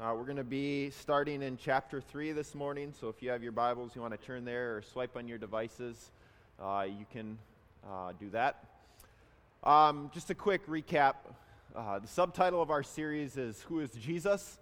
Uh, 0.00 0.14
we're 0.14 0.24
going 0.24 0.34
to 0.34 0.42
be 0.42 0.88
starting 0.88 1.42
in 1.42 1.58
chapter 1.58 2.00
3 2.00 2.32
this 2.32 2.54
morning, 2.54 2.90
so 2.98 3.10
if 3.10 3.22
you 3.22 3.28
have 3.28 3.42
your 3.42 3.52
Bibles, 3.52 3.94
you 3.94 4.00
want 4.00 4.18
to 4.18 4.26
turn 4.26 4.46
there 4.46 4.76
or 4.76 4.80
swipe 4.80 5.14
on 5.14 5.28
your 5.28 5.36
devices, 5.36 6.10
uh, 6.58 6.86
you 6.88 7.04
can 7.12 7.36
uh, 7.86 8.12
do 8.18 8.30
that. 8.30 8.64
Um, 9.62 10.10
just 10.14 10.30
a 10.30 10.34
quick 10.34 10.66
recap 10.66 11.16
uh, 11.76 11.98
the 11.98 12.08
subtitle 12.08 12.62
of 12.62 12.70
our 12.70 12.82
series 12.82 13.36
is 13.36 13.60
Who 13.68 13.80
is 13.80 13.90
Jesus? 13.90 14.58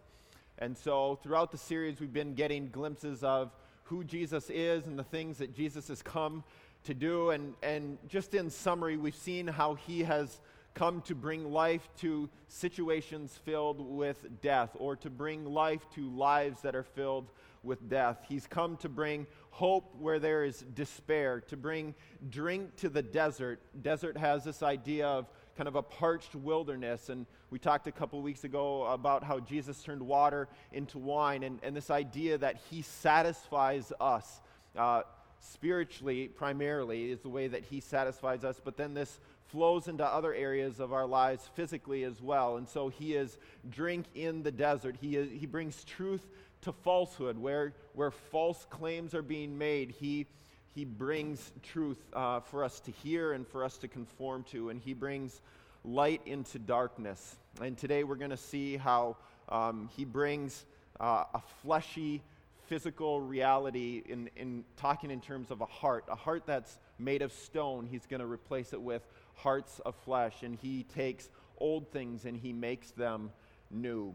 And 0.58 0.76
so 0.76 1.20
throughout 1.22 1.52
the 1.52 1.58
series, 1.58 2.00
we've 2.00 2.12
been 2.12 2.34
getting 2.34 2.68
glimpses 2.70 3.22
of 3.22 3.52
who 3.84 4.02
Jesus 4.02 4.50
is 4.50 4.88
and 4.88 4.98
the 4.98 5.04
things 5.04 5.38
that 5.38 5.54
Jesus 5.54 5.86
has 5.86 6.02
come 6.02 6.42
to 6.82 6.94
do. 6.94 7.30
And, 7.30 7.54
and 7.62 7.96
just 8.08 8.34
in 8.34 8.50
summary, 8.50 8.96
we've 8.96 9.14
seen 9.14 9.46
how 9.46 9.74
he 9.74 10.02
has 10.02 10.40
come 10.78 11.00
to 11.02 11.14
bring 11.16 11.50
life 11.50 11.88
to 11.98 12.30
situations 12.46 13.36
filled 13.44 13.80
with 13.80 14.40
death, 14.40 14.70
or 14.78 14.94
to 14.94 15.10
bring 15.10 15.44
life 15.44 15.84
to 15.96 16.08
lives 16.10 16.62
that 16.62 16.76
are 16.76 16.84
filled 16.84 17.28
with 17.64 17.88
death. 17.88 18.24
He's 18.28 18.46
come 18.46 18.76
to 18.78 18.88
bring 18.88 19.26
hope 19.50 19.96
where 19.98 20.20
there 20.20 20.44
is 20.44 20.64
despair, 20.74 21.40
to 21.48 21.56
bring 21.56 21.96
drink 22.30 22.76
to 22.76 22.88
the 22.88 23.02
desert. 23.02 23.60
Desert 23.82 24.16
has 24.16 24.44
this 24.44 24.62
idea 24.62 25.08
of 25.08 25.26
kind 25.56 25.66
of 25.66 25.74
a 25.74 25.82
parched 25.82 26.36
wilderness. 26.36 27.08
And 27.08 27.26
we 27.50 27.58
talked 27.58 27.88
a 27.88 27.92
couple 27.92 28.22
weeks 28.22 28.44
ago 28.44 28.84
about 28.84 29.24
how 29.24 29.40
Jesus 29.40 29.82
turned 29.82 30.02
water 30.02 30.46
into 30.70 30.98
wine, 30.98 31.42
and, 31.42 31.58
and 31.64 31.74
this 31.74 31.90
idea 31.90 32.38
that 32.38 32.60
he 32.70 32.82
satisfies 32.82 33.92
us. 34.00 34.40
Uh, 34.76 35.02
spiritually, 35.40 36.28
primarily, 36.28 37.10
is 37.10 37.20
the 37.20 37.28
way 37.28 37.48
that 37.48 37.64
he 37.64 37.80
satisfies 37.80 38.44
us, 38.44 38.60
but 38.64 38.76
then 38.76 38.94
this 38.94 39.18
flows 39.48 39.88
into 39.88 40.04
other 40.04 40.34
areas 40.34 40.80
of 40.80 40.92
our 40.92 41.06
lives 41.06 41.48
physically 41.54 42.04
as 42.04 42.20
well. 42.20 42.56
And 42.56 42.68
so 42.68 42.88
he 42.88 43.14
is 43.14 43.38
drink 43.70 44.06
in 44.14 44.42
the 44.42 44.52
desert. 44.52 44.96
He, 45.00 45.16
is, 45.16 45.30
he 45.30 45.46
brings 45.46 45.84
truth 45.84 46.26
to 46.62 46.72
falsehood. 46.72 47.38
Where, 47.38 47.72
where 47.94 48.10
false 48.10 48.66
claims 48.70 49.14
are 49.14 49.22
being 49.22 49.56
made, 49.56 49.90
he, 49.90 50.26
he 50.74 50.84
brings 50.84 51.52
truth 51.62 51.98
uh, 52.12 52.40
for 52.40 52.62
us 52.62 52.80
to 52.80 52.90
hear 52.90 53.32
and 53.32 53.46
for 53.46 53.64
us 53.64 53.78
to 53.78 53.88
conform 53.88 54.44
to. 54.50 54.70
And 54.70 54.80
he 54.80 54.92
brings 54.92 55.40
light 55.84 56.20
into 56.26 56.58
darkness. 56.58 57.36
And 57.60 57.76
today 57.76 58.04
we're 58.04 58.16
going 58.16 58.30
to 58.30 58.36
see 58.36 58.76
how 58.76 59.16
um, 59.48 59.88
he 59.96 60.04
brings 60.04 60.66
uh, 61.00 61.24
a 61.32 61.42
fleshy, 61.62 62.22
physical 62.66 63.20
reality 63.20 64.02
in, 64.06 64.28
in 64.36 64.64
talking 64.76 65.10
in 65.10 65.20
terms 65.20 65.50
of 65.50 65.62
a 65.62 65.66
heart, 65.66 66.04
a 66.08 66.16
heart 66.16 66.42
that's 66.44 66.78
made 66.98 67.22
of 67.22 67.32
stone. 67.32 67.86
He's 67.90 68.04
going 68.06 68.20
to 68.20 68.26
replace 68.26 68.72
it 68.72 68.82
with 68.82 69.06
hearts 69.38 69.80
of 69.86 69.94
flesh, 70.04 70.42
and 70.42 70.56
he 70.60 70.84
takes 70.94 71.28
old 71.58 71.90
things 71.90 72.24
and 72.24 72.36
he 72.36 72.52
makes 72.52 72.90
them 72.92 73.30
new. 73.70 74.14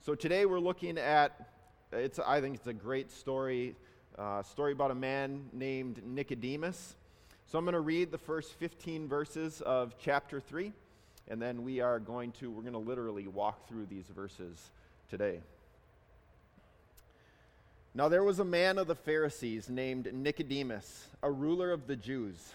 So 0.00 0.14
today 0.14 0.46
we're 0.46 0.60
looking 0.60 0.98
at 0.98 1.48
it's 1.92 2.18
I 2.18 2.40
think 2.40 2.56
it's 2.56 2.66
a 2.66 2.72
great 2.72 3.10
story, 3.10 3.76
uh, 4.18 4.42
story 4.42 4.72
about 4.72 4.90
a 4.90 4.94
man 4.94 5.44
named 5.52 6.02
Nicodemus. 6.04 6.96
So 7.46 7.58
I'm 7.58 7.64
going 7.64 7.74
to 7.74 7.80
read 7.80 8.10
the 8.10 8.18
first 8.18 8.54
15 8.54 9.08
verses 9.08 9.60
of 9.60 9.94
chapter 9.98 10.40
3, 10.40 10.72
and 11.28 11.40
then 11.40 11.64
we 11.64 11.80
are 11.80 11.98
going 11.98 12.32
to 12.32 12.50
we're 12.50 12.62
going 12.62 12.72
to 12.72 12.78
literally 12.78 13.28
walk 13.28 13.68
through 13.68 13.86
these 13.86 14.06
verses 14.06 14.70
today. 15.10 15.40
Now 17.94 18.08
there 18.08 18.24
was 18.24 18.38
a 18.38 18.44
man 18.44 18.78
of 18.78 18.86
the 18.86 18.94
Pharisees 18.94 19.68
named 19.68 20.12
Nicodemus, 20.14 21.08
a 21.22 21.30
ruler 21.30 21.72
of 21.72 21.86
the 21.86 21.96
Jews. 21.96 22.54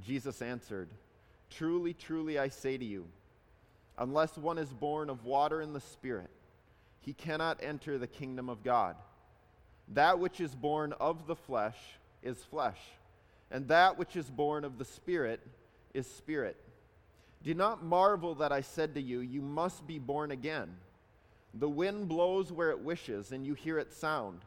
Jesus 0.00 0.40
answered, 0.40 0.88
Truly, 1.50 1.92
truly, 1.92 2.38
I 2.38 2.48
say 2.48 2.78
to 2.78 2.84
you, 2.84 3.06
unless 3.98 4.38
one 4.38 4.58
is 4.58 4.72
born 4.72 5.10
of 5.10 5.24
water 5.24 5.60
and 5.60 5.74
the 5.74 5.80
Spirit, 5.80 6.30
he 7.00 7.12
cannot 7.12 7.60
enter 7.62 7.98
the 7.98 8.06
kingdom 8.06 8.48
of 8.48 8.62
God. 8.62 8.96
That 9.88 10.18
which 10.18 10.40
is 10.40 10.54
born 10.54 10.94
of 10.94 11.26
the 11.26 11.36
flesh 11.36 11.76
is 12.22 12.38
flesh, 12.44 12.78
and 13.50 13.68
that 13.68 13.98
which 13.98 14.16
is 14.16 14.30
born 14.30 14.64
of 14.64 14.78
the 14.78 14.84
Spirit 14.84 15.40
is 15.92 16.06
spirit. 16.06 16.56
Do 17.42 17.54
not 17.54 17.84
marvel 17.84 18.36
that 18.36 18.52
I 18.52 18.60
said 18.60 18.94
to 18.94 19.02
you, 19.02 19.20
You 19.20 19.42
must 19.42 19.86
be 19.86 19.98
born 19.98 20.30
again. 20.30 20.76
The 21.54 21.68
wind 21.68 22.08
blows 22.08 22.50
where 22.50 22.70
it 22.70 22.80
wishes, 22.80 23.32
and 23.32 23.44
you 23.44 23.54
hear 23.54 23.78
its 23.78 23.96
sound, 23.96 24.40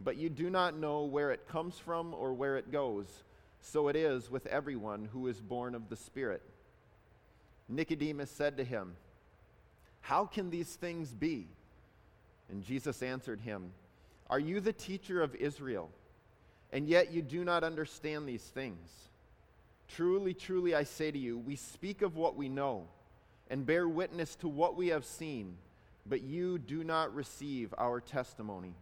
but 0.00 0.16
you 0.16 0.28
do 0.28 0.50
not 0.50 0.76
know 0.76 1.04
where 1.04 1.30
it 1.30 1.48
comes 1.48 1.78
from 1.78 2.12
or 2.12 2.34
where 2.34 2.58
it 2.58 2.70
goes. 2.70 3.06
So 3.60 3.88
it 3.88 3.96
is 3.96 4.30
with 4.30 4.46
everyone 4.46 5.08
who 5.12 5.26
is 5.28 5.40
born 5.40 5.74
of 5.74 5.88
the 5.88 5.96
Spirit. 5.96 6.42
Nicodemus 7.68 8.30
said 8.30 8.56
to 8.56 8.64
him, 8.64 8.96
How 10.00 10.26
can 10.26 10.50
these 10.50 10.74
things 10.74 11.14
be? 11.14 11.46
And 12.50 12.64
Jesus 12.64 13.02
answered 13.02 13.40
him, 13.40 13.72
Are 14.28 14.40
you 14.40 14.60
the 14.60 14.72
teacher 14.72 15.22
of 15.22 15.34
Israel, 15.36 15.90
and 16.72 16.88
yet 16.88 17.12
you 17.12 17.22
do 17.22 17.44
not 17.44 17.62
understand 17.62 18.28
these 18.28 18.42
things? 18.42 18.90
Truly, 19.88 20.34
truly, 20.34 20.74
I 20.74 20.84
say 20.84 21.10
to 21.10 21.18
you, 21.18 21.38
we 21.38 21.56
speak 21.56 22.02
of 22.02 22.16
what 22.16 22.36
we 22.36 22.48
know 22.48 22.86
and 23.50 23.66
bear 23.66 23.88
witness 23.88 24.36
to 24.36 24.48
what 24.48 24.76
we 24.76 24.88
have 24.88 25.04
seen, 25.04 25.56
but 26.06 26.22
you 26.22 26.58
do 26.58 26.84
not 26.84 27.14
receive 27.14 27.74
our 27.76 28.00
testimony. 28.00 28.74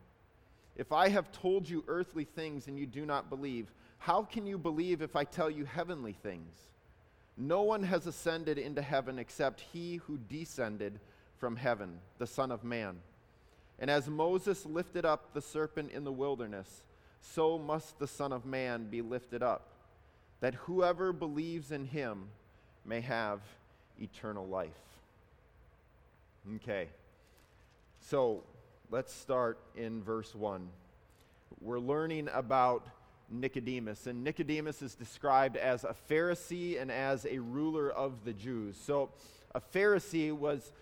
If 0.76 0.92
I 0.92 1.08
have 1.08 1.32
told 1.32 1.68
you 1.68 1.84
earthly 1.88 2.24
things 2.24 2.68
and 2.68 2.78
you 2.78 2.86
do 2.86 3.04
not 3.04 3.30
believe, 3.30 3.72
how 3.98 4.22
can 4.22 4.46
you 4.46 4.58
believe 4.58 5.02
if 5.02 5.16
I 5.16 5.24
tell 5.24 5.50
you 5.50 5.64
heavenly 5.64 6.12
things? 6.12 6.56
No 7.36 7.62
one 7.62 7.82
has 7.84 8.06
ascended 8.06 8.58
into 8.58 8.82
heaven 8.82 9.18
except 9.18 9.60
he 9.60 9.96
who 9.96 10.18
descended 10.18 10.98
from 11.36 11.56
heaven, 11.56 11.98
the 12.18 12.26
Son 12.26 12.50
of 12.50 12.64
Man. 12.64 12.96
And 13.78 13.90
as 13.90 14.08
Moses 14.08 14.66
lifted 14.66 15.04
up 15.04 15.32
the 15.34 15.40
serpent 15.40 15.92
in 15.92 16.02
the 16.02 16.12
wilderness, 16.12 16.82
so 17.20 17.58
must 17.58 17.98
the 17.98 18.08
Son 18.08 18.32
of 18.32 18.44
Man 18.44 18.88
be 18.90 19.02
lifted 19.02 19.42
up, 19.42 19.68
that 20.40 20.54
whoever 20.54 21.12
believes 21.12 21.70
in 21.70 21.84
him 21.84 22.28
may 22.84 23.00
have 23.00 23.40
eternal 24.00 24.46
life. 24.46 24.70
Okay, 26.56 26.88
so 28.00 28.42
let's 28.90 29.12
start 29.12 29.58
in 29.76 30.02
verse 30.02 30.34
1. 30.34 30.68
We're 31.60 31.78
learning 31.78 32.28
about 32.32 32.86
Nicodemus. 33.30 34.06
And 34.06 34.24
Nicodemus 34.24 34.82
is 34.82 34.94
described 34.94 35.56
as 35.56 35.84
a 35.84 35.94
Pharisee 36.10 36.80
and 36.80 36.90
as 36.90 37.26
a 37.26 37.38
ruler 37.38 37.90
of 37.90 38.24
the 38.24 38.32
Jews. 38.32 38.76
So 38.82 39.10
a 39.54 39.60
Pharisee 39.60 40.32
was 40.32 40.72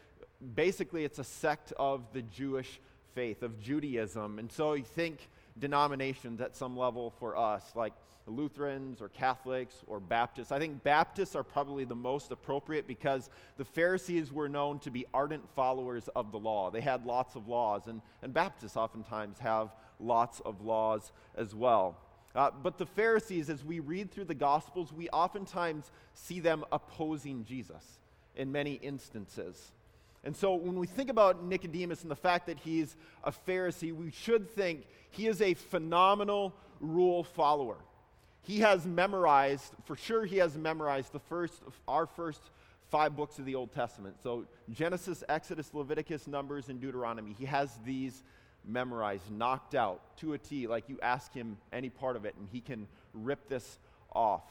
basically 0.54 1.04
it's 1.04 1.18
a 1.18 1.24
sect 1.24 1.72
of 1.78 2.12
the 2.12 2.22
Jewish 2.22 2.80
faith, 3.14 3.42
of 3.42 3.60
Judaism. 3.60 4.38
And 4.38 4.50
so 4.50 4.74
you 4.74 4.84
think 4.84 5.28
denominations 5.58 6.40
at 6.40 6.54
some 6.54 6.76
level 6.76 7.10
for 7.18 7.36
us, 7.36 7.64
like 7.74 7.94
Lutherans 8.26 9.00
or 9.00 9.08
Catholics 9.08 9.76
or 9.86 10.00
Baptists. 10.00 10.52
I 10.52 10.58
think 10.58 10.82
Baptists 10.82 11.34
are 11.34 11.44
probably 11.44 11.84
the 11.84 11.94
most 11.94 12.32
appropriate 12.32 12.86
because 12.86 13.30
the 13.56 13.64
Pharisees 13.64 14.32
were 14.32 14.48
known 14.48 14.78
to 14.80 14.90
be 14.90 15.06
ardent 15.14 15.48
followers 15.54 16.08
of 16.16 16.32
the 16.32 16.38
law. 16.38 16.70
They 16.70 16.80
had 16.80 17.06
lots 17.06 17.36
of 17.36 17.48
laws, 17.48 17.86
and, 17.86 18.02
and 18.22 18.34
Baptists 18.34 18.76
oftentimes 18.76 19.38
have 19.38 19.70
lots 20.00 20.40
of 20.40 20.62
laws 20.62 21.12
as 21.36 21.54
well. 21.54 21.96
Uh, 22.36 22.50
but 22.62 22.76
the 22.76 22.84
Pharisees, 22.84 23.48
as 23.48 23.64
we 23.64 23.80
read 23.80 24.10
through 24.10 24.26
the 24.26 24.34
Gospels, 24.34 24.92
we 24.92 25.08
oftentimes 25.08 25.90
see 26.12 26.38
them 26.38 26.64
opposing 26.70 27.44
Jesus 27.46 27.98
in 28.36 28.52
many 28.52 28.74
instances. 28.74 29.72
And 30.22 30.36
so 30.36 30.54
when 30.54 30.78
we 30.78 30.86
think 30.86 31.08
about 31.08 31.42
Nicodemus 31.42 32.02
and 32.02 32.10
the 32.10 32.16
fact 32.16 32.46
that 32.48 32.58
he's 32.58 32.94
a 33.24 33.32
Pharisee, 33.32 33.94
we 33.94 34.10
should 34.10 34.50
think 34.50 34.86
he 35.10 35.28
is 35.28 35.40
a 35.40 35.54
phenomenal 35.54 36.52
rule 36.80 37.24
follower. 37.24 37.78
He 38.42 38.60
has 38.60 38.86
memorized, 38.86 39.72
for 39.84 39.96
sure, 39.96 40.26
he 40.26 40.36
has 40.36 40.56
memorized 40.56 41.12
the 41.12 41.20
first, 41.20 41.62
our 41.88 42.06
first 42.06 42.42
five 42.90 43.16
books 43.16 43.38
of 43.38 43.46
the 43.46 43.54
Old 43.54 43.72
Testament. 43.72 44.16
So 44.22 44.46
Genesis, 44.70 45.24
Exodus, 45.28 45.72
Leviticus, 45.72 46.26
Numbers, 46.26 46.68
and 46.68 46.80
Deuteronomy. 46.80 47.34
He 47.38 47.46
has 47.46 47.70
these 47.84 48.22
memorized, 48.66 49.30
knocked 49.30 49.74
out 49.74 50.16
to 50.18 50.32
a 50.32 50.38
T, 50.38 50.66
like 50.66 50.88
you 50.88 50.98
ask 51.02 51.32
him 51.32 51.56
any 51.72 51.88
part 51.88 52.16
of 52.16 52.24
it 52.24 52.34
and 52.38 52.48
he 52.50 52.60
can 52.60 52.86
rip 53.14 53.48
this 53.48 53.78
off. 54.12 54.44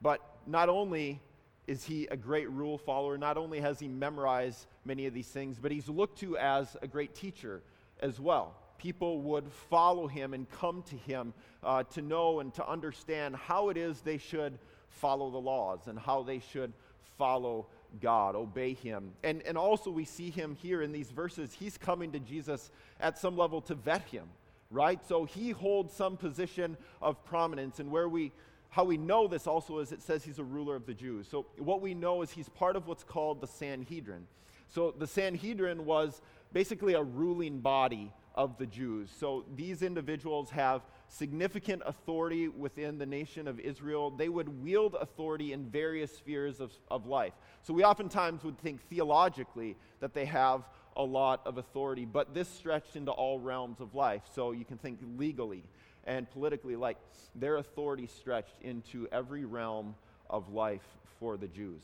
But 0.00 0.20
not 0.46 0.68
only 0.68 1.20
is 1.68 1.84
he 1.84 2.06
a 2.06 2.16
great 2.16 2.50
rule 2.50 2.78
follower. 2.78 3.18
Not 3.18 3.36
only 3.36 3.60
has 3.60 3.78
he 3.78 3.86
memorized 3.86 4.66
many 4.84 5.06
of 5.06 5.12
these 5.14 5.28
things, 5.28 5.58
but 5.60 5.70
he's 5.70 5.88
looked 5.88 6.18
to 6.20 6.36
as 6.38 6.76
a 6.82 6.88
great 6.88 7.14
teacher 7.14 7.62
as 8.00 8.18
well. 8.18 8.56
People 8.78 9.20
would 9.22 9.52
follow 9.68 10.06
him 10.06 10.32
and 10.32 10.50
come 10.50 10.82
to 10.84 10.96
him 10.96 11.34
uh, 11.62 11.82
to 11.82 12.00
know 12.00 12.40
and 12.40 12.54
to 12.54 12.66
understand 12.66 13.36
how 13.36 13.68
it 13.68 13.76
is 13.76 14.00
they 14.00 14.16
should 14.16 14.58
follow 14.88 15.30
the 15.30 15.38
laws 15.38 15.80
and 15.86 15.98
how 15.98 16.22
they 16.22 16.40
should 16.52 16.72
follow 17.18 17.66
God, 18.00 18.36
obey 18.36 18.74
him. 18.74 19.12
And, 19.22 19.42
and 19.42 19.56
also, 19.56 19.90
we 19.90 20.04
see 20.04 20.30
him 20.30 20.54
here 20.54 20.82
in 20.82 20.92
these 20.92 21.10
verses. 21.10 21.52
He's 21.52 21.78
coming 21.78 22.12
to 22.12 22.20
Jesus 22.20 22.70
at 23.00 23.18
some 23.18 23.36
level 23.36 23.60
to 23.62 23.74
vet 23.74 24.02
him, 24.02 24.28
right? 24.70 25.00
So 25.06 25.24
he 25.24 25.50
holds 25.50 25.94
some 25.94 26.16
position 26.16 26.76
of 27.00 27.24
prominence. 27.24 27.80
And 27.80 27.90
where 27.90 28.08
we, 28.08 28.32
how 28.70 28.84
we 28.84 28.96
know 28.96 29.26
this 29.26 29.46
also 29.46 29.78
is 29.78 29.92
it 29.92 30.02
says 30.02 30.24
he's 30.24 30.38
a 30.38 30.44
ruler 30.44 30.76
of 30.76 30.86
the 30.86 30.94
Jews. 30.94 31.26
So 31.28 31.46
what 31.58 31.80
we 31.80 31.94
know 31.94 32.22
is 32.22 32.30
he's 32.30 32.48
part 32.48 32.76
of 32.76 32.86
what's 32.86 33.04
called 33.04 33.40
the 33.40 33.46
Sanhedrin. 33.46 34.26
So 34.68 34.94
the 34.96 35.06
Sanhedrin 35.06 35.86
was 35.86 36.20
basically 36.52 36.94
a 36.94 37.02
ruling 37.02 37.60
body 37.60 38.12
of 38.38 38.56
the 38.56 38.66
Jews. 38.66 39.10
So 39.18 39.44
these 39.56 39.82
individuals 39.82 40.48
have 40.50 40.82
significant 41.08 41.82
authority 41.84 42.46
within 42.46 42.96
the 42.96 43.04
nation 43.04 43.48
of 43.48 43.58
Israel. 43.58 44.10
They 44.10 44.28
would 44.28 44.62
wield 44.62 44.94
authority 44.94 45.52
in 45.52 45.68
various 45.68 46.16
spheres 46.16 46.60
of, 46.60 46.72
of 46.88 47.06
life. 47.06 47.32
So 47.64 47.74
we 47.74 47.82
oftentimes 47.82 48.44
would 48.44 48.56
think 48.60 48.80
theologically 48.88 49.76
that 49.98 50.14
they 50.14 50.24
have 50.26 50.62
a 50.96 51.02
lot 51.02 51.42
of 51.46 51.58
authority, 51.58 52.04
but 52.04 52.32
this 52.32 52.48
stretched 52.48 52.94
into 52.94 53.10
all 53.10 53.40
realms 53.40 53.80
of 53.80 53.96
life. 53.96 54.22
So 54.32 54.52
you 54.52 54.64
can 54.64 54.78
think 54.78 55.00
legally 55.18 55.64
and 56.04 56.30
politically, 56.30 56.76
like 56.76 56.96
their 57.34 57.56
authority 57.56 58.06
stretched 58.06 58.62
into 58.62 59.08
every 59.10 59.46
realm 59.46 59.96
of 60.30 60.52
life 60.52 60.86
for 61.18 61.36
the 61.36 61.48
Jews. 61.48 61.82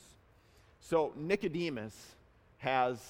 So 0.79 1.13
Nicodemus 1.17 2.15
has 2.59 3.01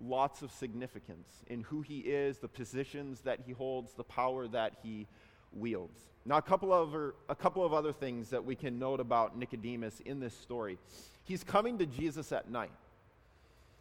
lots 0.00 0.42
of 0.42 0.50
significance 0.52 1.28
in 1.48 1.62
who 1.62 1.82
he 1.82 2.00
is, 2.00 2.38
the 2.38 2.48
positions 2.48 3.20
that 3.22 3.40
he 3.46 3.52
holds, 3.52 3.92
the 3.92 4.04
power 4.04 4.46
that 4.48 4.74
he 4.82 5.06
wields. 5.52 6.00
Now, 6.24 6.36
a 6.36 6.42
couple 6.42 6.72
of, 6.72 7.14
a 7.28 7.34
couple 7.34 7.64
of 7.64 7.72
other 7.72 7.92
things 7.92 8.30
that 8.30 8.44
we 8.44 8.54
can 8.54 8.78
note 8.78 9.00
about 9.00 9.36
Nicodemus 9.36 10.00
in 10.00 10.20
this 10.20 10.34
story. 10.34 10.78
He's 11.24 11.42
coming 11.42 11.78
to 11.78 11.86
Jesus 11.86 12.32
at 12.32 12.50
night. 12.50 12.70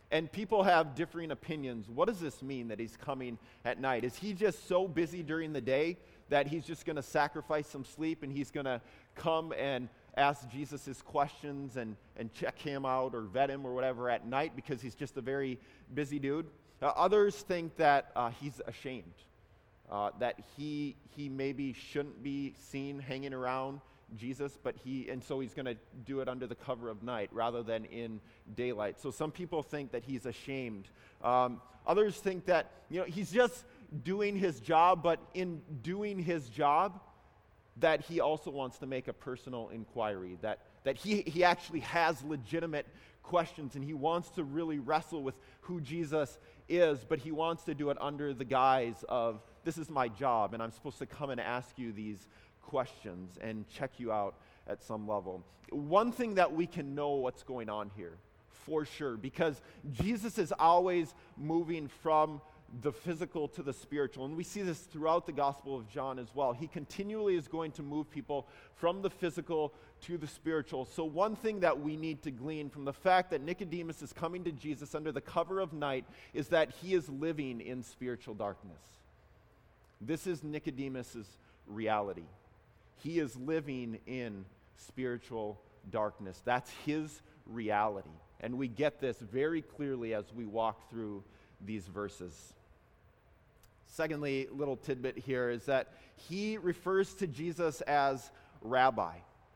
And 0.10 0.32
people 0.32 0.64
have 0.64 0.96
differing 0.96 1.32
opinions. 1.32 1.90
What 1.90 2.08
does 2.08 2.22
this 2.22 2.42
mean 2.42 2.70
that 2.70 2.80
he's 2.80 2.96
coming 2.96 3.38
at 3.66 3.82
night? 3.82 4.06
Is 4.06 4.16
he 4.16 4.34
just 4.34 4.68
so 4.68 4.88
busy 4.88 5.22
during 5.22 5.52
the 5.52 5.60
day 5.60 5.98
that 6.30 6.48
he's 6.48 6.66
just 6.66 6.86
going 6.86 6.96
to 6.96 7.04
sacrifice 7.04 7.68
some 7.68 7.84
sleep 7.84 8.24
and 8.24 8.32
he's 8.32 8.50
going 8.50 8.66
to 8.66 8.82
come 9.16 9.54
and 9.58 9.90
ask 10.18 10.50
Jesus 10.50 10.84
his 10.86 11.02
questions 11.02 11.78
and, 11.78 11.96
and 12.18 12.34
check 12.34 12.58
him 12.60 12.86
out 12.86 13.14
or 13.14 13.22
vet 13.22 13.50
him 13.50 13.66
or 13.66 13.74
whatever 13.74 14.10
at 14.10 14.26
night 14.26 14.54
because 14.56 14.82
he's 14.82 14.96
just 14.96 15.16
a 15.18 15.22
very 15.22 15.60
busy 15.94 16.20
dude. 16.20 16.48
Uh, 16.82 16.88
others 16.88 17.36
think 17.36 17.76
that 17.78 18.12
uh, 18.16 18.30
he's 18.42 18.60
ashamed, 18.68 19.14
uh, 19.92 20.10
that 20.20 20.40
he, 20.58 20.96
he 21.16 21.30
maybe 21.30 21.74
shouldn't 21.74 22.22
be 22.24 22.54
seen 22.70 23.00
hanging 23.00 23.34
around 23.34 23.80
Jesus, 24.16 24.58
but 24.62 24.76
he, 24.84 25.10
and 25.10 25.24
so 25.24 25.40
he's 25.40 25.54
going 25.54 25.66
to 25.66 25.76
do 26.06 26.22
it 26.22 26.30
under 26.30 26.48
the 26.48 26.56
cover 26.56 26.90
of 26.90 27.04
night 27.04 27.30
rather 27.32 27.62
than 27.64 27.86
in 27.86 28.20
daylight. 28.56 29.00
So 29.00 29.12
some 29.12 29.32
people 29.32 29.64
think 29.64 29.92
that 29.92 30.04
he's 30.04 30.26
ashamed. 30.26 30.88
Um, 31.24 31.62
others 31.86 32.18
think 32.18 32.46
that, 32.46 32.72
you 32.90 33.00
know, 33.00 33.06
he's 33.06 33.32
just 33.32 33.66
doing 34.04 34.36
his 34.36 34.60
job, 34.60 35.04
but 35.04 35.20
in 35.34 35.62
doing 35.82 36.20
his 36.20 36.50
job, 36.50 37.00
that 37.80 38.02
he 38.02 38.20
also 38.20 38.50
wants 38.50 38.78
to 38.80 38.86
make 38.86 39.08
a 39.08 39.14
personal 39.14 39.70
inquiry, 39.70 40.38
that, 40.42 40.60
that 40.84 40.98
he, 40.98 41.22
he 41.22 41.44
actually 41.44 41.82
has 41.82 42.24
legitimate 42.24 42.88
questions 43.24 43.76
and 43.76 43.84
he 43.84 43.94
wants 43.94 44.30
to 44.30 44.44
really 44.44 44.80
wrestle 44.80 45.22
with 45.22 45.36
who 45.62 45.82
Jesus 45.82 46.40
is, 46.70 47.06
but 47.08 47.20
he 47.20 47.32
wants 47.32 47.64
to 47.64 47.76
do 47.76 47.90
it 47.90 47.98
under 48.00 48.34
the 48.34 48.46
guise 48.46 49.04
of 49.10 49.42
this 49.64 49.78
is 49.78 49.90
my 49.90 50.08
job 50.08 50.54
and 50.54 50.64
I'm 50.64 50.72
supposed 50.72 50.98
to 51.00 51.06
come 51.06 51.30
and 51.30 51.40
ask 51.40 51.78
you 51.78 51.92
these 51.92 52.28
questions 52.62 53.38
and 53.42 53.68
check 53.68 53.92
you 53.98 54.12
out 54.12 54.36
at 54.68 54.84
some 54.84 55.08
level. 55.08 55.44
One 55.70 56.12
thing 56.12 56.36
that 56.36 56.54
we 56.54 56.66
can 56.66 56.96
know 56.96 57.16
what's 57.16 57.44
going 57.44 57.70
on 57.70 57.92
here 57.96 58.18
for 58.66 58.86
sure, 58.86 59.16
because 59.16 59.62
Jesus 59.92 60.38
is 60.38 60.54
always 60.58 61.14
moving 61.38 61.88
from 61.88 62.42
the 62.82 62.92
physical 62.92 63.48
to 63.50 63.64
the 63.64 63.74
spiritual. 63.74 64.26
And 64.26 64.36
we 64.36 64.44
see 64.44 64.62
this 64.62 64.80
throughout 64.80 65.26
the 65.26 65.32
Gospel 65.32 65.78
of 65.78 65.90
John 65.90 66.20
as 66.20 66.28
well. 66.36 66.54
He 66.54 66.68
continually 66.68 67.36
is 67.36 67.48
going 67.48 67.72
to 67.74 67.84
move 67.84 68.10
people 68.12 68.48
from 68.76 69.02
the 69.02 69.10
physical 69.10 69.74
to 70.02 70.18
the 70.18 70.28
spiritual. 70.28 70.86
So, 70.86 71.06
one 71.06 71.36
thing 71.36 71.62
that 71.62 71.80
we 71.80 71.96
need 71.96 72.22
to 72.24 72.32
glean 72.32 72.70
from 72.70 72.86
the 72.86 72.94
fact 72.94 73.32
that 73.32 73.42
Nicodemus 73.42 74.02
is 74.02 74.14
coming 74.14 74.44
to 74.44 74.52
Jesus 74.52 74.96
under 74.96 75.12
the 75.12 75.22
cover 75.22 75.60
of 75.60 75.74
night 75.74 76.06
is 76.34 76.50
that 76.50 76.72
he 76.82 76.94
is 76.94 77.10
living 77.10 77.62
in 77.62 77.84
spiritual 77.84 78.34
darkness. 78.34 78.82
This 80.02 80.28
is 80.28 80.44
Nicodemus's 80.44 81.28
reality. 81.68 82.26
He 83.02 83.20
is 83.20 83.36
living 83.36 84.00
in 84.06 84.46
spiritual 84.76 85.60
darkness. 85.90 86.42
That's 86.46 86.70
his 86.86 87.22
reality. 87.46 88.10
And 88.42 88.58
we 88.58 88.68
get 88.68 89.00
this 89.00 89.18
very 89.18 89.62
clearly 89.62 90.14
as 90.14 90.26
we 90.34 90.46
walk 90.46 90.90
through 90.90 91.24
these 91.66 91.88
verses. 91.88 92.54
Secondly, 93.88 94.48
little 94.52 94.78
tidbit 94.78 95.18
here 95.18 95.50
is 95.50 95.66
that 95.66 95.94
he 96.16 96.58
refers 96.58 97.14
to 97.16 97.28
Jesus 97.28 97.82
as 97.82 98.32
rabbi. 98.62 99.16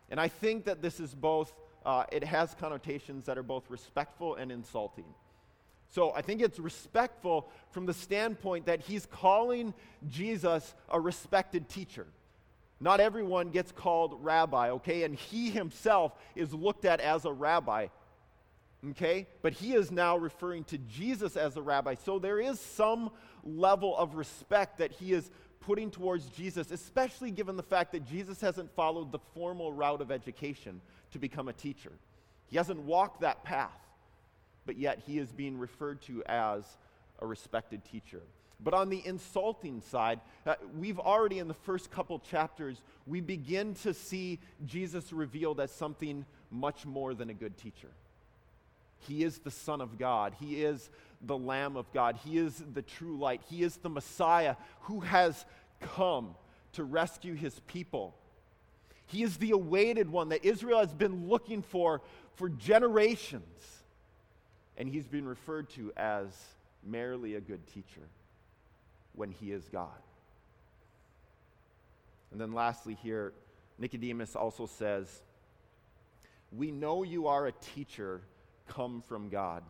And 0.09 0.19
I 0.19 0.27
think 0.27 0.65
that 0.65 0.81
this 0.81 0.99
is 0.99 1.13
both, 1.13 1.53
uh, 1.85 2.05
it 2.11 2.23
has 2.23 2.55
connotations 2.55 3.25
that 3.25 3.37
are 3.37 3.43
both 3.43 3.69
respectful 3.69 4.35
and 4.35 4.51
insulting. 4.51 5.05
So 5.89 6.13
I 6.13 6.21
think 6.21 6.41
it's 6.41 6.59
respectful 6.59 7.49
from 7.71 7.85
the 7.85 7.93
standpoint 7.93 8.65
that 8.65 8.79
he's 8.79 9.05
calling 9.05 9.73
Jesus 10.09 10.73
a 10.89 10.99
respected 10.99 11.67
teacher. 11.67 12.07
Not 12.79 12.99
everyone 12.99 13.49
gets 13.51 13.71
called 13.71 14.17
rabbi, 14.21 14.69
okay? 14.71 15.03
And 15.03 15.15
he 15.15 15.51
himself 15.51 16.13
is 16.35 16.53
looked 16.53 16.85
at 16.85 16.99
as 16.99 17.25
a 17.25 17.31
rabbi 17.31 17.87
okay? 18.89 19.27
But 19.41 19.53
he 19.53 19.73
is 19.73 19.91
now 19.91 20.17
referring 20.17 20.63
to 20.65 20.77
Jesus 20.77 21.37
as 21.37 21.57
a 21.57 21.61
rabbi. 21.61 21.95
So 21.95 22.19
there 22.19 22.39
is 22.39 22.59
some 22.59 23.11
level 23.43 23.95
of 23.97 24.15
respect 24.15 24.79
that 24.79 24.91
he 24.91 25.13
is 25.13 25.29
putting 25.61 25.91
towards 25.91 26.25
Jesus, 26.25 26.71
especially 26.71 27.31
given 27.31 27.55
the 27.55 27.63
fact 27.63 27.91
that 27.91 28.05
Jesus 28.05 28.41
hasn't 28.41 28.73
followed 28.75 29.11
the 29.11 29.19
formal 29.33 29.71
route 29.71 30.01
of 30.01 30.11
education 30.11 30.81
to 31.11 31.19
become 31.19 31.47
a 31.47 31.53
teacher. 31.53 31.91
He 32.47 32.57
hasn't 32.57 32.79
walked 32.79 33.21
that 33.21 33.43
path, 33.43 33.79
but 34.65 34.77
yet 34.77 35.03
he 35.05 35.19
is 35.19 35.31
being 35.31 35.57
referred 35.57 36.01
to 36.03 36.23
as 36.25 36.63
a 37.19 37.25
respected 37.25 37.85
teacher. 37.85 38.21
But 38.63 38.73
on 38.73 38.89
the 38.89 39.01
insulting 39.05 39.81
side, 39.81 40.19
uh, 40.45 40.55
we've 40.77 40.99
already 40.99 41.39
in 41.39 41.47
the 41.47 41.53
first 41.53 41.89
couple 41.89 42.19
chapters, 42.19 42.81
we 43.07 43.21
begin 43.21 43.73
to 43.75 43.93
see 43.93 44.39
Jesus 44.65 45.11
revealed 45.11 45.59
as 45.59 45.71
something 45.71 46.25
much 46.51 46.85
more 46.85 47.13
than 47.13 47.29
a 47.29 47.33
good 47.33 47.57
teacher. 47.57 47.87
He 49.07 49.23
is 49.23 49.39
the 49.39 49.51
Son 49.51 49.81
of 49.81 49.97
God. 49.97 50.33
He 50.39 50.63
is 50.63 50.89
the 51.21 51.37
Lamb 51.37 51.75
of 51.75 51.91
God. 51.93 52.17
He 52.23 52.37
is 52.37 52.63
the 52.73 52.81
true 52.81 53.17
light. 53.17 53.41
He 53.49 53.63
is 53.63 53.77
the 53.77 53.89
Messiah 53.89 54.55
who 54.81 55.01
has 55.01 55.45
come 55.79 56.35
to 56.73 56.83
rescue 56.83 57.33
his 57.33 57.59
people. 57.61 58.15
He 59.05 59.23
is 59.23 59.37
the 59.37 59.51
awaited 59.51 60.09
one 60.09 60.29
that 60.29 60.45
Israel 60.45 60.79
has 60.79 60.93
been 60.93 61.27
looking 61.27 61.61
for 61.61 62.01
for 62.35 62.49
generations. 62.49 63.83
And 64.77 64.87
he's 64.87 65.07
been 65.07 65.27
referred 65.27 65.69
to 65.71 65.91
as 65.97 66.29
merely 66.83 67.35
a 67.35 67.41
good 67.41 67.67
teacher 67.67 68.07
when 69.13 69.31
he 69.31 69.51
is 69.51 69.67
God. 69.67 69.89
And 72.31 72.39
then 72.39 72.53
lastly, 72.53 72.97
here, 73.03 73.33
Nicodemus 73.77 74.35
also 74.35 74.65
says, 74.65 75.21
We 76.51 76.71
know 76.71 77.03
you 77.03 77.27
are 77.27 77.47
a 77.47 77.51
teacher 77.51 78.21
come 78.73 79.03
from 79.07 79.29
God. 79.29 79.63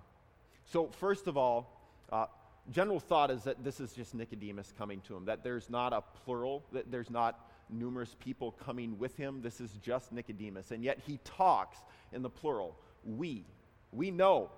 So, 0.65 0.87
first 0.87 1.27
of 1.27 1.37
all, 1.37 1.77
uh, 2.11 2.27
general 2.71 2.99
thought 2.99 3.31
is 3.31 3.43
that 3.43 3.63
this 3.63 3.79
is 3.79 3.93
just 3.93 4.13
Nicodemus 4.13 4.73
coming 4.77 5.01
to 5.07 5.15
him, 5.15 5.25
that 5.25 5.43
there's 5.43 5.69
not 5.69 5.93
a 5.93 6.01
plural, 6.23 6.63
that 6.71 6.91
there's 6.91 7.09
not 7.09 7.47
numerous 7.69 8.15
people 8.19 8.51
coming 8.51 8.97
with 8.99 9.15
him. 9.17 9.41
This 9.41 9.59
is 9.59 9.71
just 9.81 10.11
Nicodemus. 10.11 10.71
And 10.71 10.83
yet 10.83 10.99
he 11.05 11.19
talks 11.23 11.77
in 12.11 12.21
the 12.21 12.29
plural. 12.29 12.75
We. 13.05 13.45
We 13.91 14.11
know. 14.11 14.51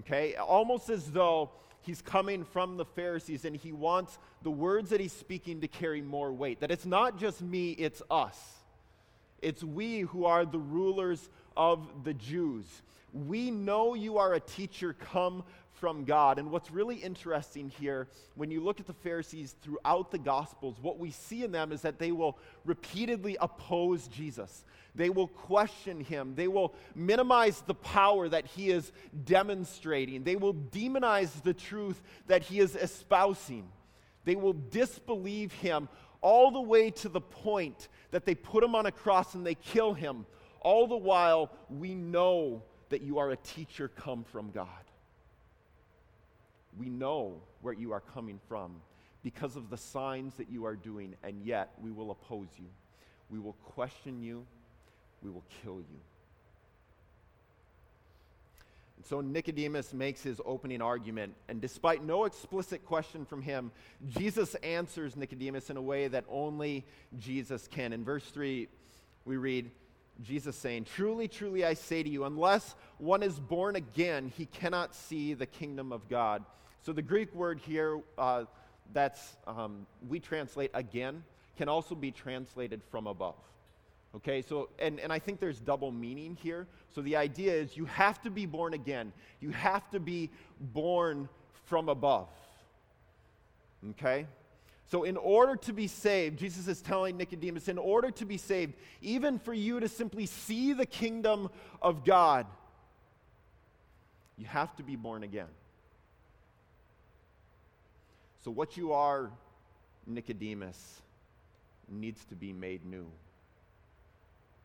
Okay? 0.00 0.34
Almost 0.36 0.90
as 0.90 1.10
though 1.10 1.50
he's 1.80 2.02
coming 2.02 2.44
from 2.44 2.76
the 2.76 2.84
Pharisees 2.84 3.44
and 3.44 3.56
he 3.56 3.72
wants 3.72 4.18
the 4.42 4.50
words 4.50 4.90
that 4.90 5.00
he's 5.00 5.12
speaking 5.12 5.60
to 5.60 5.68
carry 5.68 6.02
more 6.02 6.32
weight. 6.32 6.60
That 6.60 6.70
it's 6.70 6.86
not 6.86 7.18
just 7.18 7.40
me, 7.40 7.70
it's 7.70 8.02
us. 8.10 8.38
It's 9.40 9.64
we 9.64 10.00
who 10.00 10.24
are 10.24 10.44
the 10.44 10.58
rulers 10.58 11.28
of 11.56 12.04
the 12.04 12.14
Jews. 12.14 12.66
We 13.12 13.50
know 13.50 13.94
you 13.94 14.18
are 14.18 14.34
a 14.34 14.40
teacher 14.40 14.94
come 14.94 15.44
from 15.82 16.04
God. 16.04 16.38
And 16.38 16.50
what's 16.50 16.70
really 16.70 16.94
interesting 16.94 17.68
here, 17.68 18.06
when 18.36 18.52
you 18.52 18.62
look 18.62 18.78
at 18.78 18.86
the 18.86 18.92
Pharisees 18.92 19.56
throughout 19.62 20.12
the 20.12 20.18
Gospels, 20.18 20.76
what 20.80 20.98
we 20.98 21.10
see 21.10 21.42
in 21.42 21.50
them 21.50 21.72
is 21.72 21.82
that 21.82 21.98
they 21.98 22.12
will 22.12 22.38
repeatedly 22.64 23.36
oppose 23.40 24.06
Jesus. 24.06 24.64
They 24.94 25.10
will 25.10 25.26
question 25.26 26.00
him. 26.00 26.34
They 26.36 26.48
will 26.48 26.74
minimize 26.94 27.62
the 27.62 27.74
power 27.74 28.28
that 28.28 28.46
he 28.46 28.70
is 28.70 28.92
demonstrating. 29.24 30.22
They 30.22 30.36
will 30.36 30.54
demonize 30.54 31.42
the 31.42 31.54
truth 31.54 32.00
that 32.28 32.42
he 32.42 32.60
is 32.60 32.76
espousing. 32.76 33.68
They 34.24 34.36
will 34.36 34.52
disbelieve 34.52 35.52
him 35.52 35.88
all 36.20 36.52
the 36.52 36.60
way 36.60 36.90
to 36.90 37.08
the 37.08 37.20
point 37.20 37.88
that 38.12 38.24
they 38.24 38.36
put 38.36 38.62
him 38.62 38.76
on 38.76 38.86
a 38.86 38.92
cross 38.92 39.34
and 39.34 39.44
they 39.44 39.56
kill 39.56 39.94
him. 39.94 40.26
All 40.62 40.86
the 40.86 40.96
while, 40.96 41.50
we 41.68 41.94
know 41.94 42.62
that 42.88 43.02
you 43.02 43.18
are 43.18 43.30
a 43.30 43.36
teacher 43.36 43.88
come 43.88 44.24
from 44.24 44.50
God. 44.50 44.66
We 46.78 46.88
know 46.88 47.42
where 47.60 47.74
you 47.74 47.92
are 47.92 48.00
coming 48.00 48.40
from 48.48 48.80
because 49.22 49.56
of 49.56 49.70
the 49.70 49.76
signs 49.76 50.34
that 50.34 50.50
you 50.50 50.64
are 50.64 50.76
doing, 50.76 51.14
and 51.22 51.42
yet 51.44 51.72
we 51.80 51.90
will 51.90 52.10
oppose 52.10 52.48
you. 52.58 52.66
We 53.28 53.38
will 53.38 53.52
question 53.52 54.22
you. 54.22 54.46
We 55.22 55.30
will 55.30 55.44
kill 55.62 55.76
you. 55.76 56.00
And 58.96 59.06
so 59.06 59.20
Nicodemus 59.20 59.92
makes 59.92 60.22
his 60.22 60.40
opening 60.44 60.80
argument, 60.80 61.34
and 61.48 61.60
despite 61.60 62.04
no 62.04 62.24
explicit 62.24 62.84
question 62.84 63.24
from 63.24 63.42
him, 63.42 63.72
Jesus 64.08 64.54
answers 64.56 65.16
Nicodemus 65.16 65.70
in 65.70 65.76
a 65.76 65.82
way 65.82 66.08
that 66.08 66.24
only 66.28 66.84
Jesus 67.18 67.66
can. 67.68 67.92
In 67.92 68.04
verse 68.04 68.24
3, 68.26 68.68
we 69.24 69.36
read, 69.36 69.70
Jesus 70.20 70.56
saying, 70.56 70.84
Truly, 70.84 71.28
truly, 71.28 71.64
I 71.64 71.74
say 71.74 72.02
to 72.02 72.08
you, 72.08 72.24
unless 72.24 72.74
one 72.98 73.22
is 73.22 73.38
born 73.38 73.76
again, 73.76 74.32
he 74.36 74.46
cannot 74.46 74.94
see 74.94 75.34
the 75.34 75.46
kingdom 75.46 75.92
of 75.92 76.08
God. 76.08 76.44
So 76.82 76.92
the 76.92 77.02
Greek 77.02 77.34
word 77.34 77.60
here 77.60 78.00
uh, 78.18 78.44
that's 78.92 79.36
um, 79.46 79.86
we 80.08 80.20
translate 80.20 80.70
again 80.74 81.22
can 81.56 81.68
also 81.68 81.94
be 81.94 82.10
translated 82.10 82.82
from 82.90 83.06
above. 83.06 83.36
Okay, 84.14 84.42
so, 84.42 84.68
and, 84.78 85.00
and 85.00 85.10
I 85.10 85.18
think 85.18 85.40
there's 85.40 85.58
double 85.58 85.90
meaning 85.90 86.36
here. 86.42 86.66
So 86.94 87.00
the 87.00 87.16
idea 87.16 87.54
is 87.54 87.76
you 87.76 87.86
have 87.86 88.20
to 88.22 88.30
be 88.30 88.44
born 88.44 88.74
again, 88.74 89.12
you 89.40 89.50
have 89.50 89.90
to 89.90 90.00
be 90.00 90.30
born 90.60 91.28
from 91.64 91.88
above. 91.88 92.28
Okay? 93.90 94.26
So, 94.92 95.04
in 95.04 95.16
order 95.16 95.56
to 95.56 95.72
be 95.72 95.86
saved, 95.86 96.38
Jesus 96.38 96.68
is 96.68 96.82
telling 96.82 97.16
Nicodemus, 97.16 97.68
in 97.68 97.78
order 97.78 98.10
to 98.10 98.26
be 98.26 98.36
saved, 98.36 98.74
even 99.00 99.38
for 99.38 99.54
you 99.54 99.80
to 99.80 99.88
simply 99.88 100.26
see 100.26 100.74
the 100.74 100.84
kingdom 100.84 101.48
of 101.80 102.04
God, 102.04 102.46
you 104.36 104.44
have 104.44 104.76
to 104.76 104.82
be 104.82 104.96
born 104.96 105.22
again. 105.22 105.48
So, 108.44 108.50
what 108.50 108.76
you 108.76 108.92
are, 108.92 109.30
Nicodemus, 110.06 111.00
needs 111.88 112.22
to 112.26 112.34
be 112.34 112.52
made 112.52 112.84
new. 112.84 113.06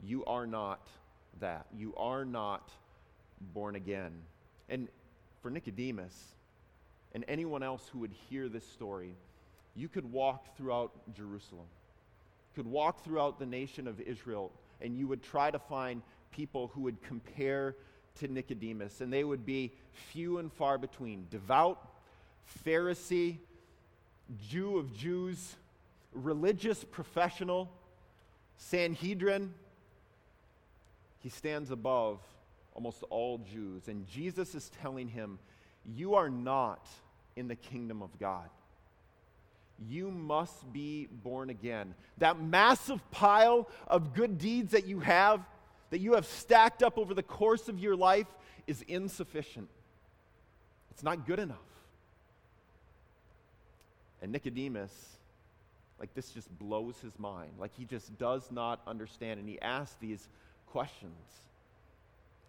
You 0.03 0.25
are 0.25 0.45
not 0.45 0.85
that. 1.39 1.67
You 1.73 1.95
are 1.95 2.25
not 2.25 2.69
born 3.53 3.77
again. 3.77 4.11
And 4.67 4.89
for 5.41 5.49
Nicodemus 5.49 6.33
and 7.13 7.23
anyone 7.29 7.63
else 7.63 7.87
who 7.93 7.99
would 7.99 8.13
hear 8.29 8.49
this 8.49 8.67
story, 8.67 9.15
you 9.77 9.87
could 9.87 10.11
walk 10.11 10.57
throughout 10.57 10.91
Jerusalem, 11.15 11.67
could 12.55 12.65
walk 12.65 13.03
throughout 13.03 13.37
the 13.37 13.45
nation 13.45 13.87
of 13.87 14.01
Israel, 14.01 14.51
and 14.81 14.97
you 14.97 15.07
would 15.07 15.21
try 15.21 15.51
to 15.51 15.59
find 15.59 16.01
people 16.31 16.71
who 16.73 16.81
would 16.81 17.01
compare 17.03 17.75
to 18.19 18.27
Nicodemus, 18.27 19.01
and 19.01 19.13
they 19.13 19.23
would 19.23 19.45
be 19.45 19.71
few 20.11 20.39
and 20.39 20.51
far 20.51 20.79
between. 20.79 21.27
Devout, 21.29 21.79
Pharisee, 22.65 23.37
Jew 24.49 24.79
of 24.79 24.97
Jews, 24.97 25.55
religious 26.11 26.83
professional, 26.83 27.69
Sanhedrin. 28.57 29.53
He 31.19 31.29
stands 31.29 31.69
above 31.69 32.19
almost 32.73 33.03
all 33.11 33.37
Jews, 33.37 33.87
and 33.87 34.07
Jesus 34.07 34.55
is 34.55 34.71
telling 34.81 35.07
him, 35.07 35.37
You 35.85 36.15
are 36.15 36.29
not 36.29 36.83
in 37.35 37.47
the 37.47 37.55
kingdom 37.55 38.01
of 38.01 38.09
God 38.19 38.49
you 39.85 40.09
must 40.09 40.71
be 40.73 41.07
born 41.11 41.49
again. 41.49 41.93
That 42.17 42.41
massive 42.41 42.99
pile 43.11 43.69
of 43.87 44.13
good 44.13 44.37
deeds 44.37 44.71
that 44.71 44.87
you 44.87 44.99
have, 45.01 45.41
that 45.89 45.99
you 45.99 46.13
have 46.13 46.25
stacked 46.25 46.81
up 46.83 46.97
over 46.97 47.13
the 47.13 47.23
course 47.23 47.69
of 47.69 47.79
your 47.79 47.95
life, 47.95 48.27
is 48.65 48.81
insufficient. 48.87 49.69
It's 50.91 51.03
not 51.03 51.25
good 51.27 51.39
enough. 51.39 51.57
And 54.21 54.31
Nicodemus, 54.31 54.91
like 55.99 56.13
this 56.15 56.31
just 56.31 56.49
blows 56.57 56.99
his 56.99 57.17
mind. 57.19 57.51
Like 57.59 57.71
he 57.77 57.85
just 57.85 58.17
does 58.17 58.49
not 58.51 58.81
understand. 58.87 59.39
And 59.39 59.47
he 59.47 59.61
asks 59.61 59.95
these 60.01 60.27
questions. 60.67 61.13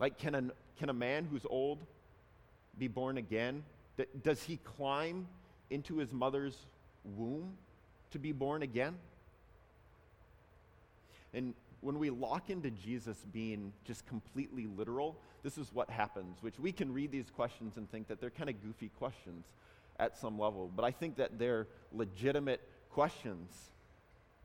Like, 0.00 0.18
can 0.18 0.34
a, 0.34 0.44
can 0.78 0.88
a 0.88 0.94
man 0.94 1.26
who's 1.30 1.44
old 1.48 1.78
be 2.78 2.88
born 2.88 3.18
again? 3.18 3.64
Does 4.22 4.42
he 4.42 4.58
climb 4.58 5.26
into 5.70 5.96
his 5.96 6.12
mother's 6.12 6.56
womb 7.04 7.56
to 8.10 8.18
be 8.18 8.32
born 8.32 8.62
again? 8.62 8.96
And 11.34 11.54
when 11.80 11.98
we 11.98 12.10
lock 12.10 12.50
into 12.50 12.70
Jesus 12.70 13.16
being 13.32 13.72
just 13.84 14.06
completely 14.06 14.66
literal, 14.66 15.16
this 15.42 15.58
is 15.58 15.72
what 15.72 15.88
happens, 15.90 16.38
which 16.42 16.58
we 16.58 16.72
can 16.72 16.92
read 16.92 17.12
these 17.12 17.30
questions 17.30 17.76
and 17.76 17.90
think 17.90 18.08
that 18.08 18.20
they're 18.20 18.30
kind 18.30 18.50
of 18.50 18.60
goofy 18.62 18.90
questions 18.98 19.44
at 19.98 20.16
some 20.16 20.38
level. 20.38 20.70
But 20.74 20.84
I 20.84 20.90
think 20.90 21.16
that 21.16 21.38
they're 21.38 21.66
legitimate 21.92 22.60
questions 22.90 23.50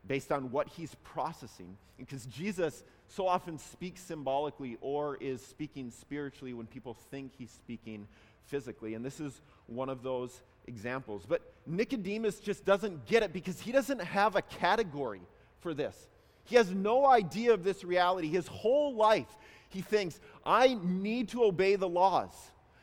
based 0.06 0.30
on 0.30 0.50
what 0.50 0.68
he's 0.68 0.94
processing. 1.02 1.76
Because 1.98 2.26
Jesus 2.26 2.84
so 3.08 3.26
often 3.26 3.58
speaks 3.58 4.00
symbolically 4.00 4.76
or 4.80 5.16
is 5.16 5.44
speaking 5.44 5.90
spiritually 5.90 6.54
when 6.54 6.66
people 6.66 6.94
think 7.10 7.32
he's 7.36 7.50
speaking 7.50 8.06
physically. 8.46 8.94
And 8.94 9.04
this 9.04 9.20
is 9.20 9.40
one 9.66 9.88
of 9.88 10.02
those 10.02 10.40
examples. 10.66 11.24
But 11.26 11.42
Nicodemus 11.66 12.40
just 12.40 12.64
doesn't 12.64 13.06
get 13.06 13.22
it 13.22 13.32
because 13.32 13.60
he 13.60 13.72
doesn't 13.72 14.00
have 14.00 14.36
a 14.36 14.42
category 14.42 15.22
for 15.60 15.74
this. 15.74 16.08
He 16.44 16.56
has 16.56 16.70
no 16.70 17.06
idea 17.06 17.54
of 17.54 17.64
this 17.64 17.84
reality. 17.84 18.28
His 18.28 18.46
whole 18.46 18.94
life, 18.94 19.36
he 19.68 19.80
thinks, 19.80 20.20
I 20.44 20.78
need 20.82 21.30
to 21.30 21.44
obey 21.44 21.76
the 21.76 21.88
laws. 21.88 22.32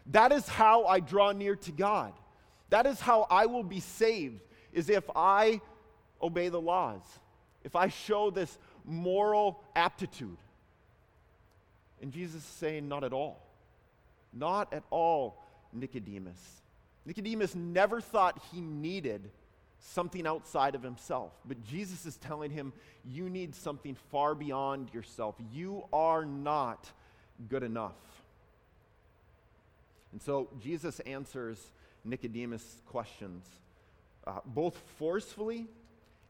That 0.07 0.31
is 0.31 0.47
how 0.47 0.85
I 0.85 0.99
draw 0.99 1.31
near 1.31 1.55
to 1.57 1.71
God. 1.71 2.13
That 2.69 2.87
is 2.87 2.99
how 2.99 3.27
I 3.29 3.45
will 3.45 3.63
be 3.63 3.79
saved, 3.79 4.41
is 4.73 4.89
if 4.89 5.03
I 5.15 5.61
obey 6.21 6.49
the 6.49 6.61
laws, 6.61 7.01
if 7.63 7.75
I 7.75 7.89
show 7.89 8.31
this 8.31 8.57
moral 8.85 9.61
aptitude. 9.75 10.37
And 12.01 12.11
Jesus 12.11 12.41
is 12.41 12.47
saying, 12.47 12.87
Not 12.87 13.03
at 13.03 13.13
all. 13.13 13.45
Not 14.33 14.73
at 14.73 14.83
all, 14.89 15.43
Nicodemus. 15.73 16.60
Nicodemus 17.05 17.55
never 17.55 18.01
thought 18.01 18.41
he 18.51 18.61
needed 18.61 19.29
something 19.79 20.27
outside 20.27 20.75
of 20.75 20.83
himself. 20.83 21.31
But 21.45 21.63
Jesus 21.63 22.05
is 22.05 22.17
telling 22.17 22.51
him, 22.51 22.73
You 23.05 23.29
need 23.29 23.55
something 23.55 23.95
far 24.11 24.35
beyond 24.35 24.93
yourself. 24.93 25.35
You 25.51 25.83
are 25.91 26.25
not 26.25 26.91
good 27.49 27.63
enough. 27.63 27.95
And 30.11 30.21
so 30.21 30.49
Jesus 30.61 30.99
answers 31.01 31.71
Nicodemus' 32.03 32.81
questions 32.85 33.45
uh, 34.27 34.39
both 34.45 34.77
forcefully 34.97 35.67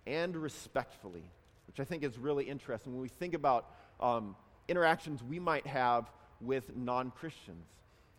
and 0.08 0.36
respectfully, 0.36 1.24
which 1.68 1.80
I 1.80 1.84
think 1.84 2.04
is 2.04 2.18
really 2.18 2.46
interesting 2.46 2.94
when 2.94 3.02
we 3.02 3.10
think 3.10 3.34
about 3.34 3.70
um, 4.00 4.36
interactions 4.68 5.22
we 5.24 5.40
might 5.40 5.68
have 5.68 6.10
with 6.40 6.76
non 6.76 7.12
Christians, 7.12 7.66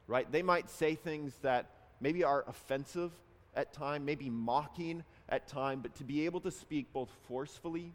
right? 0.06 0.30
They 0.30 0.42
might 0.42 0.68
say 0.71 0.94
things 0.94 1.35
that 1.42 1.71
maybe 2.02 2.25
are 2.25 2.44
offensive 2.47 3.12
at 3.54 3.73
time, 3.73 4.04
maybe 4.04 4.28
mocking 4.28 5.04
at 5.28 5.49
time, 5.49 5.80
but 5.80 5.94
to 5.94 6.04
be 6.04 6.26
able 6.26 6.40
to 6.40 6.50
speak 6.50 6.92
both 6.92 7.09
forcefully 7.28 7.92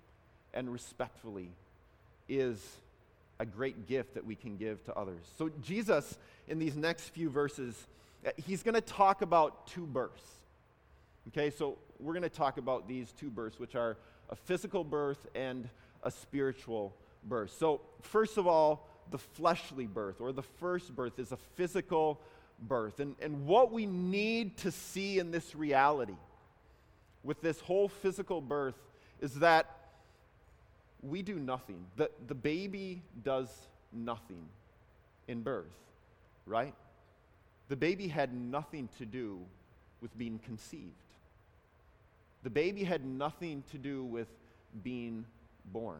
and 0.53 0.71
respectfully 0.71 1.49
is 2.27 2.59
a 3.39 3.45
great 3.45 3.87
gift 3.87 4.15
that 4.15 4.25
we 4.25 4.33
can 4.33 4.57
give 4.57 4.83
to 4.85 4.95
others. 4.95 5.21
So 5.37 5.51
Jesus 5.61 6.17
in 6.47 6.57
these 6.59 6.75
next 6.75 7.09
few 7.09 7.29
verses, 7.29 7.75
uh, 8.25 8.31
he's 8.37 8.63
going 8.63 8.75
to 8.75 8.81
talk 8.81 9.21
about 9.21 9.67
two 9.67 9.85
births. 9.85 10.23
Okay, 11.29 11.49
so 11.49 11.77
we're 11.99 12.13
going 12.13 12.23
to 12.23 12.29
talk 12.29 12.57
about 12.57 12.87
these 12.87 13.11
two 13.19 13.29
births, 13.29 13.59
which 13.59 13.75
are 13.75 13.97
a 14.29 14.35
physical 14.35 14.83
birth 14.83 15.27
and 15.35 15.69
a 16.03 16.11
spiritual 16.11 16.93
birth. 17.25 17.53
So, 17.59 17.81
first 18.01 18.37
of 18.37 18.47
all, 18.47 18.87
the 19.11 19.17
fleshly 19.17 19.85
birth 19.85 20.21
or 20.21 20.31
the 20.31 20.43
first 20.43 20.95
birth 20.95 21.19
is 21.19 21.31
a 21.31 21.37
physical 21.55 22.19
birth. 22.59 22.99
And, 22.99 23.15
and 23.21 23.45
what 23.45 23.71
we 23.71 23.85
need 23.85 24.57
to 24.57 24.71
see 24.71 25.19
in 25.19 25.31
this 25.31 25.55
reality 25.55 26.17
with 27.23 27.41
this 27.41 27.59
whole 27.59 27.89
physical 27.89 28.41
birth 28.41 28.75
is 29.21 29.35
that 29.35 29.75
we 31.01 31.21
do 31.21 31.39
nothing. 31.39 31.85
The, 31.95 32.09
the 32.27 32.35
baby 32.35 33.01
does 33.23 33.49
nothing 33.93 34.45
in 35.27 35.41
birth, 35.41 35.65
right? 36.45 36.73
the 37.69 37.75
baby 37.75 38.07
had 38.07 38.33
nothing 38.33 38.89
to 38.97 39.05
do 39.05 39.39
with 40.01 40.17
being 40.17 40.39
conceived. 40.39 40.93
The 42.43 42.49
baby 42.49 42.83
had 42.83 43.05
nothing 43.05 43.63
to 43.71 43.77
do 43.77 44.03
with 44.03 44.27
being 44.83 45.25
born. 45.65 45.99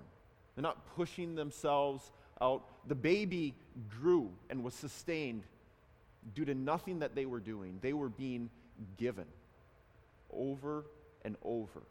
They're 0.56 0.64
not 0.64 0.96
pushing 0.96 1.36
themselves 1.36 2.12
out. 2.42 2.64
The 2.88 2.96
baby 2.96 3.54
grew 4.00 4.32
and 4.50 4.64
was 4.64 4.74
sustained 4.74 5.44
due 6.34 6.46
to 6.46 6.54
nothing 6.54 7.00
that 7.00 7.16
they 7.16 7.26
were 7.26 7.40
doing. 7.40 7.80
They 7.82 7.94
were 7.94 8.10
being 8.10 8.50
given 8.98 9.26
over 10.32 10.86
and 11.24 11.36
over. 11.44 11.84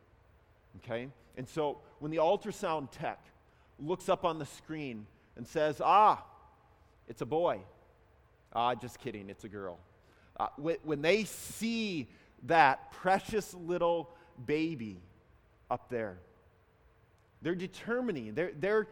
Okay? 0.78 1.08
And 1.36 1.48
so 1.48 1.78
when 1.98 2.10
the 2.10 2.18
ultrasound 2.18 2.90
tech 2.90 3.24
looks 3.78 4.08
up 4.08 4.24
on 4.24 4.38
the 4.38 4.46
screen 4.46 5.06
and 5.36 5.46
says, 5.46 5.80
ah, 5.84 6.24
it's 7.08 7.22
a 7.22 7.26
boy. 7.26 7.60
Ah, 8.54 8.74
just 8.74 8.98
kidding, 9.00 9.28
it's 9.28 9.44
a 9.44 9.48
girl. 9.48 9.78
Uh, 10.38 10.48
when, 10.56 10.76
when 10.82 11.02
they 11.02 11.24
see 11.24 12.08
that 12.44 12.90
precious 12.92 13.54
little 13.54 14.10
baby 14.46 15.00
up 15.70 15.88
there, 15.90 16.18
they're 17.42 17.54
determining, 17.54 18.34
they're, 18.34 18.52
they're 18.58 18.88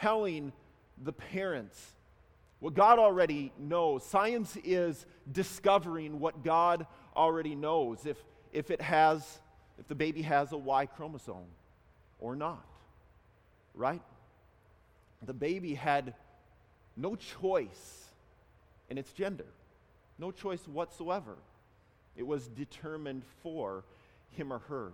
telling 0.00 0.52
the 1.02 1.12
parents 1.12 1.92
what 2.64 2.72
God 2.72 2.98
already 2.98 3.52
knows. 3.58 4.06
Science 4.06 4.56
is 4.64 5.04
discovering 5.30 6.18
what 6.18 6.42
God 6.42 6.86
already 7.14 7.54
knows. 7.54 8.06
If, 8.06 8.16
if 8.54 8.70
it 8.70 8.80
has, 8.80 9.38
if 9.78 9.86
the 9.86 9.94
baby 9.94 10.22
has 10.22 10.50
a 10.52 10.56
Y 10.56 10.86
chromosome 10.86 11.44
or 12.18 12.34
not, 12.34 12.64
right? 13.74 14.00
The 15.26 15.34
baby 15.34 15.74
had 15.74 16.14
no 16.96 17.16
choice 17.16 18.06
in 18.88 18.96
its 18.96 19.12
gender, 19.12 19.44
no 20.18 20.30
choice 20.30 20.66
whatsoever. 20.66 21.36
It 22.16 22.26
was 22.26 22.48
determined 22.48 23.24
for 23.42 23.84
him 24.30 24.50
or 24.50 24.60
her. 24.60 24.92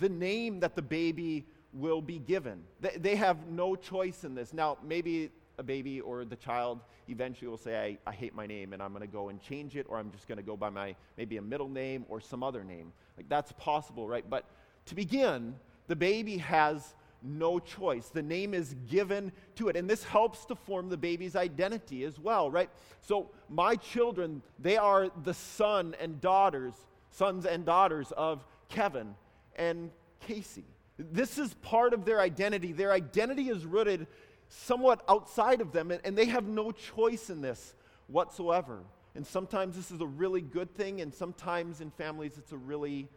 The 0.00 0.08
name 0.08 0.58
that 0.58 0.74
the 0.74 0.82
baby 0.82 1.46
will 1.72 2.02
be 2.02 2.18
given, 2.18 2.64
they, 2.80 2.96
they 2.96 3.14
have 3.14 3.46
no 3.46 3.76
choice 3.76 4.24
in 4.24 4.34
this. 4.34 4.52
Now, 4.52 4.78
maybe 4.82 5.30
a 5.58 5.62
baby 5.62 6.00
or 6.00 6.24
the 6.24 6.36
child 6.36 6.80
eventually 7.08 7.48
will 7.48 7.56
say, 7.56 7.98
I, 8.06 8.10
I 8.10 8.12
hate 8.12 8.34
my 8.34 8.46
name 8.46 8.72
and 8.72 8.82
I'm 8.82 8.92
going 8.92 9.02
to 9.02 9.12
go 9.12 9.28
and 9.28 9.40
change 9.40 9.76
it, 9.76 9.86
or 9.88 9.98
I'm 9.98 10.10
just 10.10 10.28
going 10.28 10.38
to 10.38 10.44
go 10.44 10.56
by 10.56 10.70
my 10.70 10.94
maybe 11.16 11.36
a 11.36 11.42
middle 11.42 11.68
name 11.68 12.04
or 12.08 12.20
some 12.20 12.42
other 12.42 12.64
name. 12.64 12.92
Like 13.16 13.28
that's 13.28 13.52
possible, 13.52 14.08
right? 14.08 14.28
But 14.28 14.44
to 14.86 14.94
begin, 14.94 15.54
the 15.86 15.96
baby 15.96 16.38
has 16.38 16.94
no 17.22 17.58
choice. 17.58 18.08
The 18.08 18.22
name 18.22 18.54
is 18.54 18.74
given 18.88 19.32
to 19.56 19.68
it. 19.68 19.76
And 19.76 19.88
this 19.88 20.04
helps 20.04 20.44
to 20.46 20.54
form 20.54 20.88
the 20.88 20.96
baby's 20.96 21.36
identity 21.36 22.04
as 22.04 22.18
well, 22.18 22.50
right? 22.50 22.70
So, 23.00 23.30
my 23.48 23.76
children, 23.76 24.42
they 24.58 24.76
are 24.76 25.10
the 25.24 25.34
son 25.34 25.94
and 26.00 26.20
daughters, 26.20 26.74
sons 27.10 27.46
and 27.46 27.64
daughters 27.64 28.12
of 28.12 28.44
Kevin 28.68 29.14
and 29.56 29.90
Casey. 30.20 30.64
This 30.98 31.38
is 31.38 31.52
part 31.54 31.92
of 31.92 32.04
their 32.04 32.20
identity. 32.20 32.72
Their 32.72 32.92
identity 32.92 33.48
is 33.48 33.66
rooted 33.66 34.06
somewhat 34.48 35.02
outside 35.08 35.60
of 35.60 35.72
them, 35.72 35.90
and, 35.90 36.00
and 36.04 36.16
they 36.16 36.26
have 36.26 36.46
no 36.46 36.72
choice 36.72 37.30
in 37.30 37.40
this 37.40 37.74
whatsoever. 38.06 38.80
And 39.14 39.26
sometimes 39.26 39.76
this 39.76 39.90
is 39.90 40.00
a 40.00 40.06
really 40.06 40.40
good 40.40 40.74
thing, 40.74 41.00
and 41.00 41.12
sometimes 41.12 41.80
in 41.80 41.90
families 41.90 42.32
it's 42.36 42.52
a 42.52 42.56
really 42.56 43.08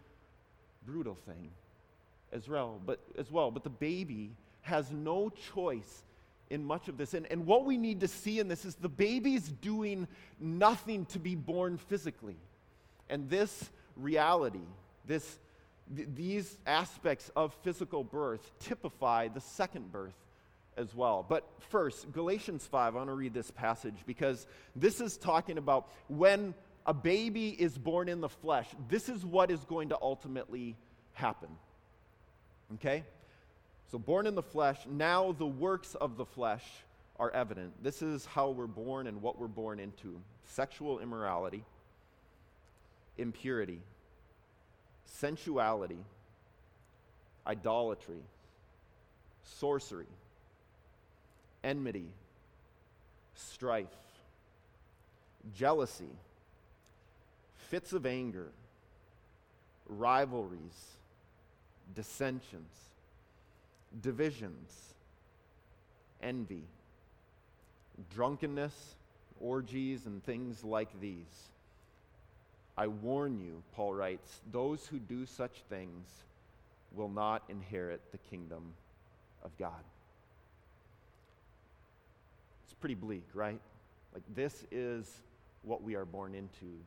brutal 0.86 1.16
thing 1.16 1.52
as 2.32 2.48
well. 2.48 2.80
But 2.86 3.00
as 3.18 3.32
well, 3.32 3.52
but 3.52 3.64
the 3.64 3.70
baby 3.70 4.32
has 4.62 4.92
no 4.92 5.30
choice 5.54 6.04
in 6.50 6.64
much 6.64 6.88
of 6.88 6.98
this. 6.98 7.14
And, 7.14 7.28
and 7.32 7.46
what 7.46 7.66
we 7.66 7.78
need 7.78 8.00
to 8.00 8.08
see 8.08 8.40
in 8.40 8.48
this 8.48 8.66
is 8.66 8.76
the 8.76 8.90
baby's 8.90 9.48
doing 9.48 10.08
nothing 10.40 11.06
to 11.08 11.20
be 11.20 11.36
born 11.36 11.78
physically. 11.78 12.38
And 13.10 13.30
this 13.30 13.70
reality, 13.96 14.66
this, 15.06 15.38
th- 15.96 16.08
these 16.16 16.58
aspects 16.66 17.30
of 17.36 17.54
physical 17.62 18.04
birth 18.04 18.52
typify 18.60 19.28
the 19.28 19.42
second 19.42 19.92
birth 19.92 20.16
as 20.80 20.96
well. 20.96 21.26
But 21.28 21.44
first, 21.70 22.12
Galatians 22.12 22.66
5, 22.66 22.96
I 22.96 22.98
want 22.98 23.10
to 23.10 23.14
read 23.14 23.34
this 23.34 23.52
passage 23.52 23.98
because 24.06 24.48
this 24.76 25.02
is 25.02 25.18
talking 25.18 25.58
about 25.58 25.90
when 26.08 26.56
a 26.86 26.94
baby 26.94 27.50
is 27.50 27.78
born 27.78 28.10
in 28.10 28.22
the 28.22 28.30
flesh, 28.30 28.68
this 28.88 29.10
is 29.10 29.26
what 29.26 29.52
is 29.52 29.60
going 29.66 29.90
to 29.90 29.98
ultimately 30.02 30.76
happen. 31.14 31.50
Okay? 32.76 33.04
So, 33.92 34.00
born 34.00 34.26
in 34.26 34.36
the 34.36 34.44
flesh, 34.44 34.80
now 34.90 35.34
the 35.34 35.46
works 35.46 35.96
of 35.96 36.16
the 36.16 36.26
flesh 36.26 36.64
are 37.20 37.32
evident. 37.32 37.84
This 37.84 38.02
is 38.02 38.26
how 38.26 38.50
we're 38.50 38.68
born 38.68 39.08
and 39.08 39.22
what 39.22 39.38
we're 39.38 39.48
born 39.48 39.80
into 39.80 40.22
sexual 40.46 41.00
immorality, 41.00 41.64
impurity, 43.18 43.82
sensuality, 45.06 46.00
idolatry, 47.46 48.22
sorcery 49.44 50.06
enmity, 51.64 52.08
strife, 53.36 53.88
jealousy, 55.56 56.10
fits 57.58 57.94
of 57.94 58.06
anger, 58.06 58.48
rivalries, 59.88 60.98
dissensions, 61.96 62.72
divisions, 64.02 64.94
envy, 66.22 66.64
drunkenness, 68.14 68.96
orgies, 69.40 70.06
and 70.06 70.24
things 70.24 70.64
like 70.64 70.90
these. 71.00 71.50
I 72.78 72.88
warn 72.88 73.40
you, 73.40 73.62
Paul 73.76 73.94
writes, 73.94 74.40
those 74.52 74.86
who 74.88 75.00
do 75.00 75.26
such 75.26 75.64
things 75.70 76.08
will 76.96 77.10
not 77.10 77.44
inherit 77.50 78.02
the 78.12 78.18
kingdom 78.30 78.74
of 79.44 79.58
God 79.58 79.84
pretty 82.80 82.96
bleak, 82.96 83.28
right? 83.34 83.60
Like, 84.14 84.24
this 84.34 84.66
is 84.72 85.10
what 85.64 85.84
we 85.84 85.96
are 85.96 86.06
born 86.06 86.34
into. 86.34 86.80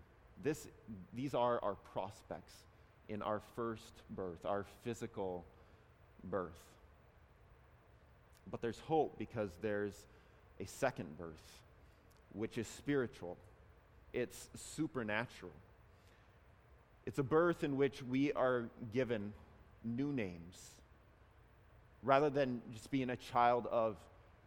This, 0.42 0.66
these 1.14 1.34
are 1.34 1.62
our 1.62 1.76
prospects 1.92 2.54
in 3.08 3.22
our 3.22 3.40
first 3.54 3.92
birth, 4.10 4.44
our 4.44 4.64
physical 4.84 5.44
birth. 6.24 6.50
But 8.50 8.60
there's 8.60 8.80
hope 8.80 9.18
because 9.18 9.50
there's 9.60 9.94
a 10.60 10.66
second 10.66 11.16
birth, 11.18 11.62
which 12.32 12.58
is 12.58 12.66
spiritual, 12.66 13.36
it's 14.12 14.48
supernatural. 14.54 15.52
It's 17.06 17.18
a 17.18 17.22
birth 17.22 17.64
in 17.64 17.76
which 17.76 18.02
we 18.02 18.32
are 18.32 18.68
given 18.92 19.32
new 19.84 20.12
names. 20.12 20.70
Rather 22.02 22.30
than 22.30 22.62
just 22.72 22.90
being 22.90 23.10
a 23.10 23.16
child 23.16 23.66
of 23.70 23.96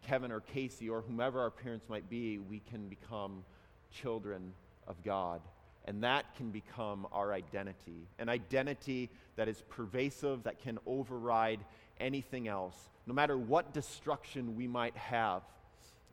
Kevin 0.08 0.32
or 0.32 0.40
Casey 0.40 0.90
or 0.90 1.02
whomever 1.02 1.42
our 1.42 1.50
parents 1.50 1.90
might 1.90 2.10
be, 2.10 2.38
we 2.40 2.62
can 2.70 2.88
become 2.88 3.44
children 3.92 4.54
of 4.88 5.04
God. 5.04 5.42
And 5.86 6.04
that 6.04 6.36
can 6.36 6.52
become 6.52 7.08
our 7.12 7.34
identity. 7.34 8.08
An 8.18 8.30
identity 8.30 9.10
that 9.36 9.48
is 9.48 9.62
pervasive, 9.70 10.44
that 10.44 10.62
can 10.62 10.80
override 10.86 11.60
anything 12.00 12.48
else. 12.48 12.76
No 13.06 13.14
matter 13.14 13.38
what 13.38 13.74
destruction 13.74 14.56
we 14.56 14.68
might 14.68 14.96
have 14.96 15.44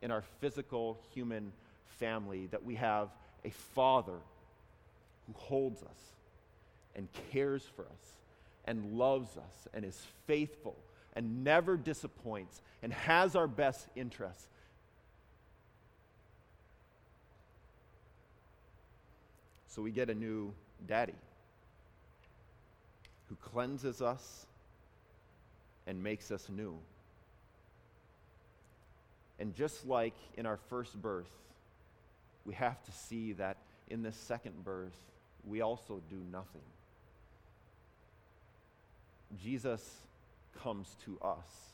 in 0.02 0.11
our 0.11 0.22
physical 0.40 0.98
human 1.14 1.52
family, 1.98 2.46
that 2.46 2.64
we 2.64 2.74
have 2.74 3.09
a 3.44 3.50
Father 3.50 4.18
who 5.26 5.33
holds 5.37 5.83
us 5.83 6.12
and 6.94 7.09
cares 7.31 7.62
for 7.74 7.83
us 7.83 8.12
and 8.66 8.98
loves 8.98 9.37
us 9.37 9.68
and 9.72 9.85
is 9.85 10.00
faithful 10.26 10.76
and 11.14 11.44
never 11.44 11.77
disappoints 11.77 12.61
and 12.83 12.92
has 12.92 13.37
our 13.37 13.46
best 13.46 13.87
interests. 13.94 14.48
So 19.68 19.81
we 19.81 19.90
get 19.90 20.11
a 20.11 20.14
new 20.14 20.53
daddy 20.87 21.14
who 23.29 23.37
cleanses 23.37 24.03
us 24.03 24.46
and 25.87 26.03
makes 26.03 26.31
us 26.31 26.48
new. 26.51 26.77
And 29.38 29.55
just 29.55 29.87
like 29.87 30.14
in 30.37 30.44
our 30.44 30.59
first 30.68 31.01
birth, 31.01 31.31
we 32.44 32.55
have 32.55 32.83
to 32.85 32.92
see 32.92 33.33
that 33.35 33.57
in 33.88 34.03
this 34.03 34.16
second 34.16 34.62
birth, 34.62 34.96
we 35.44 35.62
also 35.62 36.03
do 36.11 36.16
nothing. 36.31 36.62
Jesus 39.42 39.83
comes 40.62 40.96
to 41.04 41.18
us. 41.20 41.72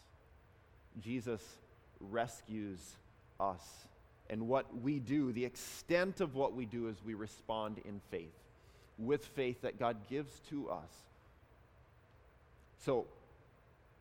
Jesus 1.00 1.42
rescues 2.00 2.80
us. 3.40 3.62
And 4.30 4.48
what 4.48 4.82
we 4.82 4.98
do, 4.98 5.32
the 5.32 5.44
extent 5.44 6.20
of 6.20 6.34
what 6.34 6.54
we 6.54 6.66
do 6.66 6.88
is 6.88 6.96
we 7.04 7.14
respond 7.14 7.80
in 7.84 8.00
faith, 8.10 8.34
with 8.98 9.24
faith 9.24 9.62
that 9.62 9.78
God 9.78 9.96
gives 10.08 10.40
to 10.50 10.68
us. 10.68 10.90
So, 12.84 13.06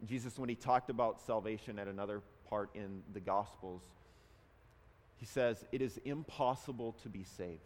Jesus, 0.06 0.38
when 0.38 0.50
he 0.50 0.56
talked 0.56 0.90
about 0.90 1.22
salvation 1.22 1.80
at 1.80 1.88
another 1.88 2.22
part 2.50 2.70
in 2.76 3.02
the 3.14 3.20
Gospels, 3.20 3.82
he 5.16 5.26
says, 5.26 5.64
It 5.72 5.82
is 5.82 6.00
impossible 6.06 6.96
to 7.04 7.10
be 7.10 7.24
saved 7.24 7.62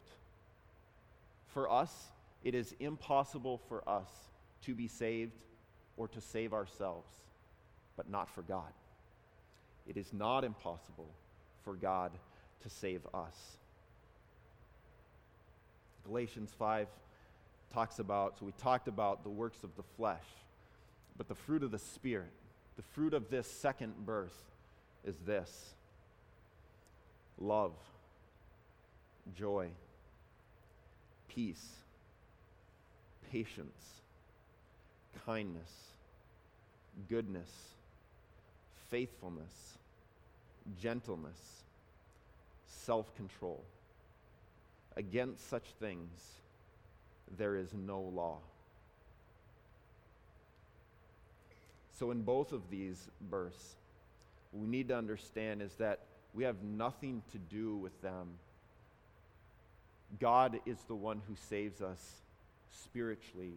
For 1.54 1.69
us, 1.69 1.91
it 2.43 2.56
is 2.56 2.74
impossible 2.80 3.60
for 3.67 3.88
us 3.88 4.10
to 4.65 4.74
be 4.74 4.88
saved 4.88 5.34
or 6.02 6.08
to 6.08 6.20
save 6.20 6.52
ourselves, 6.52 7.12
but 7.96 8.10
not 8.10 8.28
for 8.28 8.42
God. 8.42 8.74
It 9.88 9.98
is 9.98 10.12
not 10.12 10.44
impossible 10.44 11.10
for 11.64 11.76
God 11.76 12.12
to 12.64 12.70
save 12.72 13.02
us. 13.14 13.36
Galatians 16.08 16.52
5 16.58 16.88
talks 17.72 18.00
about, 18.00 18.40
so 18.40 18.48
we 18.48 18.52
talked 18.54 18.88
about 18.88 19.22
the 19.22 19.30
works 19.30 19.64
of 19.64 19.76
the 19.76 19.84
flesh, 19.96 20.26
but 21.20 21.28
the 21.28 21.36
fruit 21.36 21.62
of 21.62 21.70
the 21.70 21.78
Spirit, 21.78 22.34
the 22.78 22.82
fruit 22.82 23.14
of 23.14 23.30
this 23.30 23.46
second 23.46 23.94
birth 24.04 24.50
is 25.06 25.18
this 25.28 25.76
love, 27.40 27.74
joy, 29.36 29.68
peace, 31.28 31.76
patience, 33.32 34.02
kindness, 35.28 35.91
goodness, 37.10 37.50
faithfulness, 38.90 39.78
gentleness, 40.80 41.64
self 42.66 43.16
control. 43.16 43.64
Against 44.98 45.50
such 45.50 45.64
things, 45.80 46.10
there 47.38 47.56
is 47.56 47.74
no 47.74 48.02
law. 48.02 48.40
So, 51.98 52.12
in 52.12 52.24
both 52.24 52.52
of 52.52 52.70
these 52.70 53.10
births, 53.30 53.76
we 54.52 54.68
need 54.68 54.90
to 54.90 54.98
understand 54.98 55.62
is 55.62 55.76
that 55.76 56.00
we 56.34 56.44
have 56.44 56.64
nothing 56.64 57.22
to 57.32 57.38
do 57.38 57.78
with 57.78 58.02
them. 58.02 58.28
God 60.20 60.60
is 60.66 60.78
the 60.88 60.96
one 60.96 61.22
who 61.28 61.36
saves 61.36 61.82
us 61.82 62.22
spiritually. 62.72 63.54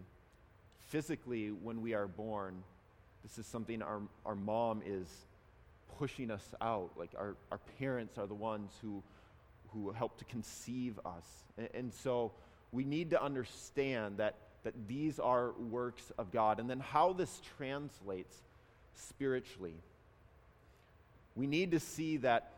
Physically, 0.89 1.49
when 1.49 1.83
we 1.83 1.95
are 1.95 2.07
born, 2.07 2.63
this 3.25 3.39
is 3.39 3.47
something 3.47 3.83
our, 3.83 4.03
our 4.25 4.37
mom 4.37 4.83
is 4.85 5.09
pushing 5.99 6.31
us 6.31 6.47
out. 6.61 6.91
Like 6.97 7.11
our, 7.17 7.37
our 7.51 7.59
parents 7.79 8.19
are 8.19 8.27
the 8.27 8.35
ones 8.35 8.71
who, 8.83 9.03
who 9.73 9.91
help 9.93 10.19
to 10.19 10.25
conceive 10.27 11.01
us. 11.05 11.25
And, 11.57 11.69
and 11.75 11.95
so 11.95 12.33
we 12.71 12.85
need 12.85 13.11
to 13.11 13.23
understand 13.23 14.19
that, 14.19 14.37
that 14.63 14.75
these 14.87 15.19
are 15.19 15.53
works 15.53 16.13
of 16.19 16.31
God. 16.33 16.61
And 16.61 16.69
then 16.69 16.81
how 16.81 17.15
this 17.15 17.41
translates 17.57 18.37
spiritually. 18.95 19.75
We 21.35 21.47
need 21.47 21.71
to 21.73 21.81
see 21.81 22.19
that 22.19 22.53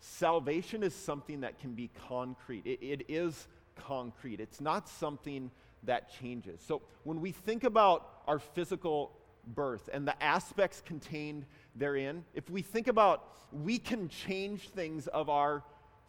salvation 0.00 0.82
is 0.82 0.94
something 0.94 1.40
that 1.40 1.58
can 1.58 1.72
be 1.72 1.90
concrete. 2.08 2.66
it, 2.66 2.80
it 2.82 3.06
is 3.08 3.48
concrete, 3.74 4.40
it's 4.40 4.60
not 4.60 4.88
something 4.88 5.50
that 5.84 6.12
changes. 6.20 6.60
So 6.66 6.82
when 7.04 7.20
we 7.20 7.32
think 7.32 7.64
about 7.64 8.08
our 8.26 8.38
physical 8.38 9.12
birth 9.46 9.88
and 9.92 10.06
the 10.06 10.22
aspects 10.22 10.82
contained 10.84 11.44
therein, 11.74 12.24
if 12.34 12.48
we 12.50 12.62
think 12.62 12.88
about 12.88 13.28
we 13.52 13.78
can 13.78 14.08
change 14.08 14.68
things 14.70 15.06
of 15.08 15.28
our 15.28 15.62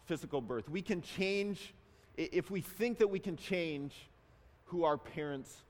physical 0.06 0.40
birth, 0.40 0.68
we 0.68 0.82
can 0.82 1.02
change, 1.02 1.74
if 2.16 2.50
we 2.50 2.60
think 2.60 2.98
that 2.98 3.08
we 3.08 3.18
can 3.18 3.36
change 3.36 3.94
who 4.66 4.84
our 4.84 4.96
parents 4.96 5.62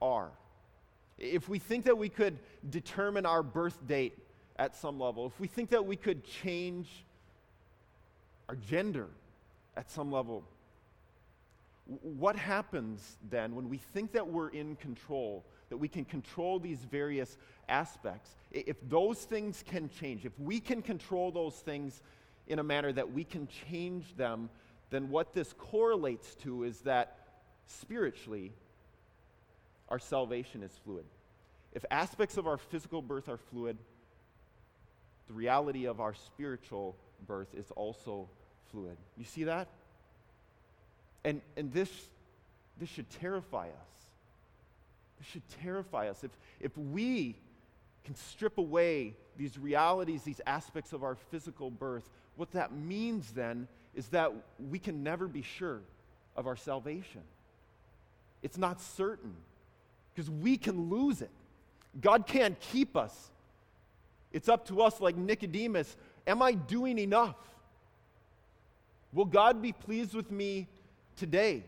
are, 0.00 0.30
if 1.18 1.48
we 1.48 1.58
think 1.58 1.84
that 1.84 1.96
we 1.96 2.08
could 2.08 2.38
determine 2.70 3.26
our 3.26 3.42
birth 3.42 3.86
date 3.86 4.16
at 4.56 4.76
some 4.76 4.98
level, 4.98 5.26
if 5.26 5.38
we 5.40 5.46
think 5.46 5.70
that 5.70 5.84
we 5.84 5.96
could 5.96 6.24
change 6.24 7.04
our 8.48 8.56
gender 8.56 9.06
at 9.76 9.90
some 9.90 10.10
level, 10.10 10.44
what 12.02 12.36
happens 12.36 13.18
then 13.30 13.54
when 13.54 13.68
we 13.68 13.78
think 13.78 14.12
that 14.12 14.26
we're 14.26 14.48
in 14.48 14.76
control, 14.76 15.44
that 15.70 15.78
we 15.78 15.88
can 15.88 16.04
control 16.04 16.58
these 16.58 16.78
various 16.78 17.38
aspects? 17.68 18.36
If 18.52 18.76
those 18.88 19.18
things 19.18 19.64
can 19.66 19.88
change, 19.88 20.26
if 20.26 20.38
we 20.38 20.60
can 20.60 20.82
control 20.82 21.32
those 21.32 21.54
things 21.54 22.02
in 22.46 22.58
a 22.58 22.62
manner 22.62 22.92
that 22.92 23.12
we 23.12 23.24
can 23.24 23.48
change 23.70 24.16
them, 24.16 24.50
then 24.90 25.08
what 25.08 25.32
this 25.32 25.54
correlates 25.54 26.34
to 26.36 26.64
is 26.64 26.80
that 26.80 27.16
spiritually, 27.66 28.52
our 29.88 29.98
salvation 29.98 30.62
is 30.62 30.72
fluid. 30.84 31.04
If 31.72 31.84
aspects 31.90 32.36
of 32.36 32.46
our 32.46 32.58
physical 32.58 33.00
birth 33.00 33.28
are 33.28 33.38
fluid, 33.38 33.78
the 35.28 35.34
reality 35.34 35.86
of 35.86 36.00
our 36.00 36.14
spiritual 36.14 36.96
birth 37.26 37.54
is 37.54 37.70
also 37.76 38.28
fluid. 38.72 38.96
You 39.16 39.24
see 39.24 39.44
that? 39.44 39.68
And, 41.24 41.40
and 41.56 41.72
this, 41.72 41.90
this 42.78 42.88
should 42.88 43.08
terrify 43.10 43.66
us. 43.66 44.09
Should 45.22 45.42
terrify 45.62 46.08
us. 46.08 46.24
If, 46.24 46.30
if 46.60 46.76
we 46.76 47.36
can 48.04 48.14
strip 48.14 48.58
away 48.58 49.14
these 49.36 49.58
realities, 49.58 50.22
these 50.22 50.40
aspects 50.46 50.92
of 50.92 51.02
our 51.02 51.14
physical 51.14 51.70
birth, 51.70 52.08
what 52.36 52.50
that 52.52 52.72
means 52.72 53.32
then 53.32 53.68
is 53.94 54.08
that 54.08 54.32
we 54.70 54.78
can 54.78 55.02
never 55.02 55.28
be 55.28 55.42
sure 55.42 55.80
of 56.36 56.46
our 56.46 56.56
salvation. 56.56 57.20
It's 58.42 58.56
not 58.56 58.80
certain 58.80 59.34
because 60.14 60.30
we 60.30 60.56
can 60.56 60.88
lose 60.88 61.20
it. 61.20 61.30
God 62.00 62.26
can't 62.26 62.58
keep 62.60 62.96
us. 62.96 63.30
It's 64.32 64.48
up 64.48 64.66
to 64.68 64.80
us, 64.80 65.00
like 65.00 65.16
Nicodemus. 65.16 65.96
Am 66.26 66.40
I 66.40 66.52
doing 66.52 66.98
enough? 66.98 67.36
Will 69.12 69.24
God 69.24 69.60
be 69.60 69.72
pleased 69.72 70.14
with 70.14 70.30
me 70.30 70.68
today. 71.20 71.62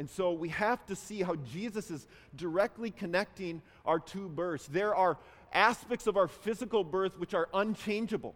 And 0.00 0.08
so 0.08 0.32
we 0.32 0.48
have 0.48 0.86
to 0.86 0.96
see 0.96 1.20
how 1.20 1.34
Jesus 1.36 1.90
is 1.90 2.08
directly 2.34 2.90
connecting 2.90 3.60
our 3.84 4.00
two 4.00 4.30
births. 4.30 4.66
There 4.66 4.94
are 4.94 5.18
aspects 5.52 6.06
of 6.06 6.16
our 6.16 6.26
physical 6.26 6.82
birth 6.84 7.18
which 7.18 7.34
are 7.34 7.50
unchangeable. 7.52 8.34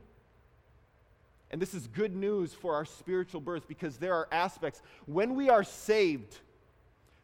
And 1.51 1.63
this 1.63 1.73
is 1.73 1.87
good 1.87 2.15
news 2.15 2.53
for 2.53 2.75
our 2.75 2.85
spiritual 2.85 3.41
birth 3.41 3.67
because 3.67 3.97
there 3.97 4.13
are 4.13 4.29
aspects, 4.31 4.83
when 5.07 5.37
we 5.37 5.49
are 5.49 5.65
saved, 5.65 6.39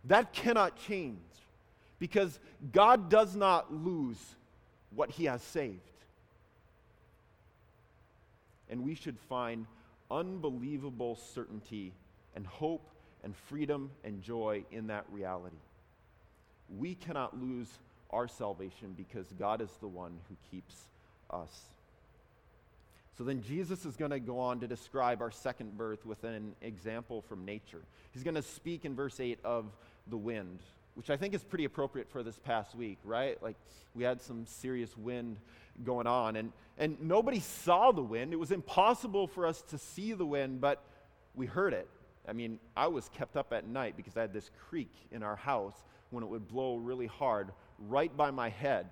that 0.05 0.33
cannot 0.33 0.75
change 0.87 1.19
because 1.99 2.41
God 2.73 3.11
does 3.11 3.37
not 3.37 3.71
lose 3.71 4.17
what 4.95 5.11
He 5.11 5.27
has 5.27 5.43
saved. 5.43 5.81
And 8.71 8.85
we 8.85 8.95
should 8.95 9.19
find 9.19 9.67
unbelievable 10.11 11.17
certainty 11.35 11.93
and 12.35 12.47
hope 12.47 12.87
and 13.25 13.35
freedom 13.37 13.91
and 14.05 14.23
joy 14.23 14.65
in 14.71 14.89
that 14.89 15.05
reality. 15.11 15.57
We 16.79 16.95
cannot 16.95 17.41
lose 17.41 17.69
our 18.11 18.29
salvation 18.29 18.95
because 18.97 19.27
God 19.39 19.61
is 19.61 19.71
the 19.81 19.89
one 19.89 20.13
who 20.29 20.37
keeps 20.51 20.75
us. 21.31 21.61
So 23.19 23.25
then 23.25 23.43
Jesus 23.43 23.85
is 23.85 23.97
going 23.97 24.13
to 24.13 24.21
go 24.21 24.39
on 24.39 24.61
to 24.61 24.67
describe 24.67 25.21
our 25.21 25.31
second 25.31 25.77
birth 25.77 26.07
with 26.07 26.25
an 26.25 26.55
example 26.63 27.23
from 27.23 27.45
nature. 27.45 27.83
He's 28.13 28.23
going 28.23 28.35
to 28.35 28.43
speak 28.43 28.85
in 28.85 28.95
verse 28.95 29.21
8 29.21 29.39
of 29.45 29.67
the 30.07 30.17
wind, 30.17 30.61
which 30.95 31.11
I 31.11 31.17
think 31.17 31.35
is 31.35 31.45
pretty 31.45 31.67
appropriate 31.67 32.09
for 32.09 32.23
this 32.23 32.39
past 32.39 32.75
week, 32.75 32.99
right? 33.05 33.41
Like 33.43 33.57
we 33.95 34.05
had 34.05 34.23
some 34.23 34.47
serious 34.47 34.97
wind 34.97 35.37
going 35.85 36.07
on 36.07 36.37
and 36.37 36.53
and 36.81 36.99
nobody 37.03 37.41
saw 37.41 37.93
the 37.93 38.03
wind. 38.03 38.33
It 38.33 38.39
was 38.39 38.51
impossible 38.51 39.27
for 39.27 39.47
us 39.47 39.61
to 39.69 39.77
see 39.77 40.15
the 40.15 40.25
wind, 40.25 40.63
but 40.63 40.83
we 41.35 41.45
heard 41.45 41.75
it. 41.75 41.87
I 42.31 42.33
mean, 42.33 42.61
I 42.77 42.87
was 42.87 43.09
kept 43.09 43.37
up 43.37 43.53
at 43.53 43.67
night 43.67 43.97
because 43.97 44.17
I 44.17 44.21
had 44.21 44.33
this 44.33 44.53
creak 44.69 44.93
in 45.11 45.25
our 45.25 45.35
house 45.35 45.75
when 46.11 46.23
it 46.23 46.29
would 46.29 46.47
blow 46.47 46.77
really 46.77 47.09
hard 47.09 47.49
right 47.89 48.17
by 48.17 48.31
my 48.31 48.49
head. 48.49 48.87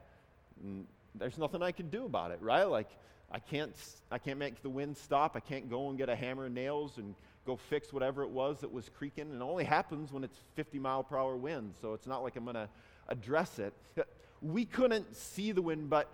And 0.60 0.86
there's 1.14 1.38
nothing 1.38 1.62
I 1.62 1.70
could 1.70 1.92
do 1.92 2.04
about 2.04 2.32
it, 2.32 2.40
right? 2.42 2.64
Like, 2.64 2.88
I 3.30 3.38
can't, 3.38 3.76
I 4.10 4.18
can't 4.18 4.40
make 4.40 4.60
the 4.62 4.68
wind 4.68 4.96
stop. 4.96 5.36
I 5.36 5.40
can't 5.40 5.70
go 5.70 5.88
and 5.88 5.96
get 5.96 6.08
a 6.08 6.16
hammer 6.16 6.46
and 6.46 6.54
nails 6.54 6.98
and 6.98 7.14
go 7.46 7.54
fix 7.54 7.92
whatever 7.92 8.24
it 8.24 8.30
was 8.30 8.58
that 8.60 8.72
was 8.72 8.88
creaking. 8.88 9.30
And 9.30 9.40
it 9.40 9.44
only 9.44 9.64
happens 9.64 10.12
when 10.12 10.24
it's 10.24 10.38
50 10.56 10.80
mile 10.80 11.04
per 11.04 11.16
hour 11.16 11.36
wind, 11.36 11.74
so 11.80 11.94
it's 11.94 12.08
not 12.08 12.24
like 12.24 12.34
I'm 12.34 12.42
going 12.42 12.56
to 12.56 12.68
address 13.08 13.58
it. 13.60 13.72
We 14.40 14.66
couldn't 14.66 15.16
see 15.16 15.50
the 15.50 15.62
wind, 15.62 15.90
but 15.90 16.08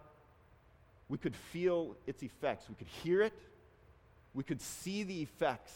we 1.11 1.19
could 1.19 1.37
feel 1.37 1.95
its 2.07 2.23
effects. 2.23 2.71
We 2.71 2.75
could 2.75 2.87
hear 2.87 3.21
it. 3.21 3.35
We 4.33 4.43
could 4.43 4.63
see 4.63 5.03
the 5.03 5.21
effects 5.21 5.75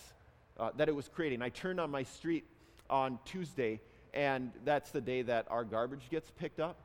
uh, 0.58 0.70
that 0.76 0.88
it 0.88 0.94
was 0.94 1.08
creating. 1.08 1.42
I 1.42 1.48
turned 1.48 1.80
on 1.80 1.90
my 1.90 2.02
street 2.02 2.44
on 2.90 3.18
Tuesday, 3.24 3.80
and 4.14 4.50
that's 4.64 4.90
the 4.90 5.00
day 5.00 5.22
that 5.22 5.46
our 5.50 5.64
garbage 5.64 6.08
gets 6.10 6.30
picked 6.30 6.60
up. 6.60 6.76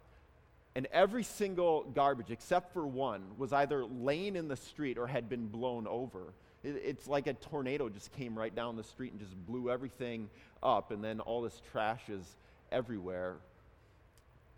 And 0.75 0.87
every 0.91 1.23
single 1.23 1.83
garbage, 1.83 2.31
except 2.31 2.73
for 2.73 2.85
one, 2.85 3.21
was 3.37 3.53
either 3.53 3.85
laying 3.85 4.35
in 4.35 4.47
the 4.47 4.55
street 4.55 4.97
or 4.97 5.05
had 5.05 5.29
been 5.29 5.47
blown 5.47 5.85
over. 5.87 6.33
It, 6.63 6.81
it's 6.83 7.07
like 7.07 7.27
a 7.27 7.33
tornado 7.33 7.89
just 7.89 8.11
came 8.13 8.37
right 8.37 8.53
down 8.53 8.75
the 8.75 8.83
street 8.83 9.11
and 9.11 9.21
just 9.21 9.35
blew 9.45 9.69
everything 9.69 10.29
up, 10.61 10.91
and 10.91 11.03
then 11.03 11.19
all 11.19 11.41
this 11.41 11.61
trash 11.71 12.09
is 12.09 12.25
everywhere. 12.71 13.35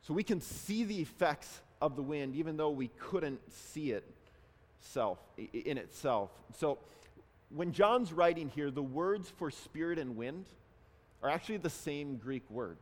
So 0.01 0.13
we 0.13 0.23
can 0.23 0.39
see 0.39 0.83
the 0.83 1.01
effects 1.01 1.61
of 1.81 1.95
the 1.95 2.03
wind, 2.03 2.35
even 2.35 2.57
though 2.57 2.69
we 2.69 2.89
couldn't 2.99 3.39
see 3.51 3.91
it 3.91 4.03
self, 4.79 5.17
in 5.37 5.77
itself. 5.77 6.29
So 6.57 6.77
when 7.55 7.71
John's 7.71 8.11
writing 8.11 8.49
here, 8.49 8.69
the 8.69 8.83
words 8.83 9.31
for 9.37 9.49
spirit 9.49 9.97
and 9.97 10.15
wind 10.15 10.45
are 11.23 11.29
actually 11.29 11.57
the 11.57 11.69
same 11.69 12.17
Greek 12.17 12.43
word. 12.49 12.77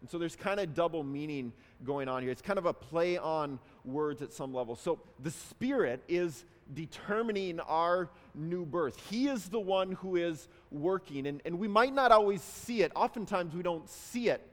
And 0.00 0.08
so 0.08 0.18
there's 0.18 0.36
kind 0.36 0.60
of 0.60 0.74
double 0.74 1.02
meaning 1.02 1.52
going 1.84 2.08
on 2.08 2.22
here. 2.22 2.30
It's 2.30 2.42
kind 2.42 2.58
of 2.58 2.66
a 2.66 2.72
play 2.72 3.18
on 3.18 3.58
words 3.84 4.22
at 4.22 4.32
some 4.32 4.54
level. 4.54 4.76
So 4.76 5.00
the 5.18 5.30
Spirit 5.30 6.04
is 6.06 6.44
determining 6.72 7.58
our 7.60 8.08
new 8.34 8.64
birth. 8.64 8.96
He 9.10 9.26
is 9.26 9.48
the 9.48 9.58
one 9.58 9.92
who 9.92 10.16
is 10.16 10.46
working. 10.70 11.26
And, 11.26 11.42
and 11.44 11.58
we 11.58 11.66
might 11.66 11.92
not 11.92 12.12
always 12.12 12.42
see 12.42 12.82
it. 12.82 12.92
Oftentimes 12.94 13.54
we 13.54 13.62
don't 13.62 13.88
see 13.88 14.28
it. 14.28 14.46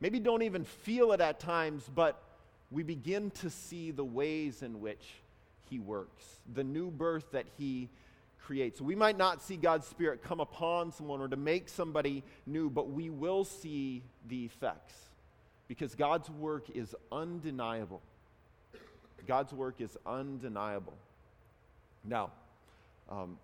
Maybe 0.00 0.20
don't 0.20 0.42
even 0.42 0.64
feel 0.64 1.12
it 1.12 1.22
at 1.22 1.40
times, 1.40 1.88
but 1.94 2.22
we 2.70 2.82
begin 2.82 3.30
to 3.30 3.48
see 3.48 3.90
the 3.90 4.04
ways 4.04 4.62
in 4.62 4.80
which 4.80 5.02
He 5.68 5.78
works, 5.78 6.24
the 6.52 6.64
new 6.64 6.90
birth 6.90 7.32
that 7.32 7.46
He 7.58 7.88
creates. 8.46 8.80
We 8.80 8.94
might 8.94 9.18
not 9.18 9.42
see 9.42 9.56
God's 9.56 9.86
Spirit 9.86 10.22
come 10.22 10.40
upon 10.40 10.92
someone 10.92 11.20
or 11.20 11.28
to 11.28 11.36
make 11.36 11.68
somebody 11.68 12.22
new, 12.46 12.70
but 12.70 12.90
we 12.90 13.10
will 13.10 13.44
see 13.44 14.02
the 14.28 14.44
effects 14.44 14.94
because 15.68 15.94
God's 15.94 16.30
work 16.30 16.70
is 16.74 16.94
undeniable. 17.10 18.00
God's 19.26 19.52
work 19.52 19.80
is 19.80 19.96
undeniable. 20.06 20.94
Now, 22.04 22.30
um, 23.10 23.38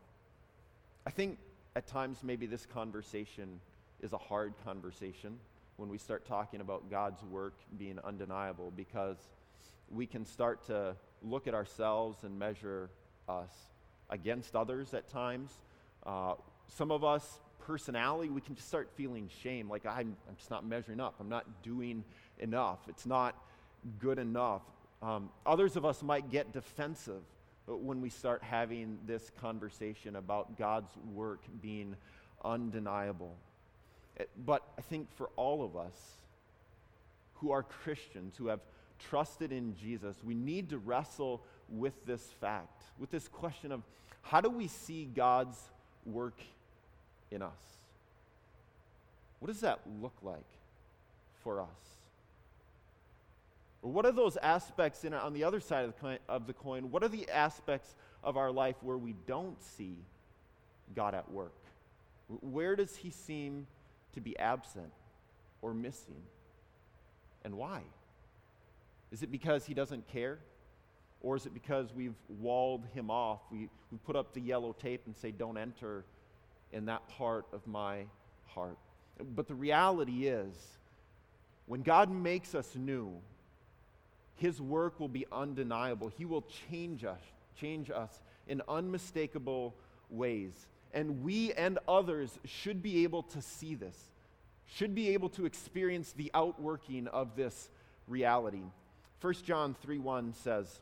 I 1.04 1.10
think 1.10 1.38
at 1.74 1.88
times 1.88 2.18
maybe 2.22 2.46
this 2.46 2.66
conversation 2.66 3.60
is 4.00 4.12
a 4.12 4.18
hard 4.18 4.54
conversation 4.64 5.38
when 5.76 5.88
we 5.88 5.98
start 5.98 6.24
talking 6.26 6.60
about 6.60 6.90
God's 6.90 7.22
work 7.24 7.54
being 7.76 7.98
undeniable 8.04 8.72
because 8.76 9.16
we 9.90 10.06
can 10.06 10.24
start 10.24 10.66
to 10.66 10.96
look 11.22 11.46
at 11.46 11.54
ourselves 11.54 12.24
and 12.24 12.38
measure 12.38 12.90
us 13.28 13.52
against 14.10 14.56
others 14.56 14.94
at 14.94 15.08
times. 15.08 15.50
Uh, 16.04 16.34
some 16.68 16.90
of 16.90 17.04
us, 17.04 17.40
personality, 17.60 18.28
we 18.28 18.40
can 18.40 18.54
just 18.54 18.68
start 18.68 18.90
feeling 18.96 19.28
shame 19.42 19.68
like 19.68 19.86
I'm, 19.86 20.16
I'm 20.28 20.36
just 20.36 20.50
not 20.50 20.64
measuring 20.64 21.00
up, 21.00 21.14
I'm 21.20 21.28
not 21.28 21.62
doing 21.62 22.04
enough, 22.38 22.78
it's 22.88 23.06
not 23.06 23.36
good 23.98 24.18
enough. 24.18 24.62
Um, 25.02 25.30
others 25.44 25.76
of 25.76 25.84
us 25.84 26.02
might 26.02 26.30
get 26.30 26.52
defensive 26.52 27.22
when 27.66 28.00
we 28.00 28.10
start 28.10 28.42
having 28.42 28.98
this 29.06 29.30
conversation 29.40 30.16
about 30.16 30.58
God's 30.58 30.90
work 31.12 31.42
being 31.60 31.96
undeniable. 32.44 33.36
But 34.44 34.62
I 34.78 34.82
think 34.82 35.10
for 35.14 35.30
all 35.36 35.64
of 35.64 35.76
us 35.76 35.96
who 37.34 37.50
are 37.50 37.62
Christians, 37.62 38.36
who 38.36 38.48
have 38.48 38.60
trusted 39.08 39.52
in 39.52 39.74
Jesus, 39.76 40.16
we 40.24 40.34
need 40.34 40.70
to 40.70 40.78
wrestle 40.78 41.42
with 41.68 41.94
this 42.06 42.22
fact, 42.40 42.82
with 42.98 43.10
this 43.10 43.28
question 43.28 43.72
of 43.72 43.82
how 44.22 44.40
do 44.40 44.50
we 44.50 44.68
see 44.68 45.04
God's 45.04 45.56
work 46.04 46.40
in 47.30 47.42
us? 47.42 47.60
What 49.40 49.48
does 49.48 49.60
that 49.60 49.80
look 50.00 50.14
like 50.22 50.38
for 51.42 51.60
us? 51.60 51.68
Or 53.82 53.90
what 53.90 54.06
are 54.06 54.12
those 54.12 54.36
aspects 54.36 55.04
in, 55.04 55.12
on 55.12 55.32
the 55.32 55.42
other 55.42 55.58
side 55.58 55.84
of 55.84 55.94
the, 55.94 56.00
coin, 56.00 56.18
of 56.28 56.46
the 56.46 56.52
coin? 56.52 56.90
What 56.90 57.02
are 57.02 57.08
the 57.08 57.28
aspects 57.28 57.94
of 58.22 58.36
our 58.36 58.52
life 58.52 58.76
where 58.82 58.96
we 58.98 59.14
don't 59.26 59.60
see 59.60 59.96
God 60.94 61.14
at 61.14 61.30
work? 61.30 61.54
Where 62.28 62.76
does 62.76 62.94
He 62.94 63.10
seem 63.10 63.66
to 64.14 64.20
be 64.20 64.38
absent 64.38 64.92
or 65.60 65.74
missing? 65.74 66.22
And 67.44 67.54
why? 67.54 67.80
Is 69.12 69.22
it 69.22 69.30
because 69.30 69.66
He 69.66 69.74
doesn't 69.74 70.08
care? 70.08 70.38
Or 71.20 71.36
is 71.36 71.46
it 71.46 71.54
because 71.54 71.92
we've 71.94 72.16
walled 72.40 72.84
Him 72.94 73.10
off? 73.10 73.40
We, 73.50 73.68
we 73.90 73.98
put 74.04 74.16
up 74.16 74.34
the 74.34 74.40
yellow 74.40 74.72
tape 74.72 75.02
and 75.06 75.14
say, 75.14 75.30
Don't 75.30 75.58
enter 75.58 76.04
in 76.72 76.86
that 76.86 77.06
part 77.08 77.46
of 77.52 77.66
my 77.66 78.06
heart. 78.46 78.78
But 79.34 79.46
the 79.46 79.54
reality 79.54 80.26
is, 80.26 80.54
when 81.66 81.82
God 81.82 82.10
makes 82.10 82.54
us 82.54 82.74
new, 82.74 83.12
his 84.36 84.60
work 84.60 84.98
will 84.98 85.08
be 85.08 85.26
undeniable. 85.30 86.08
He 86.08 86.24
will 86.24 86.44
change 86.70 87.04
us, 87.04 87.20
change 87.54 87.90
us 87.90 88.20
in 88.48 88.62
unmistakable 88.68 89.74
ways. 90.10 90.66
And 90.92 91.22
we 91.22 91.52
and 91.52 91.78
others 91.86 92.38
should 92.44 92.82
be 92.82 93.04
able 93.04 93.22
to 93.24 93.40
see 93.40 93.74
this, 93.74 93.96
should 94.66 94.94
be 94.94 95.10
able 95.10 95.28
to 95.30 95.46
experience 95.46 96.12
the 96.12 96.30
outworking 96.34 97.06
of 97.08 97.36
this 97.36 97.70
reality. 98.08 98.64
1 99.22 99.34
John 99.44 99.74
3 99.82 99.98
1 99.98 100.34
says, 100.34 100.80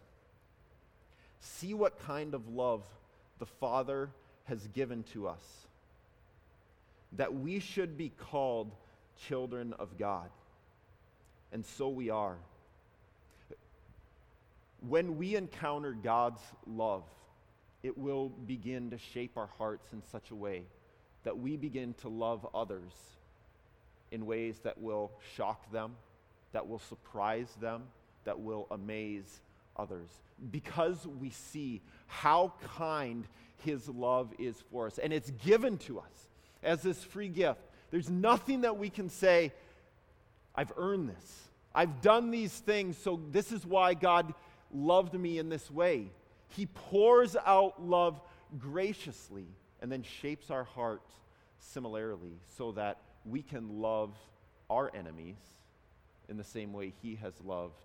See 1.40 1.74
what 1.74 2.00
kind 2.00 2.34
of 2.34 2.48
love 2.48 2.82
the 3.38 3.46
Father 3.46 4.10
has 4.44 4.66
given 4.68 5.04
to 5.12 5.28
us, 5.28 5.42
that 7.12 7.34
we 7.34 7.60
should 7.60 7.96
be 7.96 8.08
called 8.08 8.74
children 9.28 9.74
of 9.78 9.98
God. 9.98 10.30
And 11.52 11.64
so 11.64 11.88
we 11.88 12.10
are 12.10 12.36
when 14.88 15.18
we 15.18 15.36
encounter 15.36 15.92
God's 15.92 16.40
love, 16.66 17.04
it 17.82 17.96
will 17.96 18.28
begin 18.28 18.90
to 18.90 18.98
shape 18.98 19.36
our 19.36 19.50
hearts 19.58 19.92
in 19.92 20.02
such 20.10 20.30
a 20.30 20.34
way 20.34 20.64
that 21.24 21.38
we 21.38 21.56
begin 21.56 21.94
to 22.00 22.08
love 22.08 22.46
others 22.54 22.92
in 24.10 24.26
ways 24.26 24.58
that 24.64 24.80
will 24.80 25.12
shock 25.36 25.70
them, 25.70 25.96
that 26.52 26.66
will 26.66 26.78
surprise 26.78 27.48
them, 27.60 27.82
that 28.24 28.40
will 28.40 28.66
amaze 28.70 29.40
others. 29.76 30.08
Because 30.50 31.06
we 31.06 31.30
see 31.30 31.82
how 32.06 32.52
kind 32.76 33.26
His 33.64 33.88
love 33.88 34.32
is 34.38 34.62
for 34.70 34.86
us. 34.86 34.98
And 34.98 35.12
it's 35.12 35.30
given 35.30 35.78
to 35.78 35.98
us 35.98 36.28
as 36.62 36.82
this 36.82 37.02
free 37.02 37.28
gift. 37.28 37.60
There's 37.90 38.10
nothing 38.10 38.62
that 38.62 38.76
we 38.78 38.90
can 38.90 39.08
say, 39.08 39.52
I've 40.54 40.72
earned 40.76 41.08
this. 41.08 41.48
I've 41.74 42.00
done 42.00 42.30
these 42.30 42.52
things, 42.52 42.96
so 42.96 43.20
this 43.30 43.52
is 43.52 43.64
why 43.64 43.94
God 43.94 44.34
loved 44.72 45.14
me 45.14 45.38
in 45.38 45.48
this 45.48 45.70
way. 45.70 46.10
He 46.48 46.66
pours 46.66 47.36
out 47.46 47.82
love 47.82 48.20
graciously 48.58 49.46
and 49.80 49.90
then 49.90 50.02
shapes 50.02 50.50
our 50.50 50.64
heart 50.64 51.02
similarly 51.58 52.40
so 52.56 52.72
that 52.72 52.98
we 53.24 53.42
can 53.42 53.80
love 53.80 54.14
our 54.68 54.90
enemies 54.94 55.36
in 56.28 56.36
the 56.36 56.44
same 56.44 56.72
way 56.72 56.92
He 57.02 57.16
has 57.16 57.34
loved 57.44 57.82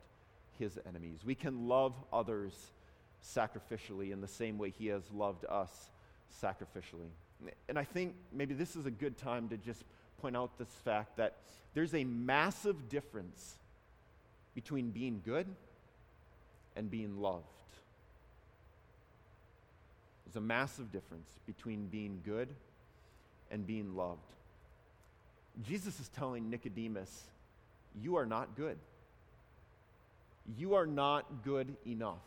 His 0.60 0.78
enemies. 0.88 1.20
We 1.26 1.36
can 1.36 1.68
love 1.68 1.94
others 2.12 2.54
sacrificially 3.24 4.12
in 4.12 4.22
the 4.22 4.28
same 4.28 4.58
way 4.58 4.70
He 4.70 4.88
has 4.88 5.04
loved 5.12 5.46
us 5.46 5.89
sacrificially. 6.41 7.10
And 7.68 7.78
I 7.78 7.84
think 7.84 8.15
maybe 8.32 8.54
this 8.54 8.76
is 8.76 8.86
a 8.86 8.91
good 8.91 9.18
time 9.18 9.50
to 9.50 9.58
just 9.58 9.84
point 10.22 10.38
out 10.38 10.58
this 10.58 10.70
fact 10.84 11.18
that 11.18 11.38
there's 11.74 11.94
a 11.94 12.04
massive 12.04 12.89
difference 12.89 13.56
between 14.54 14.91
being 14.91 15.22
good 15.24 15.48
and 16.76 16.89
being 16.89 17.20
loved. 17.20 17.44
There's 20.26 20.38
a 20.38 20.41
massive 20.41 20.91
difference 20.91 21.30
between 21.46 21.88
being 21.88 22.22
good 22.26 22.50
and 23.52 23.68
being 23.68 23.96
loved. 23.96 24.20
Jesus 25.63 26.00
is 26.00 26.10
telling 26.10 26.50
Nicodemus, 26.50 27.24
You 28.02 28.15
are 28.15 28.26
not 28.26 28.56
good. 28.56 28.78
You 30.58 30.76
are 30.76 30.86
not 30.86 31.44
good 31.44 31.76
enough. 31.86 32.22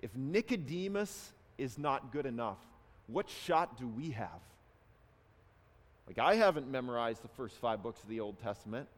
If 0.00 0.14
Nicodemus 0.16 1.32
is 1.58 1.78
not 1.78 2.12
good 2.12 2.26
enough, 2.26 2.58
what 3.06 3.28
shot 3.28 3.78
do 3.78 3.86
we 3.86 4.10
have? 4.10 4.28
Like, 6.06 6.18
I 6.18 6.34
haven't 6.34 6.70
memorized 6.70 7.22
the 7.22 7.28
first 7.28 7.56
five 7.56 7.82
books 7.82 8.02
of 8.02 8.08
the 8.08 8.20
Old 8.20 8.40
Testament. 8.42 8.88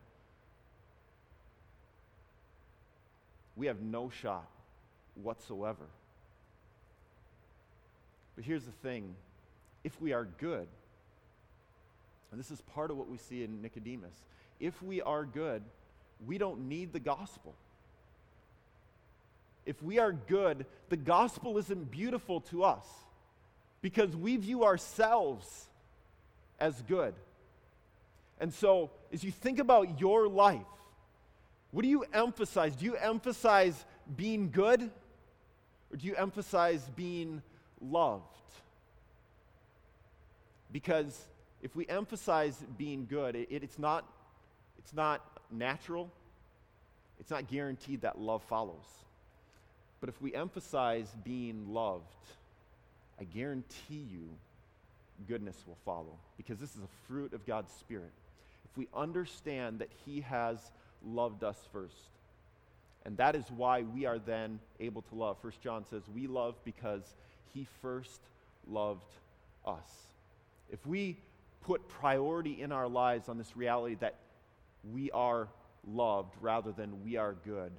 we 3.57 3.67
have 3.67 3.81
no 3.81 4.11
shot 4.11 4.49
whatsoever. 5.15 5.87
But 8.37 8.45
here's 8.45 8.65
the 8.65 8.73
thing 8.73 9.15
if 9.85 10.01
we 10.01 10.13
are 10.13 10.25
good, 10.25 10.67
and 12.31 12.41
this 12.41 12.51
is 12.51 12.61
part 12.75 12.91
of 12.91 12.97
what 12.97 13.09
we 13.09 13.19
see 13.19 13.43
in 13.45 13.63
Nicodemus, 13.63 14.15
if 14.59 14.83
we 14.83 15.03
are 15.03 15.25
good, 15.25 15.63
we 16.27 16.39
don't 16.39 16.69
need 16.69 16.93
the 16.93 17.01
gospel. 17.01 17.55
If 19.67 19.83
we 19.83 19.99
are 19.99 20.13
good, 20.13 20.67
the 20.89 20.97
gospel 20.97 21.59
isn't 21.59 21.91
beautiful 21.91 22.41
to 22.43 22.65
us 22.65 22.87
because 23.81 24.15
we 24.17 24.37
view 24.37 24.65
ourselves 24.65 25.69
as 26.61 26.81
good. 26.83 27.15
And 28.41 28.53
so, 28.53 28.91
as 29.13 29.25
you 29.25 29.31
think 29.31 29.59
about 29.59 30.01
your 30.01 30.29
life, 30.29 30.61
what 31.71 31.83
do 31.83 31.89
you 31.89 32.05
emphasize? 32.13 32.77
Do 32.77 32.85
you 32.85 32.97
emphasize 32.97 33.85
being 34.17 34.51
good 34.51 34.83
or 35.91 35.97
do 35.97 36.07
you 36.07 36.15
emphasize 36.15 36.89
being 36.95 37.43
loved? 37.81 38.23
Because 40.71 41.19
if 41.63 41.75
we 41.75 41.87
emphasize 41.89 42.63
being 42.77 43.07
good, 43.07 43.37
it, 43.37 43.49
it's, 43.51 43.79
not, 43.79 44.05
it's 44.79 44.93
not 44.93 45.23
natural, 45.51 46.11
it's 47.21 47.31
not 47.31 47.49
guaranteed 47.49 48.03
that 48.03 48.19
love 48.19 48.43
follows. 48.45 48.85
But 50.05 50.13
if 50.13 50.21
we 50.21 50.35
emphasize 50.35 51.09
being 51.25 51.73
loved, 51.73 52.05
I 53.19 53.25
guarantee 53.25 54.07
you 54.13 54.29
goodness 55.27 55.57
will 55.67 55.79
follow 55.87 56.19
because 56.37 56.59
this 56.59 56.77
is 56.77 56.83
a 56.83 57.09
fruit 57.09 57.33
of 57.33 57.47
God's 57.47 57.73
Spirit. 57.73 58.13
If 58.71 58.77
we 58.77 58.87
understand 58.95 59.79
that 59.79 59.89
He 60.05 60.21
has 60.21 60.59
loved 61.07 61.43
us 61.43 61.57
first, 61.73 62.11
and 63.07 63.17
that 63.17 63.35
is 63.35 63.47
why 63.57 63.81
we 63.81 64.05
are 64.05 64.19
then 64.19 64.61
able 64.79 65.01
to 65.01 65.15
love. 65.15 65.39
First 65.41 65.63
John 65.63 65.87
says, 65.89 66.03
We 66.15 66.27
love 66.27 66.55
because 66.67 67.15
He 67.55 67.67
first 67.81 68.21
loved 68.69 69.11
us. 69.65 69.91
If 70.71 70.87
we 70.87 71.17
put 71.63 71.89
priority 71.89 72.61
in 72.61 72.73
our 72.73 72.89
lives 72.89 73.31
on 73.31 73.39
this 73.39 73.57
reality 73.57 73.95
that 74.01 74.17
we 74.93 75.11
are 75.13 75.49
loved 75.89 76.35
rather 76.43 76.73
than 76.73 77.03
we 77.03 77.17
are 77.17 77.37
good, 77.47 77.73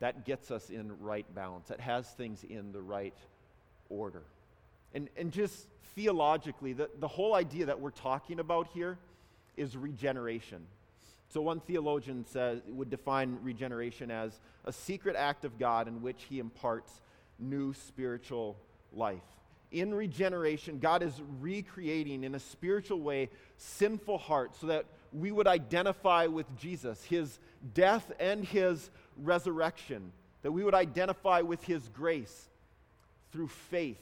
that 0.00 0.24
gets 0.24 0.50
us 0.50 0.70
in 0.70 0.98
right 1.00 1.26
balance. 1.34 1.68
That 1.68 1.80
has 1.80 2.08
things 2.08 2.44
in 2.44 2.72
the 2.72 2.80
right 2.80 3.16
order. 3.88 4.22
And, 4.94 5.08
and 5.16 5.30
just 5.30 5.66
theologically, 5.94 6.72
the, 6.72 6.90
the 6.98 7.08
whole 7.08 7.34
idea 7.34 7.66
that 7.66 7.80
we're 7.80 7.90
talking 7.90 8.40
about 8.40 8.68
here 8.68 8.98
is 9.56 9.76
regeneration. 9.76 10.66
So, 11.28 11.40
one 11.42 11.60
theologian 11.60 12.24
says, 12.26 12.60
would 12.66 12.90
define 12.90 13.38
regeneration 13.42 14.10
as 14.10 14.40
a 14.64 14.72
secret 14.72 15.14
act 15.14 15.44
of 15.44 15.58
God 15.58 15.86
in 15.86 16.02
which 16.02 16.24
he 16.28 16.40
imparts 16.40 17.00
new 17.38 17.72
spiritual 17.72 18.56
life. 18.92 19.22
In 19.70 19.94
regeneration, 19.94 20.80
God 20.80 21.04
is 21.04 21.12
recreating 21.40 22.24
in 22.24 22.34
a 22.34 22.40
spiritual 22.40 23.00
way 23.00 23.30
sinful 23.56 24.18
hearts 24.18 24.58
so 24.60 24.66
that 24.66 24.86
we 25.12 25.30
would 25.30 25.46
identify 25.46 26.26
with 26.26 26.46
Jesus, 26.56 27.04
his 27.04 27.38
death 27.74 28.10
and 28.18 28.44
his 28.44 28.90
resurrection, 29.22 30.12
that 30.42 30.52
we 30.52 30.64
would 30.64 30.74
identify 30.74 31.40
with 31.40 31.62
his 31.64 31.88
grace 31.88 32.48
through 33.32 33.48
faith 33.48 34.00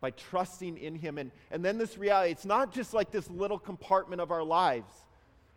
by 0.00 0.10
trusting 0.10 0.78
in 0.78 0.94
him. 0.94 1.18
And, 1.18 1.30
and 1.50 1.64
then 1.64 1.78
this 1.78 1.96
reality, 1.96 2.32
it's 2.32 2.44
not 2.44 2.72
just 2.72 2.92
like 2.92 3.10
this 3.10 3.30
little 3.30 3.58
compartment 3.58 4.20
of 4.20 4.30
our 4.30 4.42
lives 4.42 4.92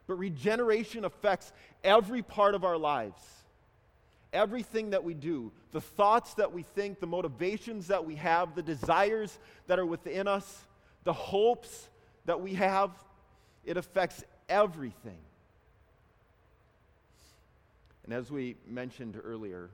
but 0.08 0.16
regeneration 0.16 1.06
affects 1.06 1.52
every 1.84 2.22
part 2.22 2.56
of 2.56 2.64
our 2.64 2.78
lives. 2.78 3.22
Everything 4.34 4.90
that 4.90 5.04
we 5.04 5.14
do, 5.14 5.52
the 5.72 5.82
thoughts 5.82 6.34
that 6.36 6.52
we 6.52 6.64
think, 6.64 7.00
the 7.00 7.08
motivations 7.08 7.88
that 7.88 8.06
we 8.06 8.16
have, 8.16 8.54
the 8.54 8.62
desires 8.62 9.40
that 9.68 9.80
are 9.80 9.86
within 9.86 10.28
us, 10.28 10.66
the 11.06 11.14
hopes 11.14 11.90
that 12.26 12.42
we 12.42 12.54
have, 12.56 12.92
it 13.64 13.78
affects 13.78 14.24
everything. 14.50 15.18
And 18.06 18.14
as 18.14 18.32
we 18.32 18.56
mentioned 18.68 19.20
earlier, 19.22 19.70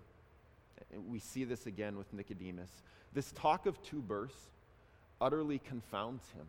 we 1.07 1.19
see 1.19 1.43
this 1.43 1.67
again 1.67 1.97
with 1.97 2.11
Nicodemus. 2.13 2.69
This 3.13 3.31
talk 3.33 3.65
of 3.65 3.81
two 3.83 4.01
births 4.01 4.49
utterly 5.19 5.59
confounds 5.59 6.23
him. 6.31 6.45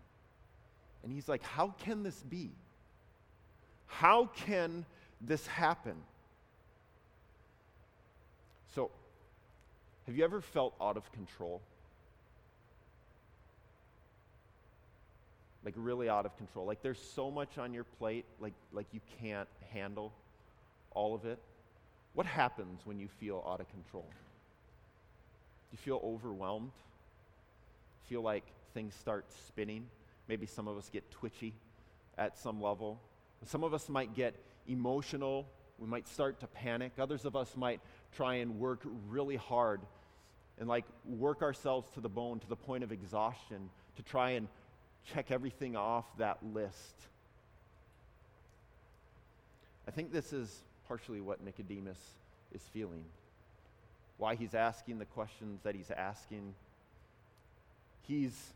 And 1.03 1.13
he's 1.13 1.29
like, 1.29 1.43
How 1.43 1.75
can 1.85 2.05
this 2.05 2.23
be? 2.23 2.51
How 3.87 4.27
can 4.27 4.87
this 5.21 5.47
happen? 5.47 5.97
So, 8.75 8.91
have 10.07 10.17
you 10.17 10.25
ever 10.25 10.41
felt 10.41 10.75
out 10.81 10.97
of 10.97 11.11
control? 11.13 11.61
Like 15.65 15.75
really 15.77 16.09
out 16.09 16.27
of 16.27 16.37
control. 16.37 16.65
Like 16.65 16.81
there's 16.83 17.01
so 17.01 17.31
much 17.31 17.59
on 17.59 17.75
your 17.75 17.85
plate, 17.85 18.25
like, 18.41 18.55
like 18.73 18.87
you 18.93 19.01
can't 19.21 19.49
handle 19.73 20.13
all 20.93 21.15
of 21.15 21.25
it. 21.25 21.39
What 22.15 22.27
happens 22.27 22.81
when 22.85 22.99
you 22.99 23.09
feel 23.09 23.45
out 23.49 23.61
of 23.61 23.69
control? 23.71 24.07
You 25.71 25.79
feel 25.79 26.01
overwhelmed? 26.05 26.73
Feel 28.09 28.23
like 28.23 28.45
things 28.75 28.95
start 28.95 29.25
spinning? 29.47 29.87
Maybe 30.29 30.47
some 30.47 30.69
of 30.69 30.77
us 30.77 30.91
get 30.93 31.11
twitchy 31.11 31.55
at 32.19 32.39
some 32.39 32.61
level. 32.61 33.01
Some 33.47 33.65
of 33.65 33.75
us 33.75 33.89
might 33.89 34.15
get 34.15 34.35
emotional. 34.69 35.47
We 35.79 35.87
might 35.87 36.07
start 36.07 36.41
to 36.41 36.47
panic. 36.47 36.93
Others 36.99 37.25
of 37.25 37.35
us 37.35 37.57
might 37.57 37.81
try 38.15 38.37
and 38.37 38.59
work 38.59 38.83
really 39.09 39.37
hard 39.37 39.81
and 40.61 40.69
like 40.69 40.85
work 41.07 41.43
ourselves 41.43 41.89
to 41.95 42.01
the 42.01 42.09
bone 42.09 42.39
to 42.39 42.49
the 42.49 42.57
point 42.57 42.85
of 42.85 42.93
exhaustion 42.93 43.71
to 43.97 44.03
try 44.03 44.31
and 44.31 44.49
check 45.13 45.31
everything 45.31 45.77
off 45.77 46.05
that 46.19 46.39
list. 46.53 46.95
I 49.89 49.91
think 49.91 50.13
this 50.13 50.33
is 50.33 50.63
partially 50.93 51.23
what 51.23 51.43
Nicodemus 51.43 51.97
is 52.55 52.61
feeling. 52.75 53.03
Why 54.19 54.35
he's 54.35 54.55
asking 54.55 54.99
the 54.99 55.07
questions 55.07 55.63
that 55.63 55.75
he's 55.75 55.91
asking. 55.91 56.53
He's 58.03 58.53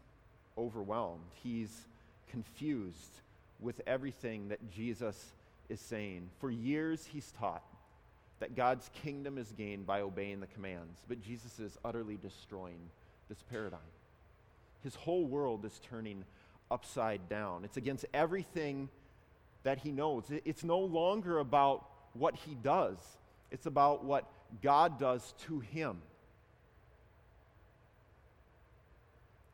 overwhelmed. 0.59 1.31
He's 1.43 1.87
confused 2.31 3.23
with 3.59 3.81
everything 3.87 4.51
that 4.51 4.71
Jesus 4.71 5.33
is 5.71 5.81
saying. 5.81 6.29
For 6.39 6.51
years, 6.51 7.07
he's 7.11 7.33
taught 7.41 7.65
that 8.41 8.55
God's 8.55 8.91
kingdom 9.03 9.39
is 9.39 9.51
gained 9.53 9.87
by 9.87 10.03
obeying 10.03 10.41
the 10.41 10.47
commands, 10.47 10.99
but 11.09 11.23
Jesus 11.23 11.59
is 11.59 11.79
utterly 11.87 12.19
destroying 12.21 12.91
this 13.31 13.43
paradigm. 13.51 13.81
His 14.83 14.95
whole 14.95 15.25
world 15.25 15.65
is 15.65 15.81
turning 15.89 16.23
upside 16.71 17.31
down. 17.31 17.65
It's 17.65 17.79
against 17.79 18.05
everything 18.13 18.91
that 19.63 19.79
he 19.79 19.91
knows. 19.91 20.25
It's 20.45 20.65
no 20.65 20.81
longer 20.81 21.39
about 21.39 21.96
what 22.19 22.35
he 22.35 22.55
does, 22.55 22.97
it's 23.51 23.67
about 23.67 24.05
what 24.05 24.27
God 24.63 24.99
does 24.99 25.35
to 25.47 25.61
him. 25.61 25.99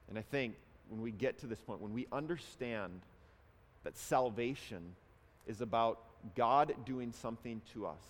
And 0.08 0.18
I 0.18 0.22
think 0.22 0.54
when 0.88 1.00
we 1.00 1.10
get 1.10 1.38
to 1.38 1.46
this 1.46 1.60
point, 1.60 1.80
when 1.80 1.94
we 1.94 2.06
understand 2.12 3.00
that 3.84 3.96
salvation 3.96 4.94
is 5.46 5.60
about 5.60 5.98
God 6.36 6.74
doing 6.84 7.12
something 7.12 7.60
to 7.72 7.86
us. 7.86 8.02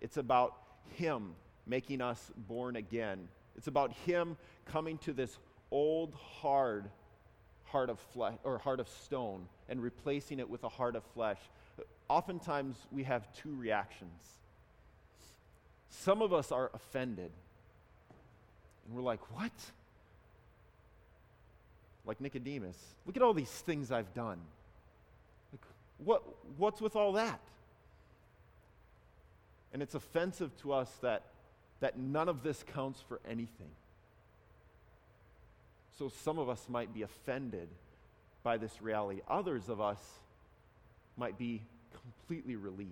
It's 0.00 0.16
about 0.16 0.54
Him 0.96 1.34
making 1.66 2.00
us 2.00 2.30
born 2.48 2.76
again. 2.76 3.28
It's 3.56 3.66
about 3.66 3.92
Him 4.04 4.36
coming 4.66 4.98
to 4.98 5.12
this 5.12 5.38
old, 5.70 6.14
hard 6.40 6.90
heart 7.64 7.90
of 7.90 7.98
flesh 7.98 8.34
or 8.44 8.58
heart 8.58 8.78
of 8.78 8.88
stone 8.88 9.48
and 9.68 9.82
replacing 9.82 10.38
it 10.38 10.48
with 10.48 10.62
a 10.62 10.68
heart 10.68 10.94
of 10.94 11.02
flesh. 11.14 11.38
Oftentimes 12.08 12.76
we 12.92 13.04
have 13.04 13.26
two 13.34 13.54
reactions. 13.56 14.10
Some 15.90 16.22
of 16.22 16.32
us 16.32 16.52
are 16.52 16.70
offended. 16.74 17.30
And 18.86 18.96
we're 18.96 19.02
like, 19.02 19.20
what? 19.36 19.52
Like 22.04 22.20
Nicodemus. 22.20 22.76
Look 23.06 23.16
at 23.16 23.22
all 23.22 23.34
these 23.34 23.50
things 23.50 23.90
I've 23.90 24.12
done. 24.14 24.38
Like, 25.52 25.62
What, 25.98 26.22
what's 26.56 26.80
with 26.80 26.94
all 26.94 27.12
that? 27.12 27.40
And 29.72 29.82
it's 29.82 29.94
offensive 29.94 30.56
to 30.62 30.72
us 30.72 30.90
that, 31.02 31.22
that 31.80 31.98
none 31.98 32.28
of 32.28 32.42
this 32.42 32.64
counts 32.72 33.02
for 33.08 33.20
anything. 33.28 33.70
So 35.98 36.08
some 36.08 36.38
of 36.38 36.48
us 36.48 36.66
might 36.68 36.94
be 36.94 37.02
offended 37.02 37.68
by 38.42 38.58
this 38.58 38.80
reality. 38.80 39.22
Others 39.28 39.68
of 39.68 39.80
us 39.80 39.98
might 41.16 41.36
be 41.36 41.62
completely 42.02 42.56
relieved. 42.56 42.90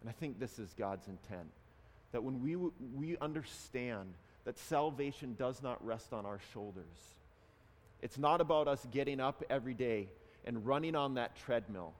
And 0.00 0.10
I 0.10 0.12
think 0.12 0.38
this 0.38 0.58
is 0.58 0.74
God's 0.78 1.08
intent. 1.08 1.50
That 2.12 2.22
when 2.22 2.42
we, 2.42 2.56
we 2.56 3.16
understand 3.18 4.14
that 4.44 4.58
salvation 4.58 5.34
does 5.38 5.62
not 5.62 5.84
rest 5.84 6.12
on 6.12 6.24
our 6.24 6.40
shoulders, 6.52 6.84
it's 8.02 8.18
not 8.18 8.40
about 8.40 8.68
us 8.68 8.86
getting 8.92 9.20
up 9.20 9.42
every 9.50 9.74
day 9.74 10.08
and 10.44 10.66
running 10.66 10.94
on 10.94 11.14
that 11.14 11.36
treadmill. 11.36 11.92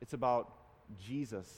It's 0.00 0.14
about 0.14 0.52
Jesus 1.00 1.48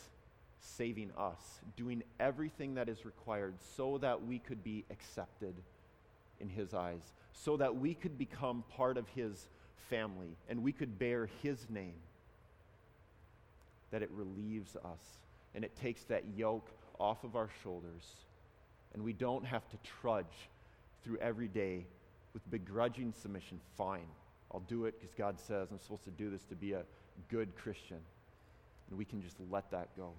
saving 0.61 1.11
us, 1.17 1.61
doing 1.77 2.03
everything 2.19 2.75
that 2.75 2.89
is 2.89 3.05
required 3.05 3.55
so 3.77 3.99
that 3.99 4.27
we 4.27 4.39
could 4.39 4.65
be 4.65 4.85
accepted 4.91 5.55
in 6.41 6.49
His 6.49 6.75
eyes, 6.75 7.13
so 7.33 7.57
that 7.57 7.77
we 7.77 7.95
could 7.95 8.19
become 8.19 8.65
part 8.77 8.97
of 8.97 9.07
His 9.09 9.47
family 9.89 10.37
and 10.49 10.63
we 10.63 10.73
could 10.73 10.99
bear 10.99 11.29
His 11.43 11.69
name. 11.69 11.95
That 13.91 14.03
it 14.03 14.11
relieves 14.11 14.77
us 14.77 15.19
and 15.55 15.65
it 15.65 15.77
takes 15.77 16.03
that 16.05 16.25
yoke 16.37 16.69
off 16.99 17.25
of 17.25 17.37
our 17.37 17.49
shoulders, 17.63 18.17
and 18.93 19.03
we 19.03 19.13
don't 19.13 19.45
have 19.45 19.69
to 19.71 19.77
trudge 20.01 20.49
through 21.05 21.19
every 21.19 21.49
day 21.49 21.87
with 22.33 22.49
begrudging 22.51 23.13
submission. 23.13 23.61
Fine. 23.77 24.07
I'll 24.53 24.61
do 24.61 24.85
it 24.87 24.95
because 25.01 25.15
God 25.17 25.39
says 25.39 25.69
I'm 25.71 25.79
supposed 25.79 26.05
to 26.05 26.11
do 26.11 26.31
this 26.31 26.43
to 26.45 26.55
be 26.55 26.73
a 26.73 26.83
good 27.31 27.55
Christian. 27.57 27.99
And 28.89 28.99
we 28.99 29.05
can 29.05 29.23
just 29.23 29.37
let 29.51 29.71
that 29.71 29.89
go. 29.97 30.11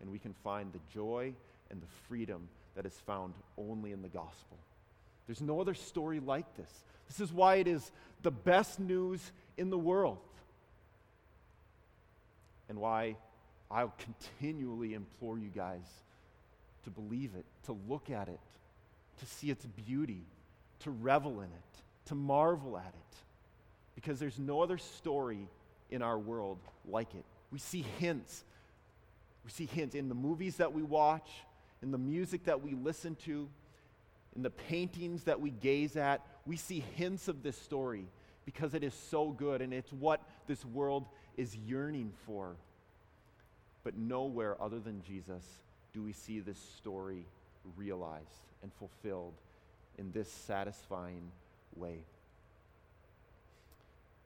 And 0.00 0.10
we 0.10 0.18
can 0.18 0.34
find 0.42 0.72
the 0.72 0.80
joy 0.92 1.32
and 1.70 1.80
the 1.80 1.86
freedom 2.08 2.48
that 2.74 2.84
is 2.84 2.94
found 3.06 3.34
only 3.56 3.92
in 3.92 4.02
the 4.02 4.08
gospel. 4.08 4.58
There's 5.26 5.40
no 5.40 5.60
other 5.60 5.74
story 5.74 6.20
like 6.20 6.56
this. 6.56 6.70
This 7.08 7.20
is 7.20 7.32
why 7.32 7.56
it 7.56 7.66
is 7.66 7.90
the 8.22 8.30
best 8.30 8.80
news 8.80 9.32
in 9.56 9.70
the 9.70 9.78
world. 9.78 10.18
And 12.68 12.78
why 12.78 13.16
I'll 13.70 13.94
continually 13.98 14.94
implore 14.94 15.38
you 15.38 15.50
guys 15.54 15.84
to 16.84 16.90
believe 16.90 17.30
it, 17.36 17.44
to 17.66 17.76
look 17.88 18.10
at 18.10 18.28
it, 18.28 18.40
to 19.20 19.26
see 19.26 19.50
its 19.50 19.64
beauty, 19.64 20.22
to 20.80 20.90
revel 20.90 21.40
in 21.40 21.46
it 21.46 21.82
to 22.06 22.14
marvel 22.14 22.76
at 22.76 22.88
it, 22.88 23.16
because 23.94 24.18
there's 24.18 24.38
no 24.38 24.60
other 24.60 24.78
story 24.78 25.48
in 25.90 26.02
our 26.02 26.18
world 26.18 26.58
like 26.88 27.14
it. 27.14 27.24
We 27.50 27.58
see 27.58 27.84
hints. 27.98 28.44
We 29.44 29.50
see 29.50 29.66
hints 29.66 29.94
in 29.94 30.08
the 30.08 30.14
movies 30.14 30.56
that 30.56 30.72
we 30.72 30.82
watch, 30.82 31.28
in 31.82 31.90
the 31.90 31.98
music 31.98 32.44
that 32.44 32.62
we 32.62 32.74
listen 32.74 33.16
to, 33.24 33.48
in 34.34 34.42
the 34.42 34.50
paintings 34.50 35.24
that 35.24 35.40
we 35.40 35.50
gaze 35.50 35.96
at. 35.96 36.24
We 36.46 36.56
see 36.56 36.84
hints 36.96 37.28
of 37.28 37.42
this 37.42 37.56
story 37.56 38.06
because 38.44 38.74
it 38.74 38.82
is 38.82 38.94
so 38.94 39.30
good 39.30 39.62
and 39.62 39.72
it's 39.72 39.92
what 39.92 40.20
this 40.46 40.64
world 40.64 41.06
is 41.36 41.54
yearning 41.56 42.12
for. 42.26 42.56
But 43.84 43.96
nowhere 43.96 44.60
other 44.60 44.78
than 44.78 45.02
Jesus 45.02 45.44
do 45.92 46.02
we 46.02 46.12
see 46.12 46.40
this 46.40 46.58
story 46.76 47.26
realized 47.76 48.26
and 48.62 48.72
fulfilled 48.74 49.34
in 49.98 50.10
this 50.12 50.30
satisfying 50.30 51.30
way. 51.76 52.04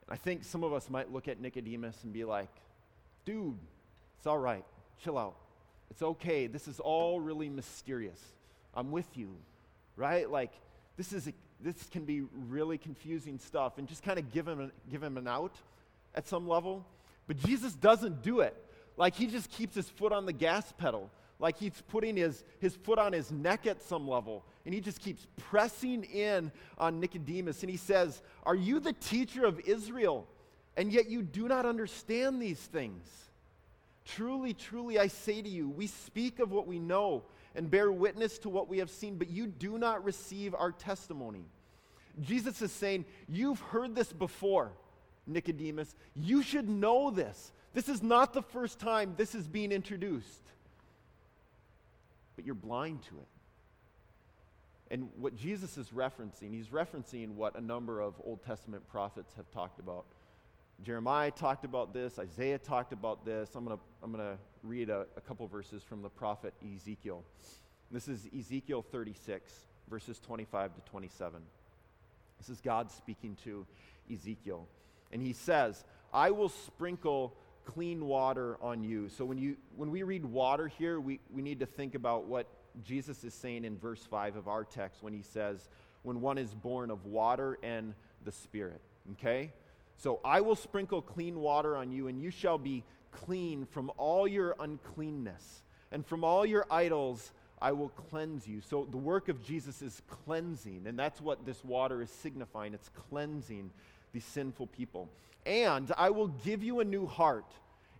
I 0.09 0.15
think 0.15 0.45
some 0.45 0.63
of 0.63 0.73
us 0.73 0.89
might 0.89 1.11
look 1.11 1.27
at 1.27 1.41
Nicodemus 1.41 1.97
and 2.03 2.13
be 2.13 2.23
like, 2.23 2.49
dude, 3.25 3.57
it's 4.17 4.27
all 4.27 4.37
right. 4.37 4.63
Chill 5.03 5.17
out. 5.17 5.35
It's 5.91 6.01
okay. 6.01 6.47
This 6.47 6.67
is 6.67 6.79
all 6.79 7.19
really 7.19 7.49
mysterious. 7.49 8.19
I'm 8.73 8.91
with 8.91 9.17
you, 9.17 9.35
right? 9.97 10.29
Like, 10.29 10.51
this, 10.95 11.11
is 11.11 11.27
a, 11.27 11.33
this 11.59 11.83
can 11.91 12.05
be 12.05 12.21
really 12.47 12.77
confusing 12.77 13.39
stuff 13.39 13.77
and 13.77 13.87
just 13.87 14.03
kind 14.03 14.17
of 14.17 14.31
give 14.31 14.47
him, 14.47 14.71
give 14.89 15.03
him 15.03 15.17
an 15.17 15.27
out 15.27 15.55
at 16.15 16.27
some 16.27 16.47
level. 16.47 16.85
But 17.27 17.37
Jesus 17.37 17.73
doesn't 17.73 18.21
do 18.21 18.39
it. 18.39 18.55
Like, 18.95 19.15
he 19.15 19.27
just 19.27 19.51
keeps 19.51 19.75
his 19.75 19.89
foot 19.89 20.13
on 20.13 20.25
the 20.25 20.33
gas 20.33 20.71
pedal. 20.77 21.11
Like, 21.39 21.57
he's 21.57 21.83
putting 21.89 22.15
his, 22.15 22.43
his 22.59 22.75
foot 22.75 22.97
on 22.97 23.13
his 23.13 23.31
neck 23.31 23.67
at 23.67 23.81
some 23.81 24.07
level. 24.07 24.45
And 24.65 24.73
he 24.73 24.81
just 24.81 24.99
keeps 25.01 25.27
pressing 25.35 26.03
in 26.05 26.51
on 26.77 26.99
Nicodemus. 26.99 27.61
And 27.61 27.69
he 27.69 27.77
says, 27.77 28.21
Are 28.43 28.55
you 28.55 28.79
the 28.79 28.93
teacher 28.93 29.45
of 29.45 29.59
Israel? 29.61 30.27
And 30.75 30.91
yet 30.91 31.09
you 31.09 31.21
do 31.21 31.47
not 31.47 31.65
understand 31.65 32.41
these 32.41 32.59
things. 32.59 33.26
Truly, 34.07 34.53
truly, 34.53 34.97
I 34.97 35.07
say 35.07 35.41
to 35.41 35.49
you, 35.49 35.69
we 35.69 35.85
speak 35.87 36.39
of 36.39 36.49
what 36.49 36.65
we 36.65 36.79
know 36.79 37.23
and 37.55 37.69
bear 37.69 37.91
witness 37.91 38.37
to 38.39 38.49
what 38.49 38.69
we 38.69 38.77
have 38.77 38.89
seen, 38.89 39.17
but 39.17 39.29
you 39.29 39.47
do 39.47 39.77
not 39.77 40.03
receive 40.05 40.55
our 40.55 40.71
testimony. 40.71 41.43
Jesus 42.21 42.61
is 42.61 42.71
saying, 42.71 43.03
You've 43.27 43.59
heard 43.59 43.95
this 43.95 44.13
before, 44.13 44.71
Nicodemus. 45.25 45.93
You 46.15 46.41
should 46.41 46.69
know 46.69 47.11
this. 47.11 47.51
This 47.73 47.89
is 47.89 48.01
not 48.01 48.33
the 48.33 48.41
first 48.41 48.79
time 48.79 49.13
this 49.17 49.35
is 49.35 49.45
being 49.45 49.73
introduced, 49.73 50.41
but 52.35 52.45
you're 52.45 52.55
blind 52.55 53.03
to 53.09 53.15
it. 53.19 53.27
And 54.89 55.09
what 55.17 55.35
Jesus 55.35 55.77
is 55.77 55.89
referencing, 55.89 56.53
he's 56.53 56.67
referencing 56.67 57.35
what 57.35 57.57
a 57.57 57.61
number 57.61 57.99
of 57.99 58.13
Old 58.23 58.41
Testament 58.45 58.87
prophets 58.87 59.33
have 59.35 59.51
talked 59.51 59.79
about 59.79 60.05
Jeremiah 60.83 61.31
talked 61.31 61.65
about 61.65 61.93
this, 61.93 62.19
Isaiah 62.19 62.59
talked 62.59 62.93
about 62.93 63.25
this. 63.25 63.49
I'm 63.55 63.65
going 63.65 63.77
to 63.77 63.83
I'm 64.03 64.13
to 64.13 64.37
read 64.63 64.89
a, 64.89 65.05
a 65.15 65.21
couple 65.21 65.47
verses 65.47 65.81
from 65.81 66.01
the 66.01 66.09
prophet 66.09 66.53
Ezekiel. 66.75 67.23
This 67.89 68.07
is 68.07 68.27
Ezekiel 68.37 68.85
36, 68.91 69.51
verses 69.89 70.19
25 70.19 70.75
to 70.75 70.81
27. 70.81 71.41
This 72.37 72.49
is 72.49 72.61
God 72.61 72.91
speaking 72.91 73.35
to 73.43 73.65
Ezekiel. 74.11 74.67
And 75.11 75.21
he 75.21 75.33
says, 75.33 75.83
I 76.13 76.31
will 76.31 76.49
sprinkle 76.49 77.33
clean 77.65 78.05
water 78.05 78.57
on 78.61 78.83
you. 78.83 79.09
So 79.09 79.25
when, 79.25 79.37
you, 79.37 79.57
when 79.75 79.89
we 79.89 80.03
read 80.03 80.25
water 80.25 80.67
here, 80.67 80.99
we, 80.99 81.19
we 81.33 81.41
need 81.41 81.59
to 81.59 81.65
think 81.65 81.95
about 81.95 82.25
what 82.25 82.47
Jesus 82.83 83.23
is 83.23 83.33
saying 83.33 83.65
in 83.65 83.77
verse 83.77 84.03
5 84.03 84.35
of 84.35 84.47
our 84.47 84.63
text 84.63 85.01
when 85.01 85.13
he 85.13 85.21
says, 85.21 85.69
When 86.03 86.21
one 86.21 86.37
is 86.37 86.53
born 86.53 86.91
of 86.91 87.05
water 87.05 87.57
and 87.63 87.93
the 88.23 88.31
Spirit. 88.31 88.81
Okay? 89.13 89.51
So 89.97 90.19
I 90.23 90.41
will 90.41 90.55
sprinkle 90.55 91.01
clean 91.01 91.39
water 91.39 91.75
on 91.75 91.91
you, 91.91 92.07
and 92.07 92.21
you 92.21 92.31
shall 92.31 92.57
be 92.57 92.83
clean 93.11 93.65
from 93.65 93.91
all 93.97 94.27
your 94.27 94.55
uncleanness. 94.59 95.63
And 95.91 96.05
from 96.05 96.23
all 96.23 96.45
your 96.45 96.65
idols 96.69 97.31
I 97.59 97.71
will 97.71 97.89
cleanse 97.89 98.47
you. 98.47 98.61
So 98.61 98.87
the 98.89 98.97
work 98.97 99.29
of 99.29 99.43
Jesus 99.43 99.81
is 99.81 100.01
cleansing, 100.25 100.85
and 100.85 100.97
that's 100.99 101.19
what 101.19 101.45
this 101.45 101.63
water 101.63 102.01
is 102.01 102.11
signifying. 102.11 102.73
It's 102.73 102.89
cleansing 103.09 103.71
these 104.13 104.25
sinful 104.25 104.67
people. 104.67 105.09
And 105.45 105.91
I 105.97 106.11
will 106.11 106.27
give 106.27 106.61
you 106.61 106.79
a 106.79 106.85
new 106.85 107.07
heart, 107.07 107.51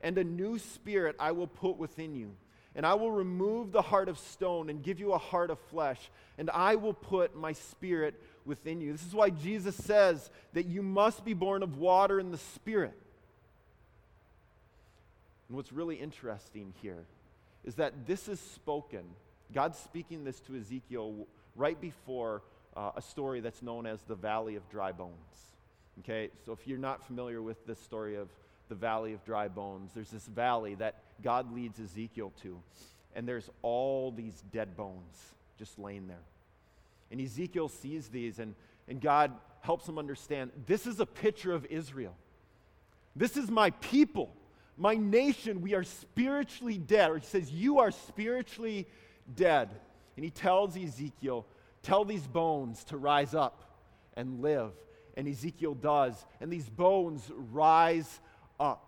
and 0.01 0.17
a 0.17 0.23
new 0.23 0.59
spirit 0.59 1.15
I 1.19 1.31
will 1.31 1.47
put 1.47 1.77
within 1.77 2.15
you. 2.15 2.35
And 2.75 2.85
I 2.85 2.93
will 2.93 3.11
remove 3.11 3.71
the 3.71 3.81
heart 3.81 4.07
of 4.07 4.19
stone 4.19 4.69
and 4.69 4.83
give 4.83 4.99
you 4.99 5.13
a 5.13 5.17
heart 5.17 5.49
of 5.49 5.57
flesh, 5.71 6.11
and 6.37 6.51
I 6.51 6.75
will 6.75 6.93
put 6.93 7.35
my 7.35 7.53
spirit 7.53 8.21
within 8.47 8.81
you. 8.81 8.91
This 8.91 9.05
is 9.05 9.13
why 9.13 9.29
Jesus 9.29 9.75
says 9.75 10.29
that 10.53 10.65
you 10.65 10.81
must 10.81 11.23
be 11.23 11.33
born 11.33 11.61
of 11.61 11.77
water 11.77 12.19
and 12.19 12.33
the 12.33 12.37
Spirit. 12.37 12.97
And 15.47 15.57
what's 15.57 15.71
really 15.71 15.95
interesting 15.95 16.73
here 16.81 17.05
is 17.63 17.75
that 17.75 18.07
this 18.07 18.27
is 18.27 18.39
spoken, 18.39 19.03
God's 19.53 19.77
speaking 19.77 20.23
this 20.23 20.39
to 20.41 20.55
Ezekiel 20.55 21.27
right 21.55 21.79
before 21.79 22.41
uh, 22.75 22.91
a 22.95 23.01
story 23.01 23.41
that's 23.41 23.61
known 23.61 23.85
as 23.85 24.01
the 24.03 24.15
Valley 24.15 24.55
of 24.55 24.67
Dry 24.69 24.91
Bones. 24.91 25.13
Okay, 25.99 26.29
so 26.45 26.51
if 26.51 26.67
you're 26.67 26.77
not 26.77 27.05
familiar 27.05 27.41
with 27.41 27.65
this 27.65 27.79
story 27.79 28.15
of 28.15 28.29
the 28.69 28.75
Valley 28.75 29.13
of 29.13 29.23
Dry 29.25 29.47
Bones, 29.47 29.91
there's 29.93 30.11
this 30.11 30.27
valley 30.27 30.75
that 30.75 30.95
God 31.23 31.53
leads 31.53 31.79
Ezekiel 31.79 32.31
to, 32.43 32.59
and 33.15 33.27
there's 33.27 33.49
all 33.63 34.11
these 34.11 34.43
dead 34.53 34.77
bones 34.77 35.33
just 35.57 35.79
laying 35.79 36.07
there. 36.07 36.23
And 37.11 37.21
Ezekiel 37.21 37.69
sees 37.69 38.09
these, 38.09 38.39
and, 38.39 38.55
and 38.87 38.99
God 38.99 39.31
helps 39.61 39.87
him 39.87 39.97
understand 39.97 40.51
this 40.65 40.85
is 40.85 40.99
a 40.99 41.05
picture 41.05 41.53
of 41.53 41.65
Israel. 41.65 42.15
This 43.15 43.35
is 43.35 43.49
my 43.49 43.71
people, 43.71 44.33
my 44.77 44.95
nation. 44.95 45.61
We 45.61 45.73
are 45.73 45.83
spiritually 45.83 46.77
dead. 46.77 47.09
Or 47.09 47.17
he 47.17 47.25
says, 47.25 47.51
You 47.51 47.79
are 47.79 47.91
spiritually 47.91 48.87
dead. 49.35 49.69
And 50.15 50.23
he 50.23 50.31
tells 50.31 50.77
Ezekiel, 50.77 51.45
Tell 51.81 52.05
these 52.05 52.27
bones 52.27 52.83
to 52.85 52.97
rise 52.97 53.33
up 53.33 53.63
and 54.15 54.41
live. 54.41 54.71
And 55.15 55.27
Ezekiel 55.27 55.73
does. 55.73 56.25
And 56.41 56.51
these 56.51 56.69
bones 56.69 57.31
rise 57.51 58.19
up. 58.59 58.86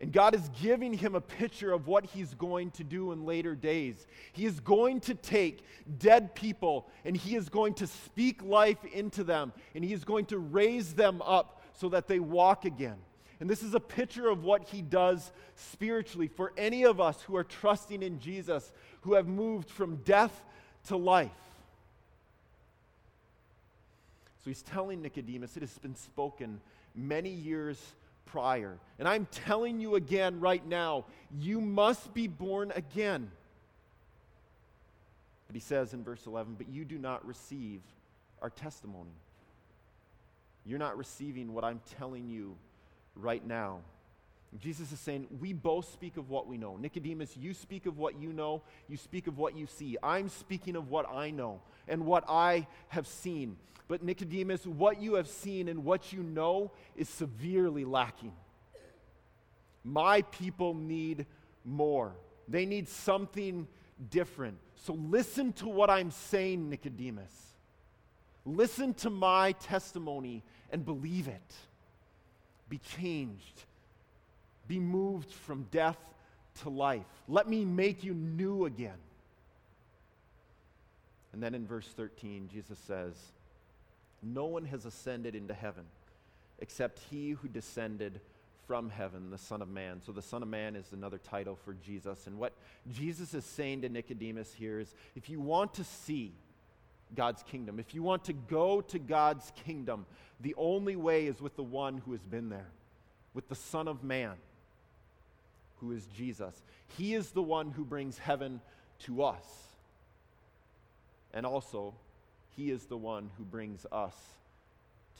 And 0.00 0.12
God 0.12 0.34
is 0.34 0.48
giving 0.62 0.92
him 0.92 1.16
a 1.16 1.20
picture 1.20 1.72
of 1.72 1.88
what 1.88 2.04
he's 2.04 2.34
going 2.34 2.70
to 2.72 2.84
do 2.84 3.10
in 3.10 3.26
later 3.26 3.56
days. 3.56 4.06
He 4.32 4.46
is 4.46 4.60
going 4.60 5.00
to 5.00 5.14
take 5.14 5.64
dead 5.98 6.36
people 6.36 6.88
and 7.04 7.16
he 7.16 7.34
is 7.34 7.48
going 7.48 7.74
to 7.74 7.86
speak 7.88 8.42
life 8.44 8.84
into 8.92 9.24
them 9.24 9.52
and 9.74 9.84
he 9.84 9.92
is 9.92 10.04
going 10.04 10.26
to 10.26 10.38
raise 10.38 10.94
them 10.94 11.20
up 11.22 11.62
so 11.74 11.88
that 11.88 12.06
they 12.06 12.20
walk 12.20 12.64
again. 12.64 12.98
And 13.40 13.50
this 13.50 13.62
is 13.62 13.74
a 13.74 13.80
picture 13.80 14.28
of 14.28 14.44
what 14.44 14.64
he 14.64 14.82
does 14.82 15.32
spiritually 15.56 16.28
for 16.28 16.52
any 16.56 16.84
of 16.84 17.00
us 17.00 17.22
who 17.22 17.36
are 17.36 17.44
trusting 17.44 18.02
in 18.02 18.20
Jesus, 18.20 18.72
who 19.02 19.14
have 19.14 19.26
moved 19.26 19.68
from 19.68 19.96
death 19.96 20.44
to 20.88 20.96
life. 20.96 21.30
So 24.44 24.50
he's 24.50 24.62
telling 24.62 25.02
Nicodemus, 25.02 25.56
it 25.56 25.60
has 25.60 25.76
been 25.78 25.96
spoken 25.96 26.60
many 26.94 27.30
years 27.30 27.78
prior. 28.32 28.78
And 28.98 29.08
I'm 29.08 29.26
telling 29.26 29.80
you 29.80 29.94
again 29.94 30.40
right 30.40 30.64
now, 30.66 31.04
you 31.38 31.60
must 31.60 32.12
be 32.14 32.28
born 32.28 32.72
again. 32.74 33.30
But 35.46 35.54
he 35.54 35.60
says 35.60 35.94
in 35.94 36.04
verse 36.04 36.26
11, 36.26 36.54
but 36.58 36.68
you 36.68 36.84
do 36.84 36.98
not 36.98 37.26
receive 37.26 37.80
our 38.42 38.50
testimony. 38.50 39.12
You're 40.66 40.78
not 40.78 40.98
receiving 40.98 41.54
what 41.54 41.64
I'm 41.64 41.80
telling 41.98 42.28
you 42.28 42.56
right 43.16 43.44
now. 43.44 43.80
Jesus 44.56 44.92
is 44.92 45.00
saying, 45.00 45.26
We 45.40 45.52
both 45.52 45.92
speak 45.92 46.16
of 46.16 46.30
what 46.30 46.46
we 46.46 46.56
know. 46.56 46.76
Nicodemus, 46.76 47.36
you 47.36 47.52
speak 47.52 47.86
of 47.86 47.98
what 47.98 48.18
you 48.18 48.32
know, 48.32 48.62
you 48.88 48.96
speak 48.96 49.26
of 49.26 49.36
what 49.36 49.56
you 49.56 49.66
see. 49.66 49.96
I'm 50.02 50.28
speaking 50.28 50.74
of 50.74 50.90
what 50.90 51.08
I 51.10 51.30
know 51.30 51.60
and 51.86 52.06
what 52.06 52.24
I 52.28 52.66
have 52.88 53.06
seen. 53.06 53.56
But 53.88 54.02
Nicodemus, 54.02 54.66
what 54.66 55.00
you 55.00 55.14
have 55.14 55.28
seen 55.28 55.68
and 55.68 55.84
what 55.84 56.12
you 56.12 56.22
know 56.22 56.72
is 56.96 57.08
severely 57.08 57.84
lacking. 57.84 58.32
My 59.84 60.22
people 60.22 60.74
need 60.74 61.26
more, 61.64 62.12
they 62.46 62.64
need 62.64 62.88
something 62.88 63.66
different. 64.10 64.58
So 64.76 64.94
listen 64.94 65.52
to 65.54 65.68
what 65.68 65.90
I'm 65.90 66.10
saying, 66.10 66.70
Nicodemus. 66.70 67.32
Listen 68.46 68.94
to 68.94 69.10
my 69.10 69.52
testimony 69.52 70.42
and 70.70 70.84
believe 70.84 71.28
it. 71.28 71.54
Be 72.70 72.78
changed 72.78 73.64
be 74.68 74.78
moved 74.78 75.32
from 75.32 75.66
death 75.70 75.98
to 76.62 76.68
life. 76.68 77.04
Let 77.26 77.48
me 77.48 77.64
make 77.64 78.04
you 78.04 78.14
new 78.14 78.66
again. 78.66 78.98
And 81.32 81.42
then 81.42 81.54
in 81.54 81.66
verse 81.66 81.88
13, 81.88 82.48
Jesus 82.52 82.78
says, 82.86 83.14
No 84.22 84.46
one 84.46 84.64
has 84.66 84.84
ascended 84.84 85.34
into 85.34 85.54
heaven 85.54 85.84
except 86.60 87.00
he 87.10 87.30
who 87.30 87.48
descended 87.48 88.20
from 88.66 88.90
heaven, 88.90 89.30
the 89.30 89.38
Son 89.38 89.62
of 89.62 89.68
Man. 89.68 90.00
So 90.04 90.12
the 90.12 90.22
Son 90.22 90.42
of 90.42 90.48
Man 90.48 90.76
is 90.76 90.92
another 90.92 91.18
title 91.18 91.56
for 91.64 91.74
Jesus. 91.74 92.26
And 92.26 92.38
what 92.38 92.52
Jesus 92.92 93.32
is 93.32 93.44
saying 93.44 93.82
to 93.82 93.88
Nicodemus 93.88 94.52
here 94.52 94.80
is 94.80 94.94
if 95.16 95.30
you 95.30 95.40
want 95.40 95.74
to 95.74 95.84
see, 95.84 96.32
God's 97.14 97.42
kingdom. 97.42 97.78
If 97.78 97.94
you 97.94 98.02
want 98.02 98.24
to 98.24 98.32
go 98.32 98.80
to 98.82 98.98
God's 98.98 99.52
kingdom, 99.64 100.06
the 100.40 100.54
only 100.56 100.96
way 100.96 101.26
is 101.26 101.40
with 101.40 101.56
the 101.56 101.62
one 101.62 101.98
who 101.98 102.12
has 102.12 102.22
been 102.22 102.48
there, 102.48 102.68
with 103.34 103.48
the 103.48 103.54
Son 103.54 103.88
of 103.88 104.04
Man, 104.04 104.34
who 105.80 105.92
is 105.92 106.06
Jesus. 106.16 106.62
He 106.96 107.14
is 107.14 107.30
the 107.30 107.42
one 107.42 107.70
who 107.70 107.84
brings 107.84 108.18
heaven 108.18 108.60
to 109.00 109.22
us. 109.22 109.44
And 111.32 111.44
also, 111.44 111.94
He 112.56 112.70
is 112.70 112.84
the 112.84 112.96
one 112.96 113.30
who 113.38 113.44
brings 113.44 113.86
us 113.92 114.14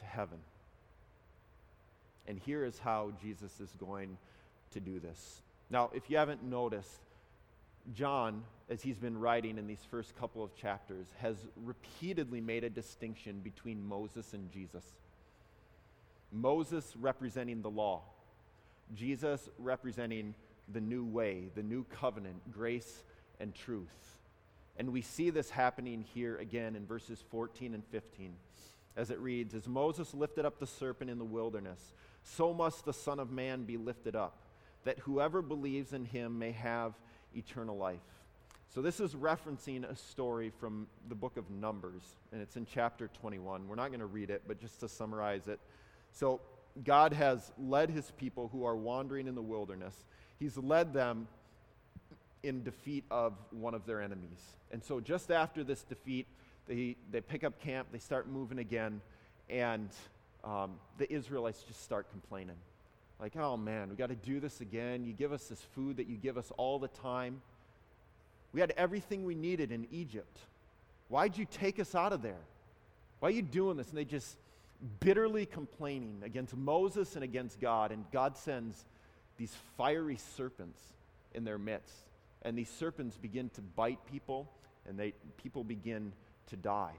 to 0.01 0.05
heaven. 0.05 0.39
And 2.27 2.39
here 2.39 2.65
is 2.65 2.79
how 2.79 3.13
Jesus 3.23 3.61
is 3.61 3.73
going 3.79 4.19
to 4.73 4.81
do 4.81 5.01
this. 5.01 5.43
Now, 5.71 5.91
if 5.95 6.11
you 6.11 6.17
haven't 6.17 6.43
noticed, 6.43 7.01
John, 7.95 8.43
as 8.69 8.83
he's 8.83 8.99
been 8.99 9.19
writing 9.19 9.57
in 9.59 9.67
these 9.67 9.85
first 9.91 10.15
couple 10.17 10.45
of 10.45 10.55
chapters, 10.55 11.07
has 11.19 11.37
repeatedly 11.57 12.41
made 12.41 12.65
a 12.65 12.71
distinction 12.71 13.41
between 13.41 13.87
Moses 13.87 14.35
and 14.35 14.53
Jesus. 14.53 14.85
Moses 16.31 16.95
representing 17.01 17.63
the 17.63 17.71
law, 17.71 18.03
Jesus 18.95 19.49
representing 19.59 20.35
the 20.73 20.81
new 20.81 21.05
way, 21.05 21.51
the 21.55 21.63
new 21.63 21.85
covenant, 21.85 22.51
grace 22.53 23.03
and 23.41 23.55
truth. 23.55 24.17
And 24.77 24.93
we 24.93 25.03
see 25.03 25.31
this 25.31 25.51
happening 25.51 26.05
here 26.15 26.37
again 26.37 26.77
in 26.77 26.87
verses 26.87 27.23
14 27.31 27.75
and 27.75 27.85
15 27.87 28.35
as 28.99 29.11
it 29.11 29.19
reads 29.21 29.55
As 29.55 29.67
Moses 29.67 30.13
lifted 30.13 30.45
up 30.45 30.59
the 30.59 30.67
serpent 30.67 31.09
in 31.09 31.19
the 31.19 31.25
wilderness, 31.25 31.95
so 32.25 32.53
must 32.53 32.85
the 32.85 32.93
Son 32.93 33.19
of 33.21 33.31
Man 33.31 33.65
be 33.65 33.79
lifted 33.79 34.15
up, 34.15 34.37
that 34.85 34.99
whoever 34.99 35.41
believes 35.41 35.93
in 35.93 36.05
him 36.05 36.39
may 36.39 36.53
have 36.53 36.95
eternal 37.35 37.77
life. 37.77 38.01
So, 38.75 38.83
this 38.83 39.01
is 39.01 39.15
referencing 39.15 39.89
a 39.89 39.97
story 39.97 40.51
from 40.61 40.89
the 41.09 41.15
book 41.15 41.39
of 41.39 41.49
Numbers, 41.51 42.03
and 42.33 42.43
it's 42.43 42.57
in 42.57 42.67
chapter 42.67 43.09
21. 43.21 43.67
We're 43.67 43.77
not 43.77 43.89
going 43.89 44.01
to 44.01 44.07
read 44.07 44.29
it, 44.29 44.43
but 44.47 44.61
just 44.61 44.81
to 44.81 44.89
summarize 44.89 45.49
it. 45.49 45.59
So, 46.13 46.41
God 46.85 47.13
has 47.13 47.51
led 47.59 47.91
his 47.91 48.11
people 48.19 48.49
who 48.53 48.65
are 48.65 48.77
wandering 48.77 49.27
in 49.27 49.35
the 49.35 49.43
wilderness, 49.43 49.95
he's 50.39 50.57
led 50.57 50.93
them 50.93 51.29
in 52.43 52.63
defeat 52.63 53.05
of 53.11 53.35
one 53.51 53.75
of 53.75 53.87
their 53.87 54.01
enemies. 54.01 54.43
And 54.71 54.83
so, 54.83 55.01
just 55.01 55.31
after 55.31 55.65
this 55.65 55.83
defeat, 55.83 56.27
they, 56.67 56.97
they 57.11 57.21
pick 57.21 57.45
up 57.45 57.61
camp, 57.61 57.89
they 57.93 57.99
start 57.99 58.29
moving 58.29 58.59
again, 58.59 59.01
and 59.49 59.89
um, 60.45 60.73
the 60.99 61.13
Israelites 61.13 61.63
just 61.63 61.83
start 61.83 62.11
complaining. 62.11 62.57
Like, 63.21 63.37
oh 63.37 63.57
man, 63.57 63.89
we 63.89 63.97
got 63.97 64.11
to 64.11 64.15
do 64.15 64.39
this 64.39 64.61
again. 64.61 65.05
You 65.05 65.13
give 65.13 65.33
us 65.33 65.45
this 65.45 65.61
food 65.75 65.97
that 65.97 66.07
you 66.07 66.17
give 66.17 66.39
us 66.39 66.53
all 66.57 66.79
the 66.79 66.89
time. 66.89 67.41
We 68.53 68.61
had 68.61 68.73
everything 68.77 69.25
we 69.25 69.35
needed 69.35 69.73
in 69.73 69.87
Egypt. 69.91 70.39
Why'd 71.09 71.37
you 71.37 71.47
take 71.51 71.81
us 71.81 71.95
out 71.95 72.13
of 72.13 72.23
there? 72.23 72.41
Why 73.21 73.29
are 73.29 73.33
you 73.33 73.43
doing 73.43 73.77
this? 73.77 73.89
And 73.89 73.99
they 73.99 74.05
just 74.05 74.37
bitterly 75.01 75.47
complaining 75.47 76.23
against 76.25 76.57
Moses 76.57 77.15
and 77.17 77.25
against 77.25 77.61
God. 77.61 77.91
And 77.91 78.05
God 78.13 78.37
sends 78.37 78.85
these 79.39 79.55
fiery 79.77 80.19
serpents 80.37 80.81
in 81.35 81.45
their 81.45 81.59
midst. 81.59 81.95
And 82.43 82.57
these 82.57 82.69
serpents 82.69 83.17
begin 83.17 83.51
to 83.51 83.61
bite 83.61 83.99
people, 84.11 84.51
and 84.87 84.99
they, 84.99 85.15
people 85.43 85.65
begin 85.65 86.13
to 86.49 86.57
die. 86.57 86.95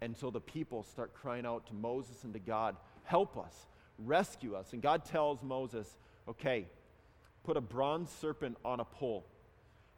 And 0.00 0.16
so 0.16 0.30
the 0.30 0.40
people 0.40 0.82
start 0.84 1.14
crying 1.14 1.46
out 1.46 1.66
to 1.66 1.74
Moses 1.74 2.24
and 2.24 2.32
to 2.34 2.38
God, 2.38 2.76
Help 3.04 3.36
us 3.36 3.54
rescue 3.98 4.54
us. 4.54 4.72
And 4.72 4.82
God 4.82 5.04
tells 5.04 5.42
Moses, 5.42 5.86
okay, 6.28 6.66
put 7.44 7.56
a 7.56 7.60
bronze 7.60 8.10
serpent 8.20 8.56
on 8.64 8.80
a 8.80 8.84
pole. 8.84 9.26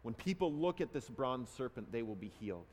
When 0.03 0.15
people 0.15 0.53
look 0.53 0.81
at 0.81 0.93
this 0.93 1.09
bronze 1.09 1.49
serpent, 1.57 1.93
they 1.93 2.03
will 2.03 2.17
be 2.17 2.33
healed. 2.41 2.67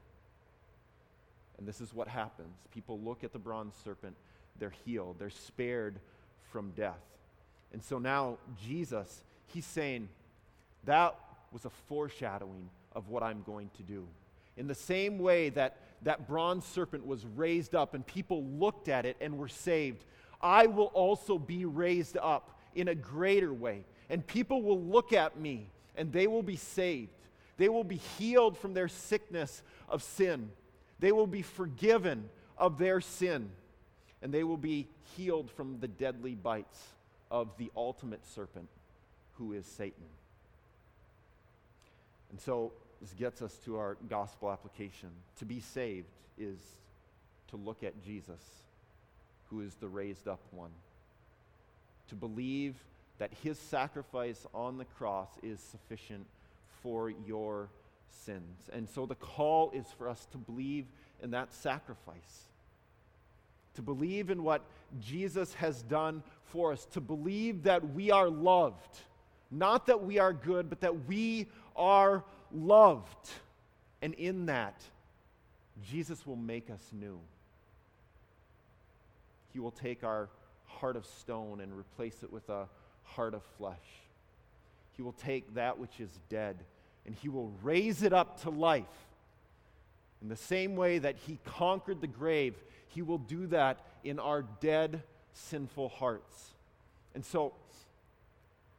And 1.57 1.67
this 1.67 1.81
is 1.81 1.93
what 1.93 2.07
happens. 2.07 2.55
People 2.73 2.99
look 2.99 3.23
at 3.23 3.33
the 3.33 3.39
bronze 3.39 3.75
serpent, 3.83 4.15
they're 4.57 4.73
healed, 4.85 5.17
they're 5.19 5.29
spared 5.29 5.99
from 6.51 6.71
death. 6.71 7.01
And 7.74 7.84
so 7.84 7.99
now, 7.99 8.38
Jesus, 8.61 9.24
he's 9.47 9.65
saying, 9.65 10.09
that 10.86 11.15
was 11.51 11.65
a 11.65 11.70
foreshadowing 11.70 12.70
of 12.93 13.09
what 13.09 13.24
I'm 13.24 13.43
going 13.43 13.70
to 13.78 13.84
do. 13.84 14.07
In 14.57 14.67
the 14.67 14.76
same 14.76 15.20
way 15.20 15.49
that 15.49 15.78
that 16.03 16.28
bronze 16.28 16.65
serpent 16.65 17.05
was 17.05 17.26
raised 17.36 17.76
up 17.76 17.93
and 17.93 18.05
people 18.05 18.43
looked 18.43 18.88
at 18.88 19.05
it 19.05 19.17
and 19.22 19.38
were 19.38 19.47
saved, 19.47 20.03
I 20.41 20.67
will 20.67 20.88
also 20.88 21.38
be 21.38 21.65
raised 21.65 22.17
up 22.17 22.57
in 22.76 22.88
a 22.88 22.95
greater 22.95 23.53
way. 23.53 23.84
And 24.09 24.26
people 24.26 24.63
will 24.63 24.82
look 24.82 25.13
at 25.13 25.39
me 25.39 25.70
and 25.95 26.11
they 26.11 26.28
will 26.28 26.43
be 26.43 26.55
saved. 26.55 27.11
They 27.57 27.70
will 27.70 27.84
be 27.84 27.97
healed 27.97 28.57
from 28.57 28.74
their 28.74 28.88
sickness 28.88 29.61
of 29.89 30.01
sin. 30.01 30.49
They 30.99 31.11
will 31.11 31.28
be 31.28 31.41
forgiven 31.41 32.30
of 32.57 32.78
their 32.78 33.01
sin. 33.01 33.49
And 34.22 34.34
they 34.34 34.43
will 34.43 34.57
be 34.57 34.88
healed 35.15 35.51
from 35.51 35.80
the 35.80 35.88
deadly 35.88 36.36
bites 36.36 36.80
of 37.32 37.49
the 37.57 37.71
ultimate 37.75 38.25
serpent, 38.25 38.69
who 39.38 39.53
is 39.53 39.65
Satan. 39.65 40.05
And 42.32 42.39
so 42.39 42.71
this 43.01 43.13
gets 43.13 43.41
us 43.41 43.57
to 43.65 43.77
our 43.77 43.97
gospel 44.09 44.51
application. 44.51 45.09
To 45.38 45.45
be 45.45 45.59
saved 45.59 46.07
is 46.38 46.57
to 47.49 47.57
look 47.57 47.84
at 47.84 48.03
Jesus 48.03 48.41
who 49.49 49.61
is 49.61 49.75
the 49.75 49.88
raised 49.88 50.27
up 50.27 50.39
one. 50.51 50.71
To 52.09 52.15
believe 52.15 52.75
that 53.17 53.32
his 53.43 53.57
sacrifice 53.57 54.45
on 54.53 54.77
the 54.77 54.86
cross 54.86 55.30
is 55.43 55.59
sufficient 55.59 56.25
for 56.82 57.09
your 57.09 57.69
sins. 58.09 58.69
And 58.71 58.89
so 58.89 59.05
the 59.05 59.15
call 59.15 59.71
is 59.71 59.86
for 59.97 60.07
us 60.07 60.25
to 60.32 60.38
believe 60.38 60.86
in 61.21 61.32
that 61.32 61.53
sacrifice. 61.53 62.49
To 63.80 63.84
believe 63.84 64.30
in 64.30 64.43
what 64.43 64.61
Jesus 64.99 65.53
has 65.53 65.84
done 65.84 66.21
for 66.43 66.73
us. 66.73 66.84
To 66.91 66.99
believe 66.99 67.63
that 67.63 67.93
we 67.93 68.11
are 68.11 68.27
loved. 68.27 68.99
Not 69.49 69.86
that 69.86 70.03
we 70.03 70.19
are 70.19 70.34
good, 70.34 70.69
but 70.69 70.82
that 70.82 71.07
we 71.07 71.47
are 71.77 72.25
loved. 72.51 73.30
And 74.01 74.15
in 74.15 74.47
that, 74.47 74.82
Jesus 75.89 76.27
will 76.27 76.36
make 76.36 76.69
us 76.69 76.91
new. 76.91 77.21
He 79.53 79.59
will 79.59 79.71
take 79.71 80.03
our 80.03 80.27
heart 80.65 80.97
of 80.97 81.05
stone 81.05 81.61
and 81.61 81.71
replace 81.71 82.21
it 82.21 82.34
with 82.34 82.49
a 82.49 82.67
heart 83.03 83.34
of 83.34 83.43
flesh. 83.57 83.77
He 84.97 85.01
will 85.03 85.13
take 85.13 85.53
that 85.53 85.80
which 85.80 86.01
is 86.01 86.19
dead 86.27 86.57
and 87.05 87.15
he 87.15 87.30
will 87.30 87.53
raise 87.63 88.03
it 88.03 88.11
up 88.11 88.41
to 88.41 88.49
life. 88.49 88.84
In 90.22 90.30
the 90.30 90.36
same 90.36 90.76
way 90.76 90.99
that 90.99 91.15
he 91.28 91.39
conquered 91.45 92.01
the 92.01 92.07
grave, 92.07 92.55
he 92.88 93.01
will 93.01 93.17
do 93.17 93.47
that 93.47 93.80
in 94.03 94.20
our 94.20 94.41
dead, 94.41 95.03
sinful 95.34 95.89
hearts. 95.89 96.51
And 97.15 97.24
so, 97.26 97.53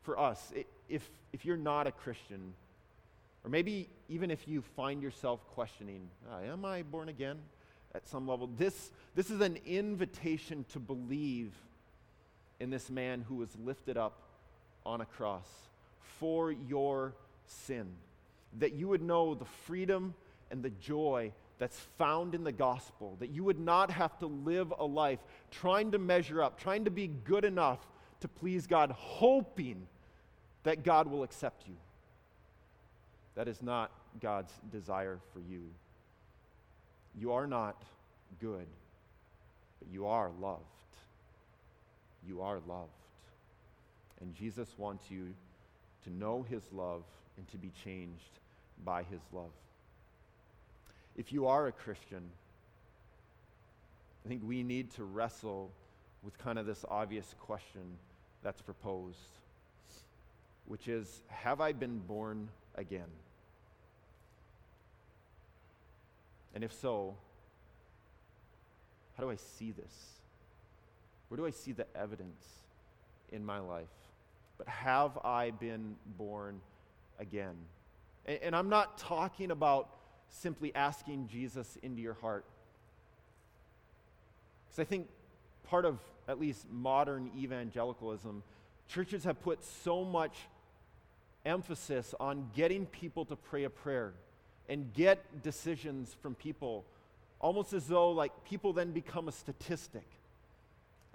for 0.03 0.19
us, 0.19 0.53
if, 0.89 1.09
if 1.33 1.45
you're 1.45 1.57
not 1.57 1.87
a 1.87 1.93
Christian, 1.93 2.55
or 3.45 3.51
maybe 3.51 3.89
even 4.09 4.31
if 4.31 4.47
you 4.47 4.63
find 4.77 5.03
yourself 5.03 5.41
questioning, 5.55 6.09
ah, 6.31 6.41
Am 6.43 6.65
I 6.65 6.83
born 6.83 7.09
again? 7.09 7.39
at 7.95 8.07
some 8.07 8.27
level. 8.27 8.49
This, 8.57 8.91
this 9.15 9.31
is 9.31 9.41
an 9.41 9.59
invitation 9.67 10.65
to 10.73 10.79
believe 10.79 11.53
in 12.61 12.71
this 12.71 12.91
man 12.91 13.25
who 13.29 13.37
was 13.37 13.49
lifted 13.65 13.97
up 13.97 14.19
on 14.85 15.01
a 15.01 15.07
cross 15.07 15.49
for 16.19 16.53
your 16.53 17.15
sin. 17.47 17.89
That 18.59 18.73
you 18.73 18.89
would 18.89 19.03
know 19.03 19.35
the 19.35 19.45
freedom 19.45 20.15
and 20.51 20.63
the 20.63 20.71
joy 20.71 21.33
that's 21.59 21.79
found 21.99 22.35
in 22.35 22.43
the 22.43 22.53
gospel. 22.53 23.17
That 23.21 23.31
you 23.31 23.45
would 23.45 23.61
not 23.61 23.91
have 23.91 24.19
to 24.21 24.27
live 24.27 24.73
a 24.79 24.85
life 24.85 25.21
trying 25.51 25.93
to 25.93 25.99
measure 25.99 26.43
up, 26.43 26.59
trying 26.59 26.85
to 26.87 26.91
be 26.91 27.07
good 27.07 27.45
enough 27.45 27.87
to 28.21 28.29
please 28.29 28.67
God, 28.67 28.91
hoping 28.91 29.87
that 30.63 30.85
God 30.85 31.07
will 31.07 31.23
accept 31.23 31.67
you. 31.67 31.77
That 33.35 33.49
is 33.49 33.63
not 33.63 33.91
God's 34.21 34.53
desire 34.73 35.19
for 35.33 35.41
you. 35.41 35.63
You 37.19 37.33
are 37.33 37.47
not 37.47 37.83
good, 38.41 38.67
but 39.79 39.89
you 39.93 40.07
are 40.07 40.31
loved. 40.41 40.65
You 42.27 42.43
are 42.43 42.61
loved. 42.67 42.91
And 44.21 44.35
Jesus 44.35 44.69
wants 44.77 45.11
you 45.11 45.29
to 46.05 46.11
know 46.11 46.45
his 46.49 46.63
love 46.73 47.03
and 47.37 47.49
to 47.51 47.57
be 47.57 47.71
changed 47.85 48.39
by 48.85 49.03
his 49.05 49.21
love. 49.33 49.51
If 51.17 51.33
you 51.33 51.47
are 51.47 51.67
a 51.67 51.73
Christian, 51.73 52.23
I 54.25 54.29
think 54.29 54.43
we 54.45 54.63
need 54.63 54.91
to 54.93 55.05
wrestle 55.05 55.71
with 56.23 56.39
kind 56.39 56.59
of 56.59 56.67
this 56.67 56.85
obvious 56.89 57.35
question 57.41 57.83
that's 58.43 58.61
proposed, 58.61 59.39
which 60.67 60.89
is 60.89 61.23
Have 61.29 61.61
I 61.61 61.73
been 61.73 61.99
born 61.99 62.49
again? 62.75 63.09
And 66.55 66.65
if 66.65 66.73
so, 66.73 67.17
how 69.17 69.23
do 69.23 69.31
I 69.31 69.37
see 69.37 69.71
this? 69.71 70.21
Where 71.29 71.37
do 71.37 71.47
I 71.47 71.51
see 71.51 71.73
the 71.73 71.87
evidence 71.97 72.45
in 73.31 73.45
my 73.45 73.59
life? 73.59 73.87
But 74.59 74.67
have 74.69 75.17
I 75.25 75.53
been 75.53 75.95
born 76.19 76.61
again? 77.19 77.55
And, 78.27 78.39
and 78.43 78.57
I'm 78.57 78.69
not 78.69 78.99
talking 78.99 79.53
about 79.53 80.00
simply 80.31 80.75
asking 80.75 81.29
Jesus 81.29 81.79
into 81.83 82.01
your 82.01 82.15
heart. 82.15 82.45
Because 84.67 84.81
I 84.81 84.85
think 84.85 85.09
part 85.65 85.85
of 85.85 85.99
at 86.29 86.41
least 86.41 86.67
modern 86.71 87.31
evangelicalism, 87.37 88.43
churches 88.89 89.25
have 89.25 89.41
put 89.43 89.65
so 89.65 90.05
much 90.05 90.37
emphasis 91.45 92.15
on 92.21 92.51
getting 92.55 92.87
people 92.87 93.25
to 93.25 93.37
pray 93.37 93.65
a 93.65 93.71
prayer 93.71 94.13
and 94.69 94.93
get 94.95 95.43
decisions 95.43 96.15
from 96.23 96.35
people, 96.35 96.85
almost 97.41 97.73
as 97.73 97.87
though 97.89 98.13
like 98.13 98.33
people 98.45 98.73
then 98.73 98.93
become 98.93 99.27
a 99.27 99.33
statistic 99.33 100.07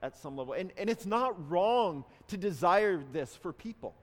at 0.01 0.17
some 0.17 0.35
level. 0.35 0.53
And, 0.53 0.71
and 0.77 0.89
it's 0.89 1.05
not 1.05 1.49
wrong 1.49 2.03
to 2.27 2.37
desire 2.37 3.01
this 3.13 3.35
for 3.35 3.53
people. 3.53 3.95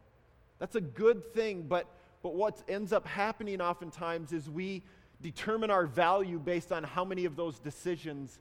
That's 0.58 0.76
a 0.76 0.80
good 0.80 1.34
thing, 1.34 1.66
but, 1.68 1.86
but 2.22 2.34
what 2.34 2.62
ends 2.68 2.92
up 2.92 3.06
happening 3.06 3.60
oftentimes 3.60 4.32
is 4.32 4.48
we 4.48 4.82
determine 5.22 5.70
our 5.70 5.86
value 5.86 6.38
based 6.38 6.72
on 6.72 6.82
how 6.82 7.04
many 7.04 7.24
of 7.24 7.36
those 7.36 7.58
decisions 7.58 8.38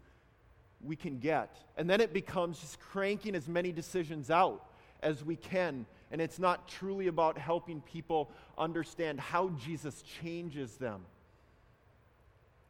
we 0.84 0.96
can 0.96 1.20
get. 1.20 1.56
And 1.78 1.90
then 1.90 2.02
it 2.02 2.14
becomes 2.14 2.60
just 2.60 2.80
cranking 2.80 3.36
as 3.36 3.48
many 3.48 3.72
decisions 3.72 4.32
out 4.32 4.66
as 5.02 5.24
we 5.24 5.36
can. 5.36 5.86
And 6.12 6.20
it's 6.20 6.40
not 6.40 6.68
truly 6.68 7.08
about 7.08 7.38
helping 7.38 7.82
people 7.82 8.32
understand 8.58 9.20
how 9.20 9.50
Jesus 9.50 10.04
changes 10.22 10.78
them. 10.78 11.02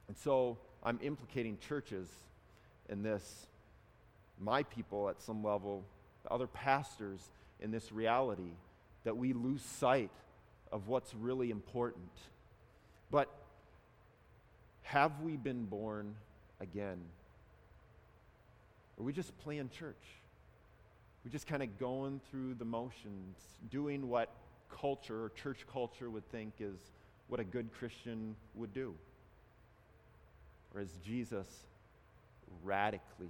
And 0.08 0.18
so 0.18 0.58
I'm 0.84 1.00
implicating 1.02 1.58
churches 1.68 2.08
in 2.90 3.02
this, 3.04 3.48
my 4.40 4.64
people 4.64 5.10
at 5.10 5.22
some 5.22 5.44
level, 5.44 5.86
other 6.30 6.48
pastors 6.48 7.22
in 7.62 7.72
this 7.72 7.92
reality, 7.92 8.52
that 9.04 9.16
we 9.16 9.34
lose 9.34 9.62
sight 9.62 10.12
of 10.72 10.88
what's 10.88 11.14
really 11.16 11.50
important. 11.50 12.12
But 13.10 13.30
have 14.84 15.22
we 15.22 15.38
been 15.38 15.66
born 15.66 16.16
again? 16.60 17.00
Or 18.98 19.06
we 19.06 19.14
just 19.14 19.38
playing 19.40 19.70
church? 19.70 19.96
We're 21.24 21.32
just 21.32 21.48
kind 21.48 21.62
of 21.62 21.80
going 21.80 22.20
through 22.30 22.56
the 22.56 22.66
motions, 22.66 23.38
doing 23.70 24.10
what 24.10 24.30
culture 24.80 25.24
or 25.24 25.30
church 25.30 25.66
culture 25.72 26.10
would 26.10 26.30
think 26.32 26.54
is 26.60 26.80
what 27.28 27.40
a 27.40 27.44
good 27.44 27.72
Christian 27.74 28.36
would 28.56 28.74
do. 28.74 28.94
Or 30.74 30.82
has 30.82 30.90
Jesus 31.06 31.48
radically 32.64 33.30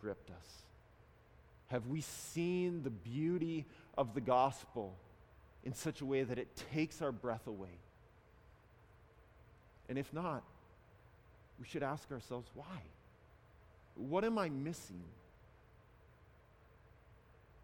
gripped 0.00 0.30
us? 0.30 0.62
Have 1.68 1.86
we 1.86 2.00
seen 2.00 2.82
the 2.82 2.90
beauty 2.90 3.64
of 3.96 4.14
the 4.14 4.20
gospel 4.20 4.94
in 5.64 5.74
such 5.74 6.00
a 6.00 6.04
way 6.04 6.22
that 6.22 6.38
it 6.38 6.48
takes 6.72 7.02
our 7.02 7.12
breath 7.12 7.46
away? 7.46 7.78
And 9.88 9.98
if 9.98 10.12
not, 10.12 10.42
we 11.60 11.66
should 11.66 11.82
ask 11.82 12.10
ourselves 12.10 12.48
why? 12.54 12.82
What 13.94 14.24
am 14.24 14.38
I 14.38 14.48
missing? 14.48 15.02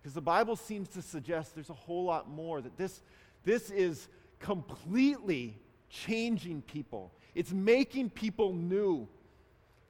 Because 0.02 0.14
the 0.14 0.20
Bible 0.20 0.54
seems 0.54 0.88
to 0.90 1.02
suggest 1.02 1.54
there's 1.54 1.70
a 1.70 1.74
whole 1.74 2.04
lot 2.04 2.28
more, 2.28 2.60
that 2.60 2.76
this, 2.76 3.00
this 3.44 3.70
is 3.70 4.06
completely 4.38 5.56
changing 5.90 6.62
people. 6.62 7.10
It's 7.34 7.52
making 7.52 8.10
people 8.10 8.52
new 8.52 9.08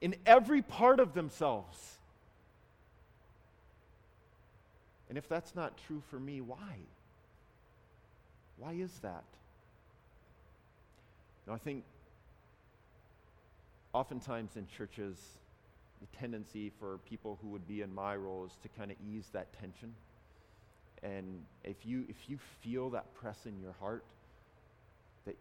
in 0.00 0.14
every 0.24 0.62
part 0.62 1.00
of 1.00 1.12
themselves. 1.12 1.96
And 5.08 5.18
if 5.18 5.28
that's 5.28 5.54
not 5.54 5.76
true 5.86 6.02
for 6.10 6.18
me, 6.18 6.40
why? 6.40 6.78
Why 8.58 8.72
is 8.72 8.92
that? 9.02 9.24
Now, 11.46 11.54
I 11.54 11.58
think 11.58 11.84
oftentimes 13.96 14.56
in 14.56 14.66
churches, 14.66 15.16
the 16.02 16.18
tendency 16.18 16.70
for 16.78 16.98
people 17.08 17.38
who 17.40 17.48
would 17.48 17.66
be 17.66 17.80
in 17.80 17.94
my 17.94 18.14
role 18.14 18.44
is 18.44 18.52
to 18.62 18.68
kind 18.78 18.90
of 18.90 18.96
ease 19.10 19.24
that 19.32 19.46
tension. 19.58 19.94
And 21.02 21.42
if 21.64 21.76
you, 21.86 22.04
if 22.06 22.28
you 22.28 22.38
feel 22.60 22.90
that 22.90 23.14
press 23.14 23.38
in 23.46 23.58
your 23.58 23.74
heart, 23.80 24.04
that, 25.24 25.36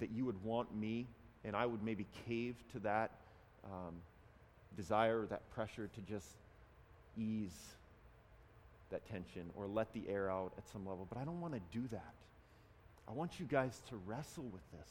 that 0.00 0.10
you 0.10 0.26
would 0.26 0.42
want 0.44 0.74
me, 0.76 1.06
and 1.44 1.56
I 1.56 1.64
would 1.64 1.82
maybe 1.82 2.06
cave 2.26 2.56
to 2.72 2.78
that 2.80 3.12
um, 3.64 3.94
desire, 4.76 5.24
that 5.30 5.48
pressure 5.54 5.88
to 5.94 6.00
just 6.02 6.28
ease 7.16 7.56
that 8.90 9.08
tension 9.08 9.48
or 9.56 9.66
let 9.66 9.94
the 9.94 10.02
air 10.10 10.30
out 10.30 10.52
at 10.58 10.68
some 10.68 10.86
level. 10.86 11.06
But 11.08 11.18
I 11.18 11.24
don't 11.24 11.40
want 11.40 11.54
to 11.54 11.60
do 11.72 11.88
that. 11.92 12.12
I 13.08 13.12
want 13.12 13.40
you 13.40 13.46
guys 13.46 13.80
to 13.88 13.96
wrestle 14.06 14.44
with 14.52 14.70
this, 14.72 14.90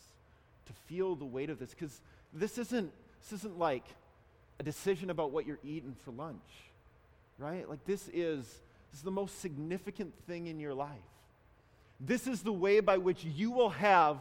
to 0.66 0.74
feel 0.88 1.16
the 1.16 1.26
weight 1.26 1.52
of 1.52 1.60
this, 1.60 1.76
because 1.76 2.02
this 2.34 2.58
isn't, 2.58 2.92
this 3.22 3.40
isn't 3.40 3.58
like 3.58 3.86
a 4.60 4.64
decision 4.64 5.10
about 5.10 5.32
what 5.32 5.46
you're 5.46 5.60
eating 5.64 5.96
for 6.04 6.12
lunch, 6.12 6.42
right? 7.38 7.68
Like 7.70 7.86
this 7.86 8.10
is, 8.14 8.46
this 8.92 9.00
is 9.00 9.02
the 9.02 9.12
most 9.12 9.40
significant 9.42 10.14
thing 10.28 10.48
in 10.48 10.60
your 10.60 10.74
life. 10.74 10.90
This 12.00 12.28
is 12.28 12.44
the 12.44 12.54
way 12.54 12.80
by 12.80 12.98
which 12.98 13.24
you 13.24 13.52
will 13.52 13.70
have 13.70 14.18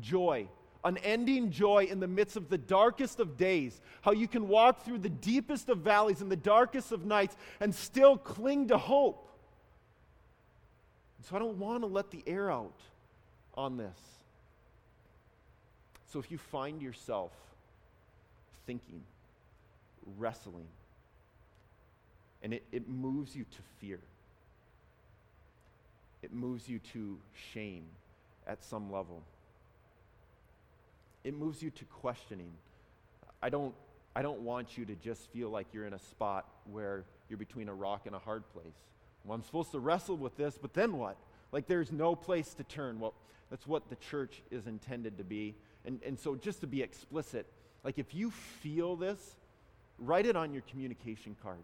joy, 0.00 0.48
unending 0.84 1.50
joy 1.50 1.84
in 1.84 2.00
the 2.00 2.06
midst 2.06 2.36
of 2.36 2.48
the 2.48 2.58
darkest 2.58 3.20
of 3.20 3.36
days. 3.36 3.80
How 4.02 4.12
you 4.12 4.28
can 4.28 4.48
walk 4.48 4.84
through 4.84 4.98
the 4.98 5.08
deepest 5.08 5.68
of 5.68 5.78
valleys 5.78 6.20
and 6.20 6.30
the 6.30 6.36
darkest 6.36 6.92
of 6.92 7.04
nights 7.04 7.36
and 7.60 7.74
still 7.74 8.16
cling 8.16 8.68
to 8.68 8.78
hope. 8.78 9.24
So 11.28 11.36
I 11.36 11.38
don't 11.38 11.58
want 11.58 11.82
to 11.82 11.86
let 11.86 12.10
the 12.10 12.22
air 12.26 12.50
out 12.50 12.80
on 13.54 13.76
this. 13.76 13.98
So 16.12 16.18
if 16.18 16.30
you 16.30 16.38
find 16.38 16.80
yourself 16.80 17.32
thinking, 18.68 19.00
wrestling. 20.18 20.66
And 22.42 22.52
it, 22.52 22.62
it 22.70 22.86
moves 22.86 23.34
you 23.34 23.44
to 23.44 23.62
fear. 23.80 23.98
It 26.22 26.34
moves 26.34 26.68
you 26.68 26.78
to 26.92 27.16
shame 27.52 27.84
at 28.46 28.62
some 28.62 28.92
level. 28.92 29.22
It 31.24 31.34
moves 31.34 31.62
you 31.62 31.70
to 31.70 31.84
questioning. 31.86 32.50
I 33.42 33.48
don't, 33.48 33.74
I 34.14 34.20
don't 34.20 34.40
want 34.40 34.76
you 34.76 34.84
to 34.84 34.94
just 34.96 35.32
feel 35.32 35.48
like 35.48 35.68
you're 35.72 35.86
in 35.86 35.94
a 35.94 35.98
spot 35.98 36.46
where 36.70 37.04
you're 37.30 37.38
between 37.38 37.70
a 37.70 37.74
rock 37.74 38.02
and 38.04 38.14
a 38.14 38.18
hard 38.18 38.42
place. 38.52 38.66
Well, 39.24 39.34
I'm 39.34 39.42
supposed 39.44 39.72
to 39.72 39.78
wrestle 39.78 40.16
with 40.18 40.36
this, 40.36 40.58
but 40.60 40.74
then 40.74 40.98
what? 40.98 41.16
Like 41.52 41.66
there's 41.66 41.90
no 41.90 42.14
place 42.14 42.52
to 42.54 42.64
turn. 42.64 43.00
Well, 43.00 43.14
that's 43.48 43.66
what 43.66 43.88
the 43.88 43.96
church 43.96 44.42
is 44.50 44.66
intended 44.66 45.16
to 45.16 45.24
be. 45.24 45.54
And, 45.86 46.00
and 46.04 46.18
so, 46.18 46.36
just 46.36 46.60
to 46.60 46.66
be 46.66 46.82
explicit, 46.82 47.46
like 47.88 47.98
if 47.98 48.14
you 48.14 48.30
feel 48.30 48.96
this, 48.96 49.18
write 49.98 50.26
it 50.26 50.36
on 50.36 50.52
your 50.52 50.60
communication 50.70 51.34
card. 51.42 51.56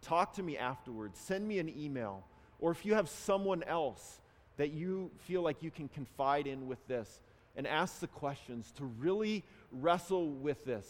Talk 0.00 0.32
to 0.36 0.42
me 0.42 0.56
afterwards. 0.56 1.18
Send 1.18 1.46
me 1.46 1.58
an 1.58 1.68
email. 1.78 2.24
Or 2.60 2.70
if 2.70 2.86
you 2.86 2.94
have 2.94 3.10
someone 3.10 3.62
else 3.64 4.20
that 4.56 4.72
you 4.72 5.10
feel 5.26 5.42
like 5.42 5.62
you 5.62 5.70
can 5.70 5.88
confide 5.88 6.46
in 6.46 6.66
with 6.66 6.78
this 6.88 7.20
and 7.56 7.66
ask 7.66 8.00
the 8.00 8.06
questions 8.06 8.72
to 8.78 8.86
really 8.86 9.44
wrestle 9.70 10.30
with 10.30 10.64
this. 10.64 10.88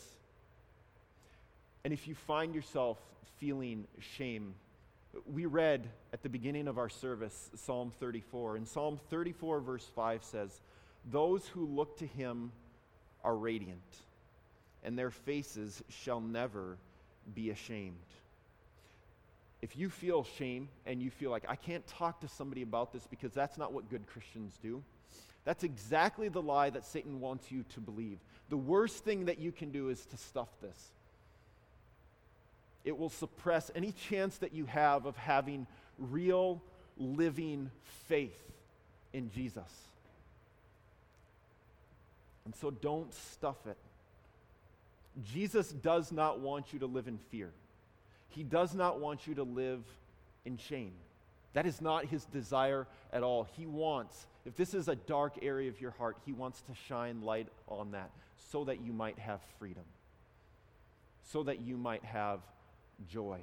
And 1.83 1.93
if 1.93 2.07
you 2.07 2.15
find 2.15 2.55
yourself 2.55 2.97
feeling 3.39 3.89
shame, 3.99 4.55
we 5.27 5.47
read 5.47 5.89
at 6.13 6.23
the 6.23 6.29
beginning 6.29 6.69
of 6.69 6.79
our 6.79 6.89
service 6.89 7.51
Psalm 7.57 7.91
34. 7.99 8.55
And 8.55 8.69
Psalm 8.69 9.01
34, 9.11 9.59
verse 9.63 9.89
5 9.97 10.23
says, 10.23 10.61
Those 11.11 11.45
who 11.49 11.67
look 11.67 11.99
to 11.99 12.07
him 12.07 12.53
are 13.25 13.35
radiant 13.35 13.83
and 14.85 14.99
their 14.99 15.11
faces 15.11 15.83
shall 15.89 16.21
never 16.21 16.79
be 17.35 17.51
ashamed. 17.51 17.97
If 19.63 19.77
you 19.77 19.91
feel 19.91 20.25
shame 20.25 20.69
and 20.87 21.03
you 21.03 21.11
feel 21.11 21.31
like, 21.31 21.45
I 21.49 21.57
can't 21.57 21.87
talk 21.87 22.21
to 22.21 22.29
somebody 22.29 22.63
about 22.63 22.93
this 22.93 23.07
because 23.07 23.33
that's 23.33 23.59
not 23.59 23.73
what 23.73 23.91
good 23.91 24.07
Christians 24.07 24.59
do, 24.63 24.83
that's 25.45 25.65
exactly 25.65 26.29
the 26.29 26.43
lie 26.43 26.71
that 26.71 26.85
Satan 26.85 27.21
wants 27.21 27.51
you 27.51 27.65
to 27.75 27.81
believe. 27.81 28.19
The 28.49 28.57
worst 28.57 29.05
thing 29.05 29.27
that 29.27 29.39
you 29.39 29.53
can 29.53 29.71
do 29.71 29.89
is 29.89 30.05
to 30.07 30.17
stuff 30.17 30.49
this. 30.61 30.93
It 32.85 32.97
will 32.97 33.11
suppress 33.11 33.71
any 33.75 33.93
chance 33.93 34.39
that 34.39 34.55
you 34.55 34.65
have 34.67 35.05
of 35.05 35.17
having 35.17 35.67
real, 35.99 36.63
living 36.97 37.71
faith 38.09 38.43
in 39.13 39.31
Jesus. 39.31 39.71
And 42.45 42.55
so 42.55 42.71
don't 42.71 43.13
stuff 43.13 43.67
it. 43.67 43.77
Jesus 45.23 45.73
does 45.73 46.13
not 46.13 46.41
want 46.41 46.73
you 46.73 46.79
to 46.81 46.87
live 46.87 47.09
in 47.09 47.19
fear. 47.31 47.51
He 48.29 48.43
does 48.43 48.75
not 48.75 49.01
want 49.01 49.27
you 49.27 49.35
to 49.35 49.43
live 49.43 49.85
in 50.45 50.57
shame. 50.57 50.93
That 51.53 51.67
is 51.67 51.81
not 51.81 52.07
his 52.07 52.25
desire 52.27 52.87
at 53.13 53.23
all. 53.23 53.49
He 53.57 53.67
wants, 53.67 54.27
if 54.45 54.55
this 54.57 54.73
is 54.73 54.89
a 54.89 54.95
dark 54.95 55.39
area 55.43 55.69
of 55.69 55.81
your 55.81 55.91
heart, 55.91 56.17
he 56.25 56.33
wants 56.33 56.63
to 56.63 56.75
shine 56.87 57.23
light 57.23 57.49
on 57.67 57.91
that 57.91 58.11
so 58.37 58.65
that 58.65 58.81
you 58.81 58.93
might 58.93 59.19
have 59.19 59.41
freedom, 59.59 59.83
so 61.25 61.43
that 61.43 61.61
you 61.61 61.77
might 61.77 62.05
have 62.05 62.41
joy. 63.09 63.41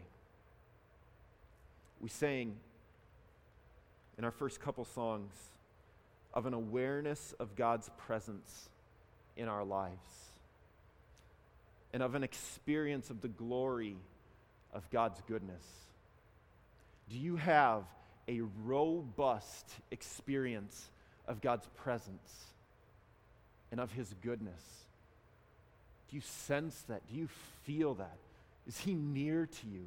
We 1.99 2.09
sang 2.09 2.55
in 4.17 4.23
our 4.23 4.31
first 4.31 4.61
couple 4.61 4.85
songs 4.85 5.33
of 6.33 6.45
an 6.45 6.53
awareness 6.53 7.33
of 7.39 7.55
God's 7.55 7.89
presence 7.97 8.69
in 9.35 9.47
our 9.47 9.63
lives 9.65 10.36
and 11.93 12.03
of 12.03 12.15
an 12.15 12.23
experience 12.23 13.09
of 13.09 13.21
the 13.21 13.27
glory 13.27 13.95
of 14.73 14.89
God's 14.89 15.21
goodness? 15.27 15.63
Do 17.09 17.17
you 17.17 17.37
have 17.37 17.83
a 18.27 18.41
robust 18.65 19.65
experience 19.91 20.89
of 21.27 21.41
God's 21.41 21.65
presence 21.77 22.45
and 23.71 23.79
of 23.79 23.91
His 23.91 24.13
goodness? 24.21 24.61
Do 26.09 26.15
you 26.15 26.21
sense 26.21 26.75
that? 26.89 27.01
Do 27.09 27.17
you 27.17 27.29
feel 27.65 27.95
that? 27.95 28.17
Is 28.67 28.77
He 28.79 28.93
near 28.93 29.45
to 29.45 29.67
you? 29.67 29.85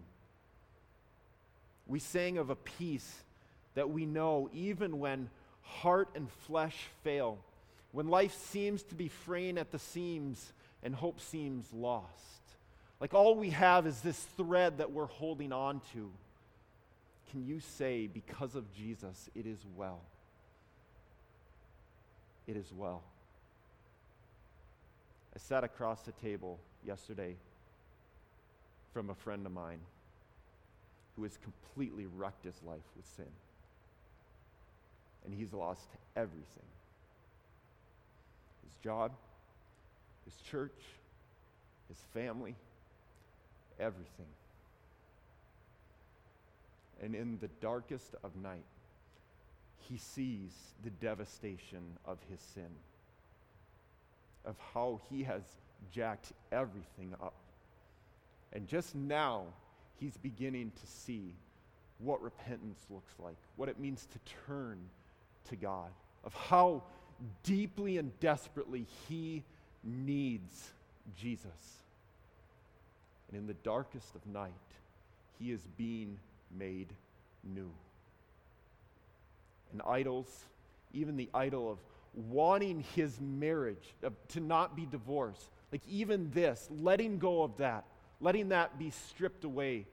We 1.86 1.98
sang 1.98 2.38
of 2.38 2.51
a 2.51 2.57
peace 2.57 3.12
that 3.74 3.90
we 3.90 4.07
know 4.07 4.48
even 4.53 4.98
when 4.98 5.28
heart 5.62 6.09
and 6.14 6.28
flesh 6.46 6.76
fail, 7.03 7.38
when 7.92 8.09
life 8.09 8.34
seems 8.51 8.82
to 8.84 8.94
be 8.94 9.09
fraying 9.09 9.59
at 9.59 9.70
the 9.70 9.78
seams 9.78 10.53
and 10.83 10.95
hope 10.95 11.20
seems 11.20 11.72
lost. 11.72 12.07
Like 13.01 13.14
all 13.14 13.35
we 13.35 13.51
have 13.51 13.87
is 13.87 14.01
this 14.01 14.18
thread 14.37 14.78
that 14.78 14.93
we're 14.93 15.07
holding 15.07 15.53
on 15.53 15.81
to. 15.93 16.11
Can 17.31 17.47
you 17.47 17.61
say, 17.61 18.07
because 18.07 18.55
of 18.55 18.72
Jesus, 18.74 19.31
it 19.35 19.47
is 19.47 19.59
well? 19.76 20.01
It 22.47 22.57
is 22.57 22.72
well. 22.76 23.03
I 25.35 25.39
sat 25.39 25.62
across 25.62 26.03
the 26.03 26.12
table 26.12 26.59
yesterday 26.85 27.37
from 28.93 29.11
a 29.11 29.14
friend 29.14 29.47
of 29.47 29.53
mine 29.53 29.78
who 31.16 31.22
has 31.22 31.39
completely 31.39 32.07
wrecked 32.16 32.45
his 32.45 32.61
life 32.66 32.81
with 32.97 33.07
sin. 33.16 33.31
And 35.24 35.35
he's 35.35 35.53
lost 35.53 35.89
everything 36.16 36.64
his 38.64 38.83
job, 38.83 39.12
his 40.25 40.35
church, 40.51 40.81
his 41.89 41.99
family, 42.14 42.55
everything. 43.79 44.27
And 47.03 47.14
in 47.14 47.39
the 47.41 47.49
darkest 47.61 48.14
of 48.23 48.37
night, 48.37 48.64
he 49.89 49.97
sees 49.97 50.53
the 50.85 50.91
devastation 50.91 51.83
of 52.05 52.18
his 52.31 52.41
sin, 52.41 52.71
of 54.45 54.57
how 54.75 55.01
he 55.09 55.23
has 55.25 55.43
jacked 55.91 56.33
everything 56.53 57.14
up. 57.21 57.35
And 58.53 58.68
just 58.68 58.95
now, 58.95 59.45
he's 59.99 60.16
beginning 60.18 60.73
to 60.81 60.87
see 60.87 61.35
what 61.99 62.23
repentance 62.23 62.81
looks 62.91 63.12
like, 63.18 63.37
what 63.57 63.68
it 63.68 63.79
means 63.79 64.07
to 64.12 64.18
turn 64.47 64.79
to 65.49 65.57
God, 65.57 65.91
of 66.25 66.35
how 66.35 66.83
deeply 67.43 67.99
and 67.99 68.18
desperately 68.21 68.87
he 69.09 69.43
needs 69.85 70.70
Jesus. 71.16 71.81
And 73.28 73.39
in 73.39 73.47
the 73.47 73.55
darkest 73.55 74.14
of 74.14 74.26
night, 74.26 74.53
he 75.39 75.53
is 75.53 75.61
being 75.76 76.18
made 76.57 76.89
new. 77.45 77.70
And 79.72 79.81
idols, 79.87 80.26
even 80.93 81.16
the 81.16 81.28
idol 81.33 81.70
of 81.70 81.78
wanting 82.14 82.85
his 82.97 83.20
marriage, 83.20 83.95
to 84.28 84.41
not 84.41 84.74
be 84.74 84.85
divorced, 84.85 85.49
like 85.70 85.83
even 85.89 86.31
this, 86.33 86.68
letting 86.70 87.18
go 87.18 87.43
of 87.43 87.57
that, 87.59 87.85
letting 88.20 88.49
that 88.49 88.78
be 88.78 88.91
stripped 88.91 89.45
away 89.45 89.87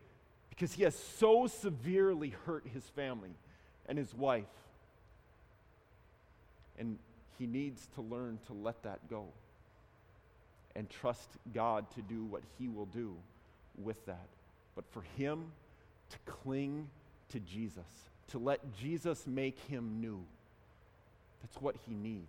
because 0.49 0.73
he 0.73 0.83
has 0.83 0.95
so 0.95 1.45
severely 1.45 2.33
hurt 2.45 2.65
his 2.73 2.83
family 2.83 3.29
and 3.87 3.97
his 3.97 4.13
wife. 4.15 4.45
And 6.79 6.97
he 7.37 7.45
needs 7.45 7.87
to 7.93 8.01
learn 8.01 8.39
to 8.47 8.53
let 8.53 8.81
that 8.83 9.07
go 9.07 9.27
and 10.77 10.87
trust 10.89 11.27
God 11.53 11.89
to 11.95 12.01
do 12.03 12.23
what 12.23 12.43
he 12.57 12.69
will 12.69 12.85
do 12.85 13.15
with 13.83 14.05
that. 14.05 14.27
But 14.75 14.85
for 14.91 15.01
him 15.17 15.45
to 16.11 16.17
cling 16.31 16.87
to 17.29 17.39
Jesus, 17.39 17.89
to 18.29 18.37
let 18.37 18.61
Jesus 18.77 19.25
make 19.25 19.57
him 19.67 19.99
new, 19.99 20.23
that's 21.41 21.59
what 21.59 21.75
he 21.87 21.95
needs. 21.95 22.27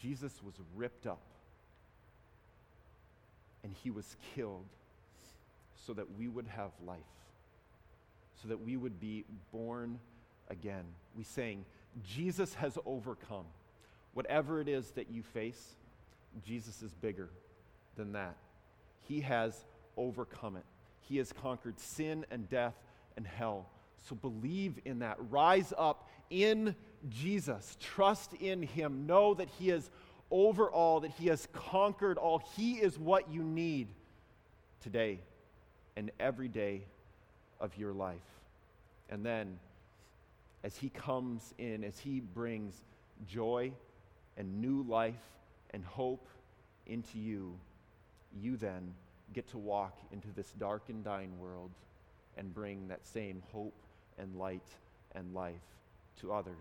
Jesus 0.00 0.32
was 0.42 0.54
ripped 0.74 1.06
up 1.06 1.20
and 3.62 3.74
he 3.84 3.90
was 3.90 4.16
killed 4.34 4.64
so 5.86 5.92
that 5.92 6.06
we 6.18 6.26
would 6.26 6.46
have 6.46 6.70
life, 6.86 6.98
so 8.40 8.48
that 8.48 8.64
we 8.64 8.78
would 8.78 8.98
be 8.98 9.24
born 9.52 9.98
again. 10.48 10.84
We 11.14 11.24
sang, 11.24 11.66
Jesus 12.06 12.54
has 12.54 12.78
overcome. 12.86 13.44
Whatever 14.14 14.60
it 14.60 14.68
is 14.68 14.90
that 14.92 15.10
you 15.10 15.22
face, 15.22 15.76
Jesus 16.44 16.82
is 16.82 16.92
bigger 16.94 17.30
than 17.96 18.12
that. 18.12 18.36
He 19.02 19.20
has 19.20 19.64
overcome 19.96 20.56
it. 20.56 20.64
He 21.00 21.18
has 21.18 21.32
conquered 21.32 21.78
sin 21.78 22.24
and 22.30 22.48
death 22.48 22.74
and 23.16 23.26
hell. 23.26 23.66
So 24.08 24.14
believe 24.14 24.78
in 24.84 25.00
that. 25.00 25.16
Rise 25.30 25.72
up 25.76 26.08
in 26.30 26.74
Jesus. 27.08 27.76
Trust 27.80 28.32
in 28.34 28.62
Him. 28.62 29.06
Know 29.06 29.34
that 29.34 29.48
He 29.58 29.70
is 29.70 29.90
over 30.30 30.70
all, 30.70 31.00
that 31.00 31.10
He 31.12 31.26
has 31.26 31.48
conquered 31.52 32.16
all. 32.16 32.42
He 32.56 32.74
is 32.74 32.98
what 32.98 33.30
you 33.30 33.42
need 33.42 33.88
today 34.80 35.20
and 35.96 36.10
every 36.18 36.48
day 36.48 36.84
of 37.60 37.76
your 37.76 37.92
life. 37.92 38.16
And 39.10 39.26
then, 39.26 39.58
as 40.62 40.76
He 40.76 40.88
comes 40.88 41.52
in, 41.58 41.84
as 41.84 41.98
He 41.98 42.20
brings 42.20 42.74
joy 43.26 43.72
and 44.40 44.62
new 44.62 44.82
life 44.88 45.14
and 45.72 45.84
hope 45.84 46.26
into 46.86 47.18
you, 47.18 47.54
you 48.34 48.56
then 48.56 48.94
get 49.34 49.46
to 49.46 49.58
walk 49.58 49.98
into 50.12 50.28
this 50.34 50.50
dark 50.58 50.84
and 50.88 51.04
dying 51.04 51.38
world 51.38 51.70
and 52.38 52.54
bring 52.54 52.88
that 52.88 53.06
same 53.06 53.42
hope 53.52 53.76
and 54.18 54.34
light 54.36 54.66
and 55.14 55.34
life 55.34 55.52
to 56.22 56.32
others 56.32 56.54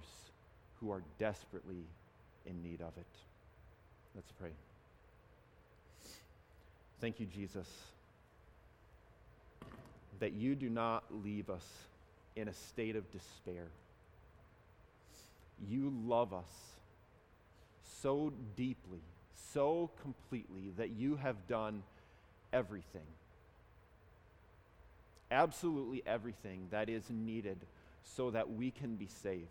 who 0.81 0.91
are 0.91 1.01
desperately 1.19 1.85
in 2.45 2.61
need 2.61 2.81
of 2.81 2.97
it. 2.97 3.07
Let's 4.13 4.31
pray. 4.33 4.51
Thank 6.99 7.21
you, 7.21 7.27
Jesus, 7.27 7.67
that 10.19 10.33
you 10.33 10.53
do 10.53 10.69
not 10.69 11.05
leave 11.23 11.49
us 11.49 11.65
in 12.35 12.49
a 12.49 12.53
state 12.53 12.97
of 12.97 13.09
despair. 13.09 13.67
You 15.65 15.93
love 16.05 16.33
us 16.33 16.78
so 18.01 18.31
deeply, 18.55 19.01
so 19.53 19.89
completely, 20.01 20.71
that 20.77 20.89
you 20.91 21.15
have 21.17 21.47
done 21.47 21.83
everything. 22.53 23.01
Absolutely 25.31 26.01
everything 26.05 26.67
that 26.71 26.89
is 26.89 27.03
needed 27.09 27.57
so 28.03 28.31
that 28.31 28.51
we 28.51 28.71
can 28.71 28.95
be 28.95 29.07
saved. 29.21 29.45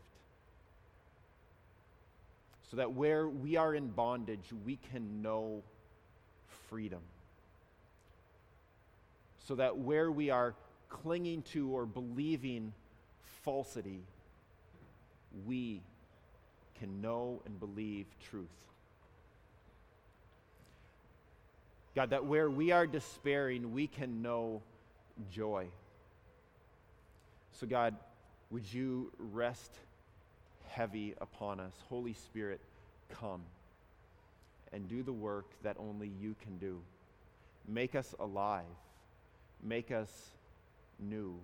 So 2.71 2.77
that 2.77 2.93
where 2.93 3.29
we 3.29 3.57
are 3.57 3.75
in 3.75 3.89
bondage, 3.89 4.53
we 4.65 4.79
can 4.93 5.23
know 5.23 5.63
freedom. 6.69 7.01
So 9.47 9.55
that 9.55 9.79
where 9.79 10.11
we 10.11 10.31
are 10.31 10.55
clinging 10.91 11.43
to 11.53 11.71
or 11.71 11.87
believing 11.87 12.73
falsity, 13.43 14.03
we 15.47 15.81
can 16.79 17.01
know 17.01 17.43
and 17.47 17.59
believe 17.59 18.07
truth. 18.31 18.47
God, 21.95 22.11
that 22.11 22.25
where 22.25 22.49
we 22.49 22.71
are 22.71 22.87
despairing, 22.87 23.73
we 23.73 23.87
can 23.87 24.23
know 24.23 24.63
joy. 25.33 25.67
So, 27.53 27.67
God, 27.67 27.97
would 28.51 28.73
you 28.73 29.11
rest 29.19 29.73
heavy 30.69 31.15
upon 31.21 31.59
us? 31.59 31.73
Holy 31.89 32.13
Spirit, 32.15 32.61
come 33.21 33.43
and 34.73 34.89
do 34.89 35.03
the 35.03 35.13
work 35.13 35.47
that 35.63 35.77
only 35.79 36.11
you 36.21 36.37
can 36.43 36.59
do. 36.59 36.81
Make 37.67 37.95
us 37.95 38.15
alive, 38.21 38.65
make 39.63 39.91
us 39.91 40.11
new. 41.01 41.35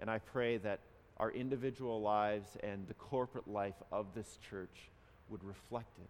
And 0.00 0.10
I 0.10 0.18
pray 0.18 0.56
that 0.58 0.80
our 1.22 1.30
individual 1.30 2.02
lives 2.02 2.56
and 2.64 2.88
the 2.88 2.94
corporate 2.94 3.46
life 3.46 3.80
of 3.92 4.06
this 4.12 4.40
church 4.50 4.90
would 5.28 5.44
reflect 5.44 5.96
it 6.00 6.08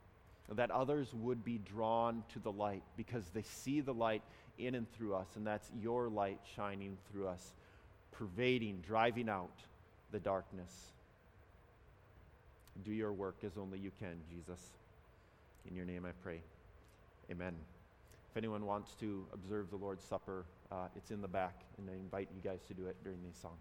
that 0.56 0.70
others 0.70 1.12
would 1.12 1.44
be 1.44 1.58
drawn 1.58 2.22
to 2.32 2.38
the 2.38 2.50
light 2.50 2.82
because 2.96 3.24
they 3.34 3.42
see 3.42 3.82
the 3.82 3.92
light 3.92 4.22
in 4.58 4.74
and 4.74 4.90
through 4.92 5.14
us, 5.14 5.26
and 5.36 5.46
that's 5.46 5.70
your 5.82 6.08
light 6.08 6.38
shining 6.56 6.96
through 7.10 7.28
us, 7.28 7.52
pervading, 8.10 8.82
driving 8.86 9.28
out 9.28 9.52
the 10.12 10.18
darkness. 10.18 10.92
Do 12.82 12.92
your 12.92 13.12
work 13.12 13.36
as 13.44 13.58
only 13.58 13.78
you 13.78 13.90
can, 13.98 14.16
Jesus. 14.30 14.60
In 15.68 15.76
your 15.76 15.84
name 15.84 16.06
I 16.06 16.12
pray. 16.22 16.40
Amen. 17.30 17.54
If 18.30 18.36
anyone 18.38 18.64
wants 18.64 18.94
to 19.00 19.26
observe 19.34 19.68
the 19.68 19.76
Lord's 19.76 20.04
Supper, 20.04 20.46
uh, 20.70 20.88
it's 20.96 21.10
in 21.10 21.20
the 21.20 21.28
back, 21.28 21.64
and 21.76 21.90
I 21.90 21.94
invite 21.94 22.28
you 22.34 22.40
guys 22.42 22.60
to 22.68 22.74
do 22.74 22.86
it 22.86 22.96
during 23.04 23.18
these 23.22 23.36
songs. 23.36 23.60